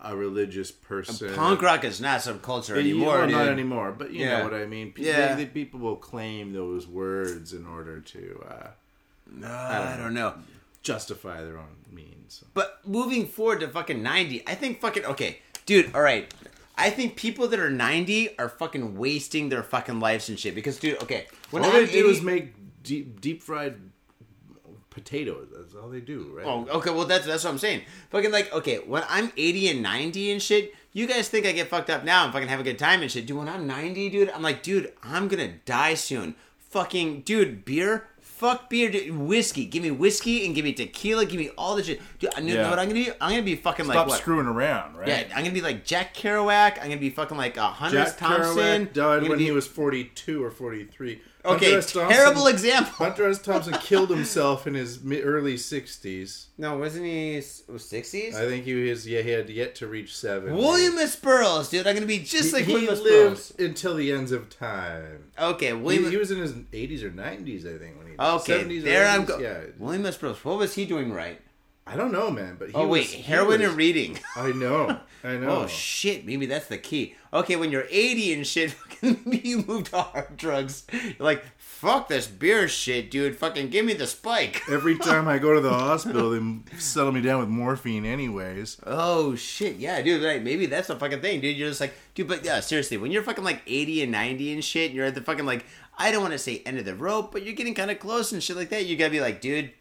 [0.00, 1.26] a religious person.
[1.28, 1.36] this?
[1.36, 3.18] punk rock is not subculture you- anymore.
[3.18, 4.38] well, not anymore, but you Yeah.
[4.38, 4.92] know what I mean.
[4.92, 5.34] P- Yeah.
[5.34, 8.68] they- they- people will claim those words in order to uh,
[9.44, 10.32] Uh, I don't know.
[10.82, 12.42] justify their own means.
[12.54, 16.32] But moving forward to fucking 90, I think fucking okay, dude, all right.
[16.78, 20.78] I think people that are 90 are fucking wasting their fucking lives and shit because
[20.78, 23.76] dude, okay, when all I'm they did was 80 make deep deep fried
[24.90, 25.48] potatoes.
[25.54, 26.46] That's all they do, right?
[26.46, 27.82] Oh, okay, well that's that's what I'm saying.
[28.10, 31.68] Fucking like, okay, when I'm 80 and 90 and shit, you guys think I get
[31.68, 33.26] fucked up now and fucking have a good time and shit.
[33.26, 36.34] Dude, when I'm 90, dude, I'm like, dude, I'm gonna die soon.
[36.58, 39.16] Fucking dude, beer, fuck beer, dude.
[39.16, 39.64] whiskey.
[39.64, 42.00] Give me whiskey and give me tequila, give me all the shit.
[42.18, 42.70] Dude, I know Yeah.
[42.70, 43.10] what I'm gonna be?
[43.20, 44.18] I'm gonna be fucking Stop like what?
[44.18, 45.08] screwing around, right?
[45.08, 46.78] Yeah, I'm gonna be like Jack Kerouac.
[46.78, 48.86] I'm gonna be fucking like uh, Hunter Jack Thompson.
[48.86, 51.20] Kerouac died when be- he was 42 or 43.
[51.44, 52.92] Okay, Thompson- terrible example.
[52.92, 53.40] Hunter S.
[53.40, 56.46] Thompson killed himself in his early 60s.
[56.58, 58.34] No, wasn't he sixties?
[58.34, 60.56] I think he was, yeah, he had yet to reach seven.
[60.56, 61.14] William S.
[61.14, 61.86] Burroughs, dude.
[61.86, 63.00] I'm gonna be just he, like he William S.
[63.00, 63.54] Burroughs.
[63.58, 65.30] lived until the ends of time.
[65.38, 66.10] Okay, He, William.
[66.10, 67.94] he was in his 80s or 90s, I think.
[68.18, 69.42] Okay, 70s or there I'm going.
[69.42, 70.16] Yeah, William S.
[70.16, 70.44] Burroughs.
[70.44, 71.40] What was he doing right?
[71.88, 74.18] I don't know, man, but he Oh was, wait, he heroin was- and reading.
[74.36, 75.48] I know, I oh, know.
[75.50, 77.14] Oh shit, maybe that's the key.
[77.32, 80.84] Okay, when you're 80 and shit, you move to hard drugs.
[80.92, 83.36] You're like, fuck this beer shit, dude.
[83.36, 84.62] Fucking give me the spike.
[84.70, 88.78] Every time I go to the hospital, they settle me down with morphine, anyways.
[88.84, 90.24] Oh shit, yeah, dude.
[90.24, 91.56] Right, maybe that's the fucking thing, dude.
[91.56, 94.64] You're just like, dude, but yeah, seriously, when you're fucking like 80 and 90 and
[94.64, 95.64] shit, and you're at the fucking like,
[95.98, 98.32] I don't want to say end of the rope, but you're getting kind of close
[98.32, 98.86] and shit like that.
[98.86, 99.72] You gotta be like, dude,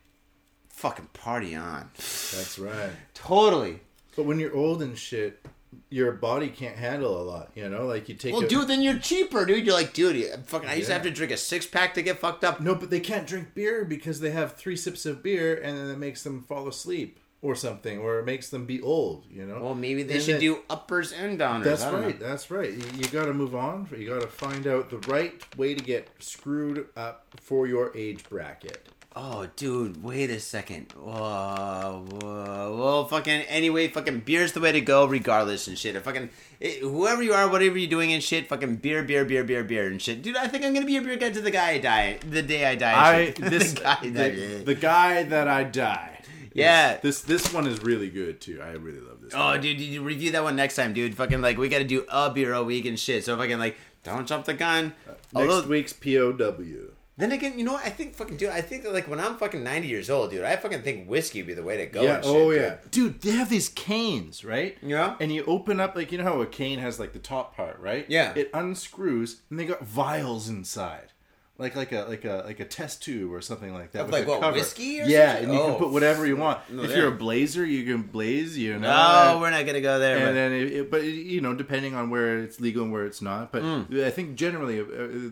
[0.70, 1.90] fucking party on.
[1.96, 2.92] That's right.
[3.14, 3.80] Totally.
[4.16, 5.46] But when you're old and shit,
[5.90, 7.52] your body can't handle a lot.
[7.56, 8.34] You know, like you take.
[8.34, 9.66] Well, a, dude, then you're cheaper, dude.
[9.66, 10.70] You're like, dude, you- fucking.
[10.70, 12.62] I used to have to drink a six pack to get fucked up.
[12.62, 15.90] No, but they can't drink beer because they have three sips of beer and then
[15.90, 19.26] it makes them fall asleep or something, or it makes them be old.
[19.30, 19.62] You know.
[19.62, 21.64] Well, maybe they And should then- do uppers and downers.
[21.64, 22.08] That's don't know.
[22.08, 22.20] right.
[22.20, 22.72] That's right.
[22.72, 23.88] You, you got to move on.
[23.96, 28.24] You got to find out the right way to get screwed up for your age
[28.30, 28.90] bracket.
[29.18, 30.92] Oh, dude, wait a second.
[30.92, 33.44] Whoa, whoa, well, fucking.
[33.44, 35.96] Anyway, fucking beer's the way to go, regardless and shit.
[35.96, 36.30] If fucking
[36.60, 39.88] it, whoever you are, whatever you're doing and shit, fucking beer, beer, beer, beer, beer
[39.88, 40.22] and shit.
[40.22, 42.42] Dude, I think I'm gonna be a beer guy to the guy I die, the
[42.42, 43.20] day I die.
[43.22, 46.15] I this the guy the, that- the guy that I die.
[46.56, 46.98] Yeah.
[47.02, 48.62] This this one is really good too.
[48.64, 49.34] I really love this.
[49.36, 49.62] Oh, one.
[49.62, 51.16] dude, you review that one next time, dude.
[51.16, 53.24] Fucking like we gotta do a beer a week and shit.
[53.26, 54.94] So fucking like, don't jump the gun.
[55.08, 56.92] Uh, next Although, week's POW.
[57.18, 57.86] then again, you know what?
[57.86, 58.50] I think fucking dude.
[58.50, 61.42] I think that, like when I'm fucking 90 years old, dude, I fucking think whiskey
[61.42, 62.02] would be the way to go.
[62.04, 62.16] yeah.
[62.16, 62.62] and shit, oh dude.
[62.62, 62.76] yeah.
[62.90, 64.78] Dude, they have these canes, right?
[64.82, 65.16] Yeah.
[65.20, 67.80] And you open up like you know how a cane has like the top part,
[67.80, 68.06] right?
[68.08, 68.34] Yeah.
[68.36, 71.12] It unscrews and they got vials inside.
[71.58, 74.06] Like like a like a like a test tube or something like that.
[74.06, 74.58] With like, a what, cover.
[74.58, 75.44] whiskey or yeah, something?
[75.46, 76.60] and you Oh, can put whatever you want.
[76.70, 76.98] no, if there.
[77.00, 78.58] you're a blazer, you can blaze.
[78.58, 78.90] You know.
[79.36, 80.18] No, we're not gonna go there.
[80.18, 83.06] and but- then it, it, but you know depending on where it's legal and where
[83.06, 84.04] it's not but Mm.
[84.04, 84.86] i think generally uh,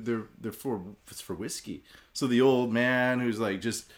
[0.06, 0.82] they're they're for
[1.12, 1.84] it's for whiskey
[2.14, 3.92] so the old man who's like just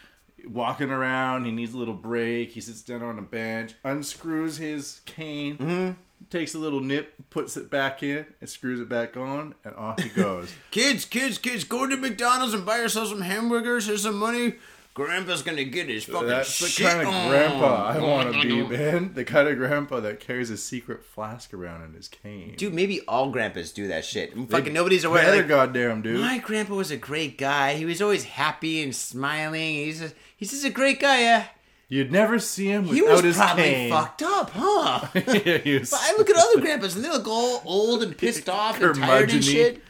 [0.49, 5.01] walking around he needs a little break he sits down on a bench unscrews his
[5.05, 5.91] cane Mm-hmm.
[6.29, 10.01] takes a little nip puts it back in and screws it back on and off
[10.01, 13.85] he goes Kids, kids, kids, go to McDonald's and buy yourself some hamburgers.
[13.87, 14.55] Here's some money.
[14.95, 17.29] Grandpa's gonna get his fucking that's the shit kind of on.
[17.29, 21.03] grandpa i oh, want to be man the kind of grandpa that carries a secret
[21.03, 24.33] flask around in his cane Dude, maybe all grandpas do that shit.
[24.33, 25.23] They fucking nobody's aware.
[25.23, 27.75] better Like, goddamn dude my grandpa was a great guy.
[27.75, 29.75] He was always happy and smiling.
[29.75, 31.19] He's just, he's just a great guy.
[31.21, 31.45] Yeah,
[31.87, 33.91] You'd never see him without his he was his probably cane.
[33.91, 35.07] fucked up, huh?
[35.45, 38.17] Yeah, he was- But I look at other grandpas and they look all old and
[38.17, 39.41] pissed off and tired and Curmudgeon-y.
[39.41, 39.81] shit.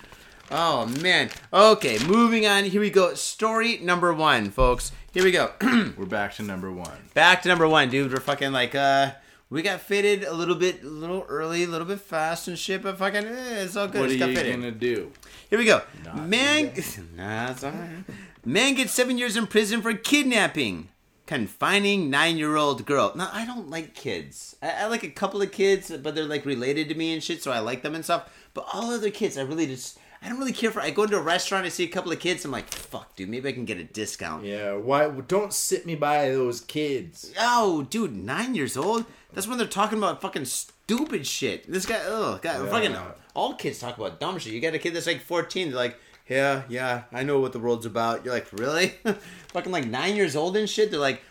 [0.51, 1.30] Oh man.
[1.51, 2.65] Okay, moving on.
[2.65, 3.13] Here we go.
[3.15, 4.91] Story number one, folks.
[5.13, 5.51] Here we go.
[5.97, 7.09] We're back to number one.
[7.13, 8.11] Back to number one, dude.
[8.11, 9.11] We're fucking like uh
[9.49, 12.84] we got fitted a little bit a little early, a little bit fast and shit,
[12.84, 14.01] but fucking eh, it's all good.
[14.01, 14.55] What are got you fitted.
[14.55, 15.11] gonna do?
[15.49, 15.81] Here we go.
[16.03, 16.65] Not Man
[17.15, 18.03] nah, it's all right.
[18.43, 20.89] Man gets seven years in prison for kidnapping.
[21.26, 23.11] confining nine-year-old girl.
[23.15, 24.55] Now I don't like kids.
[24.61, 27.41] I, I like a couple of kids, but they're like related to me and shit,
[27.41, 28.30] so I like them and stuff.
[28.53, 29.97] But all other kids, I really just.
[30.26, 30.81] I don't really care for.
[30.81, 33.30] I go into a restaurant, I see a couple of kids, I'm like, fuck, dude,
[33.30, 34.43] maybe I can get a discount.
[34.43, 35.07] Yeah, why?
[35.07, 37.31] Don't sit me by those kids.
[37.39, 39.06] Oh, dude, nine years old?
[39.34, 41.72] That's when they're talking about fucking stupid shit.
[41.72, 42.72] This guy, oh, God, Yeah.
[42.72, 42.95] fucking,
[43.35, 44.53] all kids talk about dumb shit.
[44.53, 47.60] You got a kid that's like 14, they're like, yeah, yeah, I know what the
[47.60, 48.26] world's about.
[48.26, 48.95] You're like, really?
[49.49, 50.89] fucking like nine years old and shit.
[50.89, 51.22] They're like,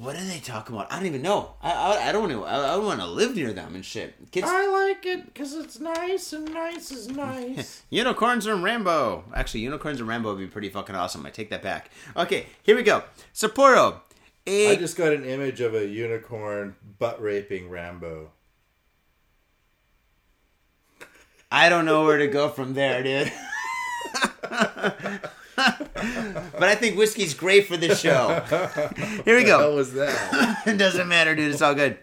[0.00, 0.92] what are they talking about?
[0.92, 1.54] I don't even know.
[1.62, 2.44] I, I, I don't know.
[2.44, 4.30] I, I don't want to live near them and shit.
[4.30, 7.82] Kids, I like it because it's nice and nice is nice.
[7.90, 9.24] Unicorns and Rambo.
[9.34, 11.24] Actually, unicorns and Rambo would be pretty fucking awesome.
[11.24, 11.90] I take that back.
[12.16, 13.04] Okay, here we go.
[13.34, 14.00] Sapporo.
[14.46, 18.30] A I just got an image of a unicorn butt raping Rambo.
[21.50, 23.32] I don't know where to go from there, dude.
[25.56, 28.42] but I think whiskey's great for this show.
[29.24, 29.68] Here we go.
[29.68, 30.62] What was that?
[30.66, 31.52] it doesn't matter, dude.
[31.52, 31.98] It's all good.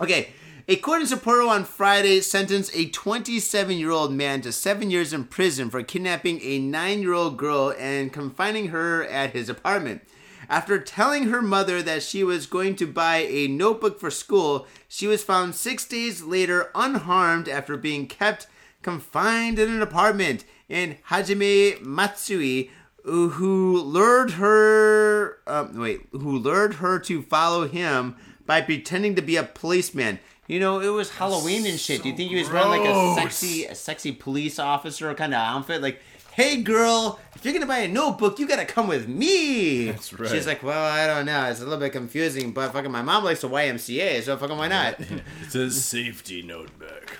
[0.00, 0.30] Okay.
[0.66, 5.12] A court in Sapporo on Friday sentenced a 27 year old man to seven years
[5.12, 10.02] in prison for kidnapping a nine year old girl and confining her at his apartment.
[10.48, 15.06] After telling her mother that she was going to buy a notebook for school, she
[15.06, 18.46] was found six days later unharmed after being kept
[18.82, 22.70] confined in an apartment in Hajime Matsui,
[23.04, 28.16] who lured her um, wait, who lured her to follow him
[28.46, 30.18] by pretending to be a policeman.
[30.46, 32.02] You know, it was Halloween and shit.
[32.02, 35.40] Do you think he was wearing like a sexy, a sexy police officer kind of
[35.40, 35.80] outfit?
[35.80, 36.00] Like,
[36.32, 39.86] hey girl, if you're gonna buy a notebook, you gotta come with me.
[39.86, 40.30] That's right.
[40.30, 41.44] She's like, well, I don't know.
[41.46, 44.68] It's a little bit confusing, but fucking my mom likes the YMCA, so fucking why
[44.68, 44.96] not?
[45.42, 47.18] it's a safety notebook.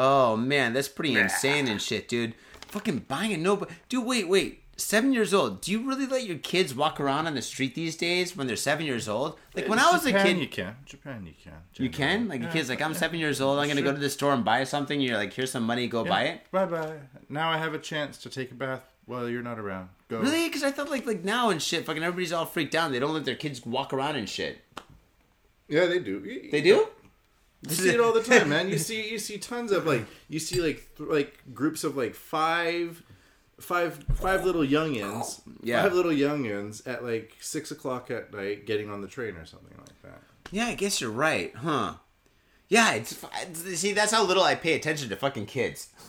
[0.00, 2.34] Oh man, that's pretty insane and shit, dude.
[2.68, 4.04] Fucking buying a notebook, dude.
[4.06, 4.62] Wait, wait.
[4.76, 5.60] Seven years old.
[5.60, 8.54] Do you really let your kids walk around on the street these days when they're
[8.54, 9.36] seven years old?
[9.56, 10.76] Like when I uh, was Japan, a kid, you can.
[10.86, 11.52] Japan, you can.
[11.82, 12.28] you can.
[12.28, 12.52] Like a Yeah.
[12.52, 13.58] kid's like, I'm seven years old.
[13.58, 15.00] I'm gonna go to the store and buy something.
[15.00, 15.88] You're like, here's some money.
[15.88, 16.42] Go buy it.
[16.52, 16.98] Bye bye.
[17.28, 19.88] Now I have a chance to take a bath while you're not around.
[20.08, 20.20] Go.
[20.20, 20.46] Really?
[20.46, 22.92] Because I thought like like now and shit, fucking everybody's all freaked out.
[22.92, 24.60] They don't let their kids walk around and shit.
[25.66, 26.20] Yeah, they do.
[26.52, 26.86] They do.
[27.62, 28.68] You see it all the time, man.
[28.68, 32.14] You see you see tons of like you see like th- like groups of like
[32.14, 33.02] five
[33.60, 35.40] five five little youngins.
[35.62, 35.82] Yeah.
[35.82, 39.76] Five little youngins at like six o'clock at night getting on the train or something
[39.78, 40.20] like that.
[40.52, 41.94] Yeah, I guess you're right, huh?
[42.70, 45.88] Yeah, it's, it's see that's how little I pay attention to fucking kids.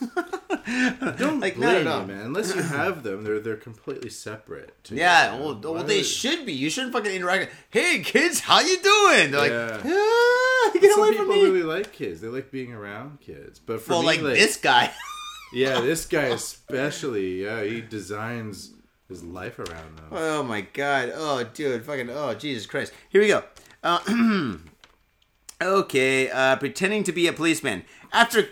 [1.16, 2.00] Don't Like, like not at blame all.
[2.02, 2.26] you, man.
[2.26, 4.72] Unless you have them, they're they're completely separate.
[4.84, 5.40] to you, Yeah, man.
[5.40, 6.52] well, well, they should be.
[6.52, 7.52] You shouldn't fucking interact.
[7.70, 9.30] Hey, kids, how you doing?
[9.30, 9.80] They're like, ah,
[10.80, 11.44] get Some away people from me.
[11.44, 12.20] really like kids.
[12.20, 13.58] They like being around kids.
[13.58, 14.92] But for well, me, like, like this guy.
[15.52, 17.44] yeah, this guy especially.
[17.44, 18.74] Yeah, he designs
[19.08, 20.06] his life around them.
[20.12, 21.12] oh my god.
[21.14, 22.10] Oh, dude, fucking.
[22.10, 22.92] Oh, Jesus Christ.
[23.08, 23.42] Here we go.
[23.82, 24.56] Uh,
[25.62, 28.48] okay, uh, pretending to be a policeman after.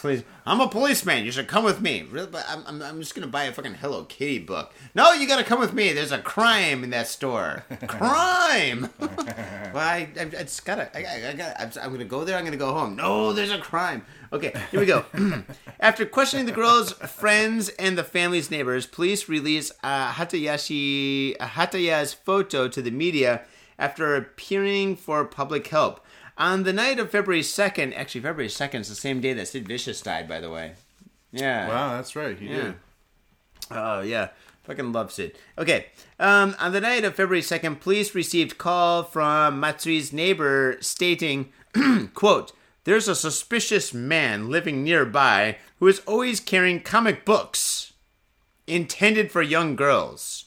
[0.00, 1.26] Please, I'm a policeman.
[1.26, 2.06] You should come with me.
[2.10, 4.72] Really, but I'm, I'm, I'm just gonna buy a fucking Hello Kitty book.
[4.94, 5.92] No, you gotta come with me.
[5.92, 7.66] There's a crime in that store.
[7.86, 8.88] crime.
[8.98, 10.88] well, I, I, I just gotta.
[10.96, 11.60] I, I, I gotta.
[11.60, 12.38] I'm, I'm gonna go there.
[12.38, 12.96] I'm gonna go home.
[12.96, 14.06] No, there's a crime.
[14.32, 15.04] Okay, here we go.
[15.80, 22.68] After questioning the girl's friends and the family's neighbors, police release uh, Hatayashi Hataya's photo
[22.68, 23.42] to the media
[23.78, 26.04] after appearing for public help.
[26.40, 29.68] On the night of February 2nd, actually, February 2nd is the same day that Sid
[29.68, 30.72] Vicious died, by the way.
[31.32, 31.68] Yeah.
[31.68, 32.36] Wow, that's right.
[32.38, 32.62] He Yeah.
[32.62, 32.74] did.
[33.70, 34.30] Oh yeah,
[34.64, 35.36] fucking loves it.
[35.56, 35.86] Okay,
[36.18, 41.52] um, on the night of February second, police received call from Matsui's neighbor stating,
[42.14, 42.52] "quote
[42.84, 47.92] There's a suspicious man living nearby who is always carrying comic books
[48.66, 50.46] intended for young girls.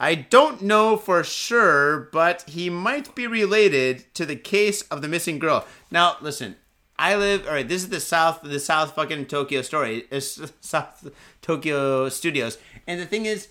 [0.00, 5.08] I don't know for sure, but he might be related to the case of the
[5.08, 6.56] missing girl." Now, listen.
[6.98, 7.46] I live.
[7.46, 10.04] All right, this is the South, the South fucking Tokyo story,
[10.60, 11.08] South
[11.40, 13.48] Tokyo Studios, and the thing is,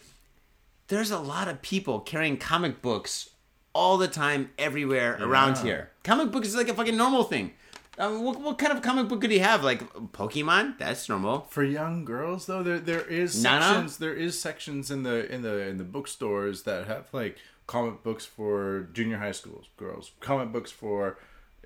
[0.88, 3.32] there's a lot of people carrying comic books
[3.74, 5.92] all the time, everywhere around here.
[6.04, 7.54] Comic books is like a fucking normal thing.
[8.00, 9.64] Um, what, what kind of comic book could he have?
[9.64, 9.82] Like
[10.14, 10.78] Pokemon?
[10.78, 11.42] That's normal.
[11.50, 13.98] For young girls, though, there there is sections.
[13.98, 18.26] There is sections in the in the in the bookstores that have like comic books
[18.26, 21.18] for junior high schools girls, comic books for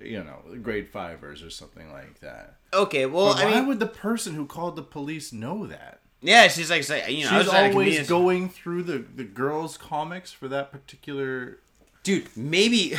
[0.02, 2.56] you know grade fivers or something like that.
[2.72, 6.00] Okay, well, But I why mean, would the person who called the police know that?
[6.20, 9.22] yeah, she's like, say, you know, She's was at a always going through the the
[9.24, 11.58] girls' comics for that particular.
[12.02, 12.28] dude.
[12.36, 12.94] Maybe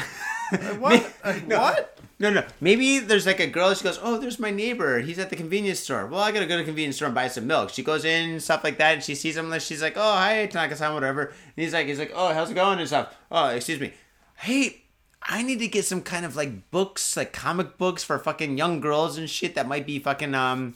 [0.80, 1.11] What?
[1.26, 1.97] Like, what?
[2.19, 2.45] No, no.
[2.61, 3.73] Maybe there's like a girl.
[3.73, 4.99] She goes, "Oh, there's my neighbor.
[4.99, 6.05] He's at the convenience store.
[6.05, 8.39] Well, I gotta go to the convenience store and buy some milk." She goes in,
[8.39, 9.51] stuff like that, and she sees him.
[9.51, 12.53] and She's like, "Oh, hi, Tanaka-san, whatever." And he's like, "He's like, oh, how's it
[12.53, 13.13] going?" and stuff.
[13.31, 13.93] Oh, excuse me.
[14.35, 14.84] Hey,
[15.23, 18.80] I need to get some kind of like books, like comic books for fucking young
[18.80, 20.76] girls and shit that might be fucking um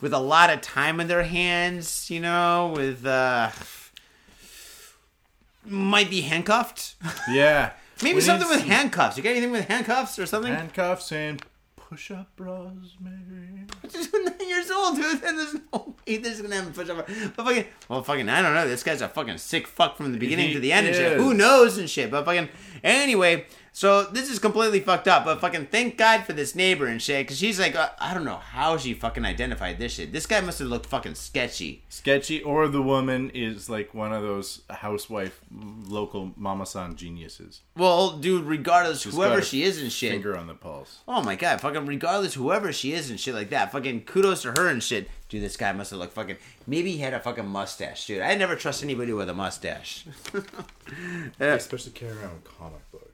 [0.00, 2.10] with a lot of time in their hands.
[2.10, 3.50] You know, with uh
[5.64, 6.94] might be handcuffed.
[7.30, 7.72] Yeah.
[8.02, 9.16] Maybe We something with handcuffs.
[9.16, 10.52] You got anything with handcuffs or something?
[10.52, 11.42] handcuffs and
[11.76, 13.66] push up bras, maybe.
[13.88, 15.22] Just nine years old, dude.
[15.22, 17.06] And there's no way this is gonna have a push up.
[17.36, 18.66] But fucking, well, fucking, I don't know.
[18.68, 21.18] This guy's a fucking sick fuck from the beginning He to the end and shit.
[21.18, 22.10] Who knows and shit.
[22.10, 22.48] But fucking,
[22.82, 23.46] anyway.
[23.72, 25.24] So this is completely fucked up.
[25.24, 27.26] But fucking, thank God for this neighbor and shit.
[27.26, 30.12] Because she's like, uh, I don't know how she fucking identified this shit.
[30.12, 31.84] This guy must have looked fucking sketchy.
[31.88, 37.60] Sketchy, or the woman is like one of those housewife, local mama san geniuses.
[37.76, 40.12] Well, dude, regardless, Just whoever got a she is and shit.
[40.12, 40.98] Finger on the pulse.
[41.06, 44.52] Oh my god, fucking regardless, whoever she is and shit like that, fucking kudos to
[44.52, 45.08] her and shit.
[45.28, 46.36] Dude, this guy must have looked fucking.
[46.66, 48.20] Maybe he had a fucking mustache, dude.
[48.20, 50.04] I never trust anybody with a mustache.
[51.40, 53.09] Especially carry around comic books.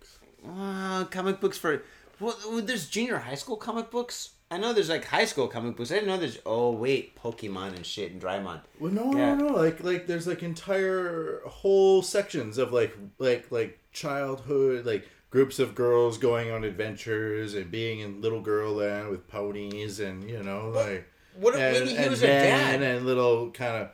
[0.49, 1.83] Uh, comic books for.
[2.21, 4.31] Well, there's junior high school comic books.
[4.51, 5.91] I know there's like high school comic books.
[5.91, 6.39] I didn't know there's.
[6.47, 8.61] Oh wait, Pokemon and shit and Doraemon.
[8.79, 9.35] Well, no, Yeah.
[9.35, 9.55] no, no.
[9.55, 15.75] Like, like, there's like entire whole sections of like, like, like childhood, like groups of
[15.75, 20.69] girls going on adventures and being in little girl land with ponies and you know,
[20.71, 21.07] like.
[21.39, 22.81] What if and, maybe he was a dad?
[22.83, 23.91] and little kind of.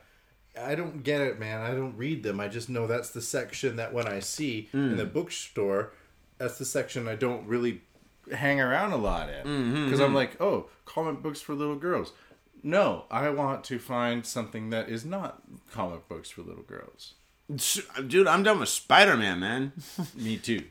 [0.61, 1.61] I don't get it, man.
[1.61, 2.39] I don't read them.
[2.39, 4.91] I just know that's the section that when I see Hmm.
[4.91, 5.91] in the bookstore,
[6.43, 7.81] that's the section I don't really.
[8.33, 12.13] Hang around a lot at because Mm-hmm, I'm like, oh, comic books for little girls.
[12.63, 15.41] No, I want to find something that is not
[15.71, 17.15] comic books for little girls.
[18.07, 19.73] Dude, I'm done with Spider Man, man.
[20.15, 20.63] Me too.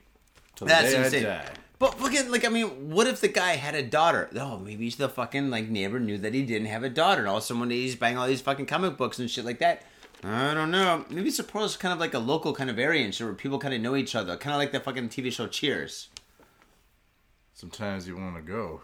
[0.57, 1.27] Till That's insane.
[1.27, 1.51] I die.
[1.79, 4.31] But look at like I mean, what if the guy had a daughter?
[4.37, 7.37] Oh, maybe the fucking like neighbor knew that he didn't have a daughter, and all
[7.37, 9.59] of a sudden one day he's buying all these fucking comic books and shit like
[9.59, 9.83] that.
[10.25, 11.05] I don't know.
[11.11, 13.97] Maybe Sapporo's kind of like a local kind of shit where people kind of know
[13.97, 16.09] each other, kind of like the fucking TV show Cheers.
[17.55, 18.83] Sometimes you want to go.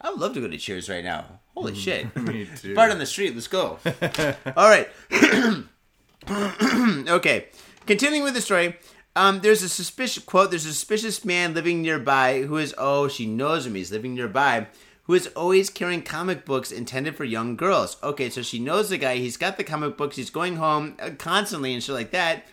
[0.00, 1.40] I would love to go to Cheers right now.
[1.54, 2.14] Holy shit!
[2.24, 2.74] Me too.
[2.74, 3.34] Fart on the street.
[3.34, 3.78] Let's go.
[4.56, 4.88] All right.
[7.08, 7.48] okay.
[7.86, 8.76] Continuing with the story.
[9.16, 10.50] Um, there's a suspicious quote.
[10.50, 13.74] There's a suspicious man living nearby who is oh she knows him.
[13.74, 14.68] He's living nearby.
[15.10, 17.96] Who is always carrying comic books intended for young girls.
[18.00, 19.16] Okay, so she knows the guy.
[19.16, 20.14] He's got the comic books.
[20.14, 22.44] He's going home uh, constantly and shit like that.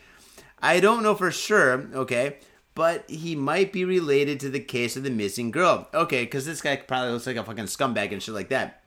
[0.59, 1.87] I don't know for sure.
[1.93, 2.37] Okay,
[2.73, 5.87] but he might be related to the case of the missing girl.
[5.93, 8.81] Okay, because this guy probably looks like a fucking scumbag and shit like that.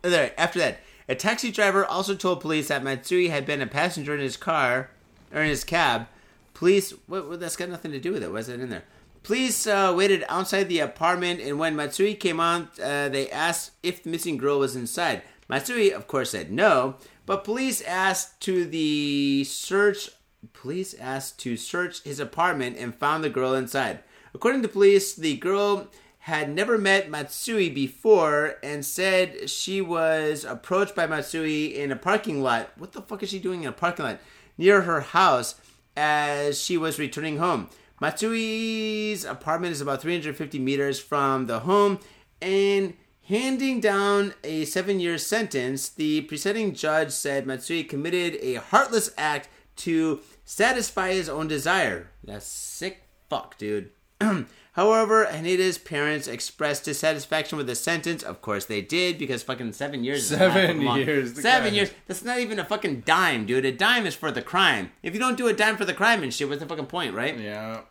[0.00, 4.14] There, after that, a taxi driver also told police that Matsui had been a passenger
[4.14, 4.88] in his car
[5.34, 6.06] or in his cab.
[6.54, 8.32] Police, what, what that's got nothing to do with it.
[8.32, 8.84] Why is that in there?
[9.24, 14.02] Police uh, waited outside the apartment, and when Matsui came out, uh, they asked if
[14.02, 15.22] the missing girl was inside.
[15.48, 20.10] Matsui, of course, said no, but police asked to the search.
[20.52, 24.00] Police asked to search his apartment and found the girl inside.
[24.34, 25.88] According to police, the girl
[26.18, 32.42] had never met Matsui before and said she was approached by Matsui in a parking
[32.42, 32.72] lot.
[32.76, 34.18] What the fuck is she doing in a parking lot
[34.58, 35.54] near her house
[35.96, 37.70] as she was returning home?
[38.00, 42.00] Matsui's apartment is about 350 meters from the home
[42.42, 42.94] and
[43.28, 49.48] handing down a seven year sentence, the presiding judge said Matsui committed a heartless act
[49.76, 52.10] to satisfy his own desire.
[52.22, 53.90] That's sick fuck, dude.
[54.74, 58.24] However, Anita's parents expressed dissatisfaction with the sentence.
[58.24, 60.26] Of course they did, because fucking seven years.
[60.26, 61.90] Seven years, Seven guy- years.
[62.08, 63.64] That's not even a fucking dime, dude.
[63.64, 64.90] A dime is for the crime.
[65.02, 67.14] If you don't do a dime for the crime and shit, what's the fucking point,
[67.14, 67.38] right?
[67.38, 67.82] Yeah.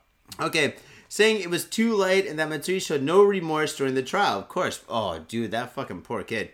[0.41, 0.75] Okay,
[1.07, 4.39] saying it was too late and that Matsui showed no remorse during the trial.
[4.39, 4.81] Of course.
[4.89, 6.51] Oh, dude, that fucking poor kid.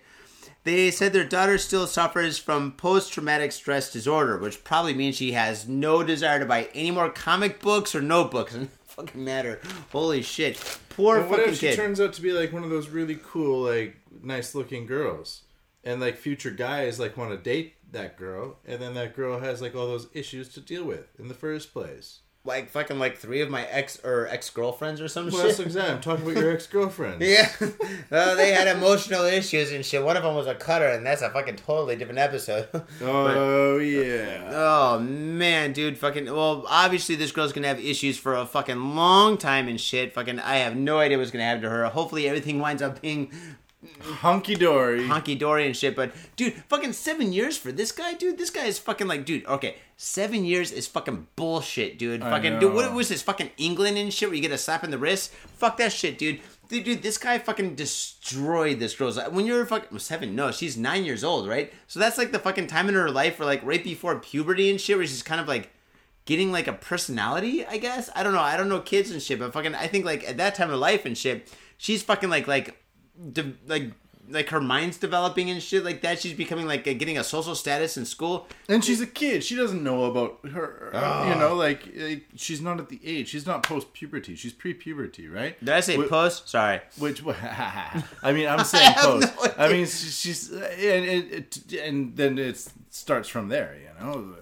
[0.64, 5.32] They said their daughter still suffers from post traumatic stress disorder, which probably means she
[5.32, 8.56] has no desire to buy any more comic books or notebooks.
[9.00, 9.62] Fucking matter.
[9.92, 10.58] Holy shit.
[10.90, 11.78] Poor And what fucking if she kid.
[11.78, 15.44] turns out to be like one of those really cool, like nice looking girls,
[15.86, 19.62] and like future guys like want to date that girl, and then that girl has
[19.62, 22.20] like all those issues to deal with in the first place.
[22.50, 25.44] Like fucking like three of my ex or ex girlfriends or some Well, shit.
[25.46, 25.94] that's exactly.
[25.94, 27.22] I'm talking about your ex girlfriend.
[27.22, 27.50] Yeah,
[28.12, 30.04] well, they had emotional issues and shit.
[30.04, 32.68] One of them was a cutter, and that's a fucking totally different episode.
[33.02, 34.50] Oh yeah.
[34.52, 36.26] oh man, dude, fucking.
[36.26, 40.14] Well, obviously this girl's gonna have issues for a fucking long time and shit.
[40.14, 41.86] Fucking, I have no idea what's gonna happen to her.
[41.86, 43.32] Hopefully everything winds up being
[44.02, 45.02] hunky dory.
[45.02, 45.96] honky dory and shit.
[45.96, 48.38] But dude, fucking seven years for this guy, dude.
[48.38, 49.46] This guy is fucking like, dude.
[49.46, 52.22] Okay, seven years is fucking bullshit, dude.
[52.22, 52.74] I Fucking, dude.
[52.74, 55.32] What was this fucking England and shit where you get a slap in the wrist?
[55.32, 56.40] Fuck that shit, dude.
[56.68, 59.32] Dude, dude, this guy fucking destroyed this girl's life.
[59.32, 61.74] When you're fucking seven, no, she's nine years old, right?
[61.88, 64.80] So that's like the fucking time in her life where like right before puberty and
[64.80, 65.72] shit, where she's kind of like
[66.26, 68.12] getting like a personality, I guess.
[68.16, 68.42] I don't know.
[68.42, 70.80] I don't know kids and shit, but fucking, I think like at that time of
[70.80, 72.78] life and shit, she's fucking like like,
[73.32, 73.92] de- like
[74.32, 76.20] like her mind's developing and shit like that.
[76.20, 78.48] She's becoming like uh, getting a social status in school.
[78.68, 79.44] And she's a kid.
[79.44, 80.92] She doesn't know about her.
[80.94, 81.30] Ah.
[81.30, 83.30] You know, like, like, she's not at the age.
[83.30, 84.36] She's not post puberty.
[84.36, 85.60] She's pre puberty, right?
[85.60, 86.48] Did I say Wh- post?
[86.50, 86.82] Sorry.
[86.98, 89.34] Which I mean, I'm saying have post.
[89.36, 93.76] no I mean, she's and it, it, and then it starts from there.
[93.82, 94.36] You know.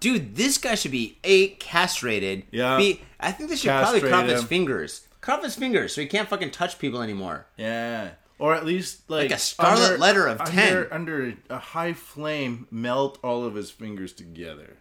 [0.00, 2.42] Dude, this guy should be a castrated.
[2.50, 2.76] Yeah.
[2.76, 5.06] Be, I think they should probably cut off Castrate his fingers.
[5.22, 7.46] Cut off his fingers so he can't fucking touch people anymore.
[7.56, 8.10] Yeah.
[8.38, 10.68] Or at least like, Like a scarlet letter of 10.
[10.68, 14.76] under, under a high flame, melt all of his fingers together.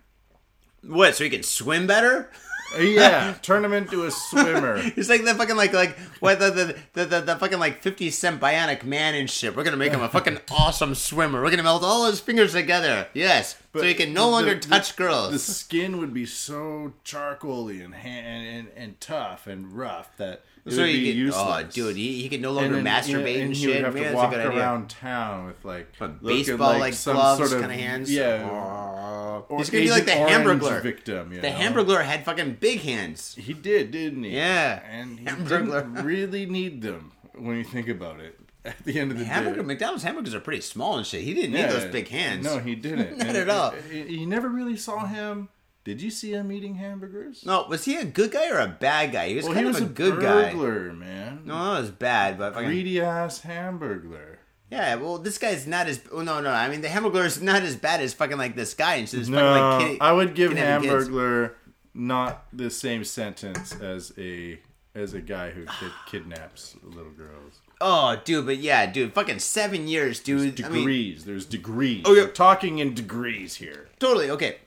[0.83, 1.15] What?
[1.15, 2.29] So he can swim better?
[2.79, 4.77] Yeah, turn him into a swimmer.
[4.95, 8.09] He's like the fucking like like what the the, the the the fucking like fifty
[8.09, 9.55] cent bionic man and shit.
[9.55, 11.41] We're gonna make him a fucking awesome swimmer.
[11.41, 13.07] We're gonna melt all his fingers together.
[13.13, 15.43] Yes, so he can no the- longer the- touch The girls.
[15.43, 20.81] skin would be so charcoaly and and, and, and tough and rough that it so
[20.81, 21.65] would he be could, oh, useless.
[21.65, 23.83] oh dude, he, he could no longer then, masturbate yeah, and, he would shit.
[23.85, 24.59] have Man, to that's walk a good idea.
[24.59, 28.11] around town with like But looking baseball like, some gloves, sort of- kind of hands.
[28.11, 29.45] Yeah, Oh.
[29.49, 30.81] or He's gonna be like the Agent Orange Hamburglar.
[30.83, 31.33] victim.
[31.33, 31.55] You The know?
[31.55, 33.35] Hamburglar had fucking big hands.
[33.39, 34.35] He did, didn't he?
[34.35, 34.81] Yeah.
[34.89, 35.93] and he Hamburglar.
[35.93, 38.37] didn't really need them when you think about it.
[38.63, 41.21] At the end of the Hamburger day, McDonald's hamburgers are pretty small and shit.
[41.23, 42.45] He didn't need those big hands.
[42.45, 43.17] No, he didn't.
[43.17, 43.71] Not And at all.
[43.91, 45.49] he- he- You never really saw him.
[45.83, 47.43] Did you see him eating hamburgers?
[47.45, 49.29] No, was he a good guy or a bad guy?
[49.29, 50.51] He was Well, kind he of was a good guy.
[50.51, 51.41] burglar, man.
[51.45, 54.35] No, that was bad, but fucking, Greedy ass hamburglar.
[54.69, 54.93] yeah.
[54.95, 55.99] Well, this guy's not as.
[56.11, 56.51] Oh no, no.
[56.51, 58.95] I mean, the Hamburglar is not as bad as fucking like this guy.
[58.95, 61.53] And so this No, fucking like kid, I would give hamburglar
[61.93, 64.59] not the same sentence as a
[64.93, 67.59] as a guy who kid, kidnaps little girls.
[67.83, 70.61] Oh, dude, but yeah, dude, fucking seven years, dude.
[70.63, 71.25] I mean, Degrees.
[71.25, 72.03] There's degrees.
[72.05, 72.25] Oh, yeah.
[72.25, 73.89] We're talking in degrees here.
[73.97, 74.57] Totally okay.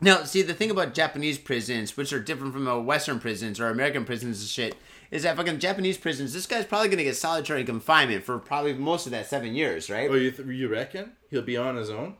[0.00, 3.68] Now, see the thing about Japanese prisons, which are different from uh, Western prisons or
[3.68, 4.76] American prisons and shit,
[5.10, 6.32] is that fucking Japanese prisons.
[6.32, 10.10] This guy's probably gonna get solitary confinement for probably most of that seven years, right?
[10.10, 12.16] Oh, you th- you reckon he'll be on his own?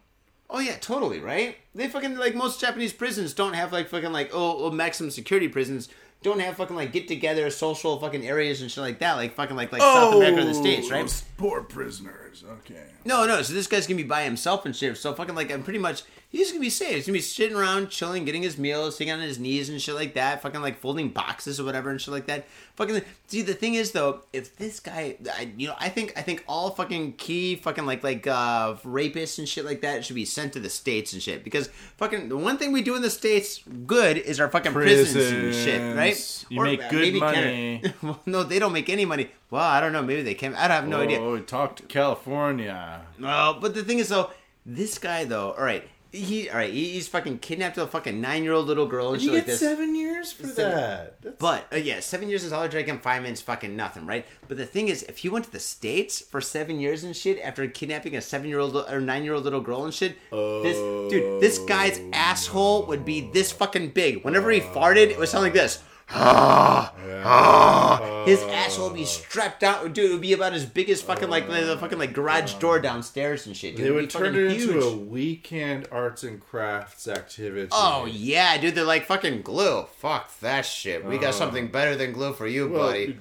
[0.48, 1.56] Oh yeah, totally, right?
[1.74, 5.48] They fucking like most Japanese prisons don't have like fucking like oh, oh maximum security
[5.48, 5.88] prisons
[6.22, 9.56] don't have fucking like get together social fucking areas and shit like that, like fucking
[9.56, 11.02] like like South America or the States, right?
[11.02, 12.44] those Poor prisoners.
[12.60, 12.84] Okay.
[13.04, 13.42] No, no.
[13.42, 14.96] So this guy's gonna be by himself and shit.
[14.96, 16.02] So fucking like I'm pretty much
[16.34, 16.96] he's gonna be safe.
[16.96, 19.94] He's gonna be sitting around, chilling, getting his meals, sitting on his knees and shit
[19.94, 20.42] like that.
[20.42, 22.46] Fucking like folding boxes or whatever and shit like that.
[22.74, 26.22] Fucking see the thing is though, if this guy, I, you know, I think I
[26.22, 30.24] think all fucking key fucking like like uh rapists and shit like that should be
[30.24, 33.10] sent to the states and shit because fucking the one thing we do in the
[33.10, 36.12] states good is our fucking prisons, and shit, right?
[36.12, 36.46] Prisons.
[36.50, 37.82] You make good maybe money.
[38.02, 39.30] Well, no, they don't make any money.
[39.50, 40.02] Well, I don't know.
[40.02, 40.54] Maybe they can.
[40.56, 41.20] I have no idea.
[41.20, 43.02] Oh, talk to California.
[43.18, 44.30] No, but the thing is though,
[44.66, 45.84] this guy though, all right,
[46.14, 49.20] he all right, he, he's fucking kidnapped a fucking nine year old little girl and
[49.22, 49.60] You shit like get this.
[49.60, 51.20] seven years for Seven- that.
[51.22, 54.24] That's, But uh, yeah, seven years is in solitary confinement is fucking nothing, right?
[54.48, 57.38] But the thing is, if he went to the states for seven years and shit
[57.40, 60.76] after kidnapping a seven year old or nine year old little girl and shit, this
[61.10, 64.24] dude, this guy's asshole would be this fucking big.
[64.24, 65.82] Whenever he farted, it would sound like this.
[66.10, 66.94] Ah,
[67.24, 68.24] ah.
[68.26, 68.50] His uh.
[68.50, 70.10] asshole would be strapped out, dude.
[70.10, 71.78] It would be about as big as fucking like the uh.
[71.78, 73.76] fucking like garage door downstairs and shit.
[73.76, 73.96] Dude.
[73.96, 77.68] they be turn it into a weekend arts and crafts activity.
[77.72, 79.84] Oh yeah, dude, they're like fucking glue.
[79.98, 81.04] Fuck that shit.
[81.04, 81.32] We got uh.
[81.32, 83.18] something better than glue for you, well, buddy.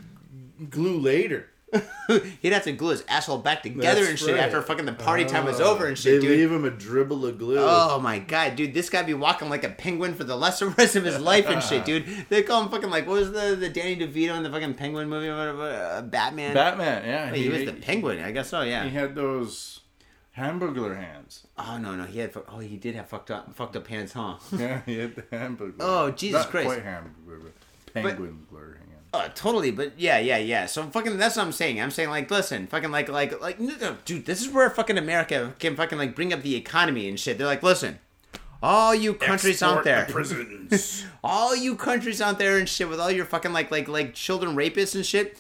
[0.69, 1.49] glue later.
[2.41, 4.43] He'd have to glue his asshole back together That's and shit right.
[4.43, 6.31] after fucking the party time was over and They shit, dude.
[6.31, 7.57] leave him a dribble of glue.
[7.59, 10.95] Oh my god, dude, this guy be walking like a penguin for the lesser rest
[10.95, 12.05] of his life and shit, dude.
[12.29, 15.09] They call him fucking like what was the the Danny DeVito in the fucking Penguin
[15.09, 16.53] movie uh, Batman?
[16.53, 17.31] Batman, yeah.
[17.31, 18.83] Wait, he, was the Penguin, I guess so, yeah.
[18.83, 19.81] He had those
[20.37, 21.47] hamburglar hands.
[21.57, 24.35] Oh no, no, he had oh he did have fucked up fucked up hands, huh?
[24.57, 25.75] Yeah, he had the hamburger.
[25.79, 26.65] Oh, Jesus Not Christ.
[26.67, 27.51] quite hamburger,
[27.93, 28.77] penguin blur.
[29.13, 30.65] Uh, totally, but yeah, yeah, yeah.
[30.65, 31.79] So fucking, that's what I'm saying.
[31.79, 33.59] I'm saying like, listen, fucking like, like, like,
[34.05, 37.37] dude, this is where fucking America can fucking like bring up the economy and shit.
[37.37, 37.99] They're like, listen,
[38.63, 41.05] all you countries out there, prisons.
[41.23, 44.55] all you countries out there and shit with all your fucking like, like, like children
[44.55, 45.37] rapists and shit.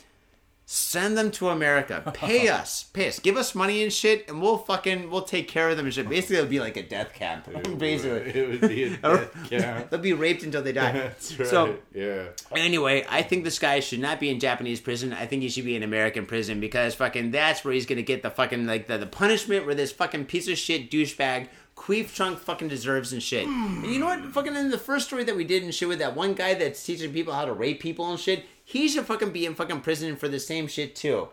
[0.65, 2.01] Send them to America.
[2.13, 2.83] Pay us.
[2.93, 3.19] Pay us.
[3.19, 6.07] Give us money and shit, and we'll fucking we'll take care of them and shit.
[6.07, 7.47] Basically, it'll be like a death camp.
[7.77, 9.89] Basically, it would be a death camp.
[9.89, 10.93] they'll be raped until they die.
[10.93, 11.47] That's right.
[11.47, 12.27] So yeah.
[12.55, 15.11] Anyway, I think this guy should not be in Japanese prison.
[15.13, 18.23] I think he should be in American prison because fucking that's where he's gonna get
[18.23, 22.39] the fucking like the, the punishment where this fucking piece of shit douchebag queef chunk
[22.39, 23.45] fucking deserves and shit.
[23.45, 23.83] Hmm.
[23.83, 24.23] And you know what?
[24.31, 26.83] Fucking in the first story that we did and shit with that one guy that's
[26.83, 30.15] teaching people how to rape people and shit, he should fucking be in fucking prison
[30.15, 31.29] for the same shit too.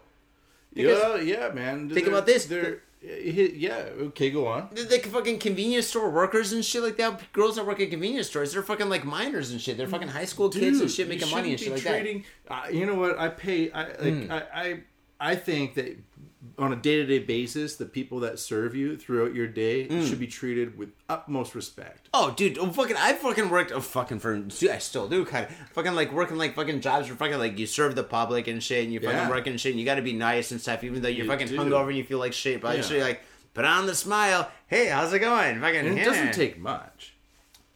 [0.72, 1.88] Because- yeah, yeah, man.
[1.88, 2.46] Think They're- about this.
[2.46, 3.86] They're, yeah.
[4.08, 4.68] Okay, go on.
[4.72, 8.28] The, the fucking convenience store workers and shit like that, girls that work at convenience
[8.28, 9.76] stores, they're fucking like minors and shit.
[9.78, 12.54] They're fucking high school kids and shit making money and shit like be that.
[12.54, 13.18] Uh, you know what?
[13.18, 13.70] I pay.
[13.72, 14.30] I like.
[14.30, 14.80] I, I
[15.18, 15.98] I think that
[16.58, 20.04] on a day to day basis, the people that serve you throughout your day Hmm.
[20.06, 22.08] should be treated with utmost respect.
[22.14, 25.44] Oh, dude, oh, fucking, I fucking worked, oh, fucking for, dude, I still do, kind
[25.46, 28.62] of, fucking like working like fucking jobs for fucking like you serve the public and
[28.62, 29.28] shit, and you fucking Yeah.
[29.28, 31.30] working and shit, and you got to be nice and stuff, even though you're You
[31.30, 31.56] fucking do.
[31.58, 32.76] hungover and you feel like shit, but Yeah.
[32.78, 33.20] you should like
[33.52, 34.50] put on the smile.
[34.66, 35.60] Hey, how's it going?
[35.60, 36.04] Fucking, And it yeah.
[36.04, 37.09] doesn't take much.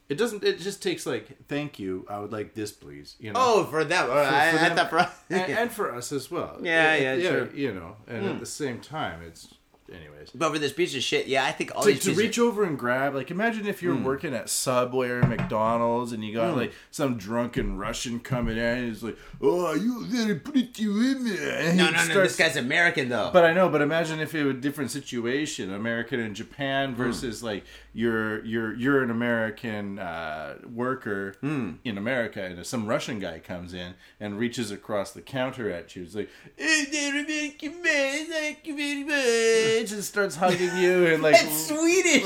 [0.07, 0.43] It doesn't.
[0.43, 2.05] It just takes like, thank you.
[2.09, 3.15] I would like this, please.
[3.19, 3.39] You know.
[3.41, 4.99] Oh, for them, I, I for had them- that for.
[5.33, 6.57] and, and for us as well.
[6.61, 7.55] Yeah, It- yeah, it- sure.
[7.55, 9.47] You know, and at the same time, it's
[9.91, 10.31] anyways.
[10.33, 12.63] but for this piece of shit, yeah, I think all to, these to reach over
[12.63, 14.03] and grab like imagine if you're Hmm.
[14.03, 18.87] working at subway or mcdonald's and you got like some drunken russian coming in and
[18.87, 23.09] he's like oh you very pretty women and No, no, no, starts- this guy's American
[23.09, 23.29] though.
[23.31, 26.95] but i know but imagine if it was a different situation american and japan Hmm.
[27.03, 27.63] versus like
[27.97, 31.75] you're you're you're an american uh, worker Hmm.
[31.85, 36.03] in america and some russian guy comes in and reaches across the counter at you
[36.03, 41.23] it's like hey there american man thank you very much and starts hugging you and
[41.23, 42.23] like That's Swedish.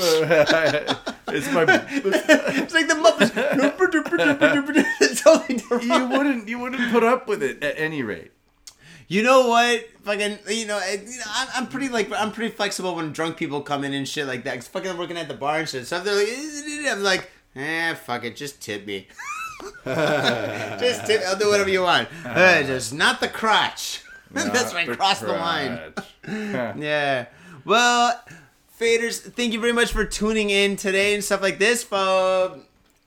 [1.28, 1.64] it's my.
[1.68, 3.30] it's like the Muppets.
[5.00, 5.84] it's totally different.
[5.84, 6.48] You wouldn't.
[6.48, 8.32] You wouldn't put up with it at any rate.
[9.10, 9.88] You know what?
[10.04, 13.36] Fucking, you know, I, you know I'm, I'm pretty like I'm pretty flexible when drunk
[13.36, 14.54] people come in and shit like that.
[14.54, 15.84] 'Cause fucking working at the bar and shit.
[15.88, 19.08] So they're like, I'm like, eh, fuck it, just tip me.
[19.84, 21.22] just tip.
[21.26, 22.08] I'll do whatever you want.
[22.24, 24.02] Uh, just not the crotch.
[24.30, 25.80] That's right, cross the line.
[26.28, 27.26] Yeah.
[27.64, 28.22] Well,
[28.80, 31.82] faders, thank you very much for tuning in today and stuff like this.
[31.82, 32.58] But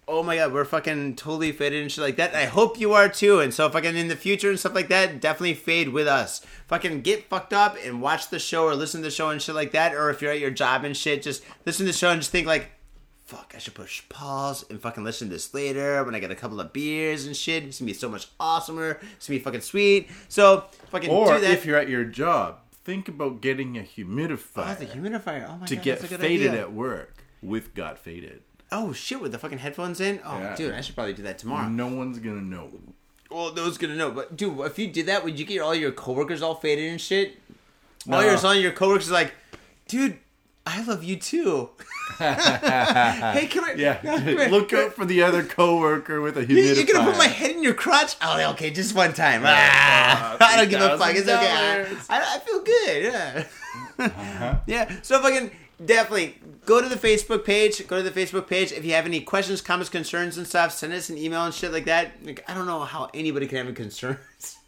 [0.07, 2.35] oh my god, we're fucking totally faded and shit like that.
[2.35, 3.39] I hope you are too.
[3.39, 6.41] And so fucking in the future and stuff like that, definitely fade with us.
[6.67, 9.55] Fucking get fucked up and watch the show or listen to the show and shit
[9.55, 9.93] like that.
[9.95, 12.31] Or if you're at your job and shit, just listen to the show and just
[12.31, 12.71] think like.
[13.25, 16.35] Fuck, I should push pause and fucking listen to this later when I get a
[16.35, 17.63] couple of beers and shit.
[17.63, 19.01] It's gonna be so much awesomer.
[19.15, 20.09] It's gonna be fucking sweet.
[20.27, 21.51] So fucking Or do that.
[21.51, 24.71] if you're at your job, think about getting a humidifier.
[24.71, 25.49] Oh, the humidifier.
[25.49, 26.61] Oh my to god, get that's a good faded idea.
[26.63, 28.41] at work with got faded.
[28.76, 30.20] Oh shit, with the fucking headphones in.
[30.26, 30.56] Oh, Yeah.
[30.56, 31.70] dude, I should probably do that tomorrow.
[31.70, 32.70] No one's gonna know.
[33.30, 34.10] Well, no one's gonna know.
[34.12, 37.00] But dude, if you did that, would you get all your coworkers all faded and
[37.00, 37.40] shit?
[38.12, 38.22] All No.
[38.22, 39.34] your all your coworkers like,
[39.88, 40.18] dude,
[40.66, 41.70] I love you too.
[42.20, 43.74] hey, can I?
[43.78, 44.48] Yeah, come here.
[44.50, 46.76] look out for the other coworker with a You- humidifier.
[46.76, 48.16] You're gonna put my head in your crotch?
[48.22, 49.44] Oh, okay, just one time.
[49.45, 51.16] Ah, I don't give a fuck.
[51.16, 51.86] It's okay.
[52.10, 53.04] I, I feel good.
[53.04, 53.44] Yeah.
[54.00, 54.56] Uh-huh.
[54.68, 54.91] Yeah.
[55.02, 55.52] So fucking
[55.84, 57.85] definitely go to the Facebook page.
[57.88, 58.72] Go to the Facebook page.
[58.72, 61.72] If you have any questions, comments, concerns, and stuff, send us an email and shit
[61.72, 62.11] like that.
[62.23, 64.19] Like I don't know how anybody can have any concerns.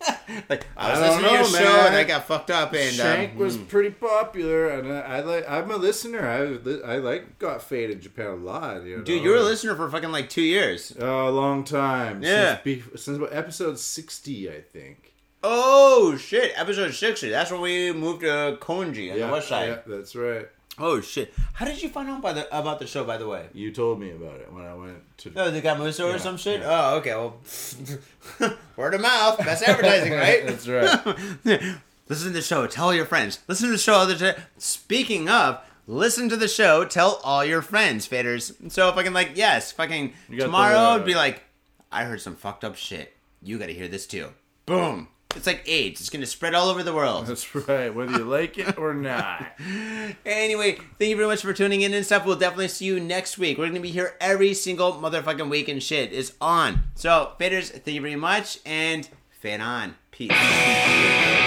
[0.49, 2.93] like I was I listening to your know, show and I got fucked up and
[2.93, 5.49] Shank um, was pretty popular, and I, I like.
[5.49, 6.27] I'm a listener.
[6.27, 8.83] I I like got faded Japan a lot.
[8.83, 9.03] You know?
[9.03, 10.95] dude, you were a listener for fucking like two years.
[10.99, 12.23] Oh, a long time.
[12.23, 12.59] Yeah.
[12.63, 15.13] Since, since about episode 60, I think.
[15.47, 16.53] Oh shit!
[16.55, 17.29] Episode sixty.
[17.29, 19.69] That's when we moved to Koenji on the west side.
[19.69, 20.47] yeah, that's right.
[20.77, 21.33] Oh shit!
[21.53, 23.03] How did you find out by the about the show?
[23.05, 25.31] By the way, You told me about it when I went to.
[25.35, 26.59] oh, the Gamuso or Yeah, some shit.
[26.61, 26.89] yeah.
[26.91, 27.11] Oh, okay.
[27.15, 27.37] Well,
[28.75, 30.45] word of mouth, best advertising, right?
[30.45, 30.89] That's right.
[32.09, 32.67] listen to the show.
[32.67, 33.39] Tell all your friends.
[33.47, 33.93] Listen to the show.
[33.95, 36.83] Other t- Speaking of, listen to the show.
[36.83, 38.53] Tell all your friends, faders.
[38.71, 41.41] So if I can, like yes, fucking tomorrow the, uh, it'd be like,
[41.91, 43.13] I heard some fucked up shit.
[43.41, 44.29] You got to hear this too.
[44.65, 45.07] Boom.
[45.35, 46.01] It's like AIDS.
[46.01, 47.27] It's gonna spread all over the world.
[47.27, 47.93] That's right.
[47.93, 49.45] Whether you like it or not.
[50.25, 52.25] Anyway, thank you very much for tuning in and stuff.
[52.25, 53.57] We'll definitely see you next week.
[53.57, 56.83] We're gonna be here every single motherfucking week and shit is on.
[56.95, 59.95] So, faders, thank you very much and fade on.
[60.11, 60.31] Peace.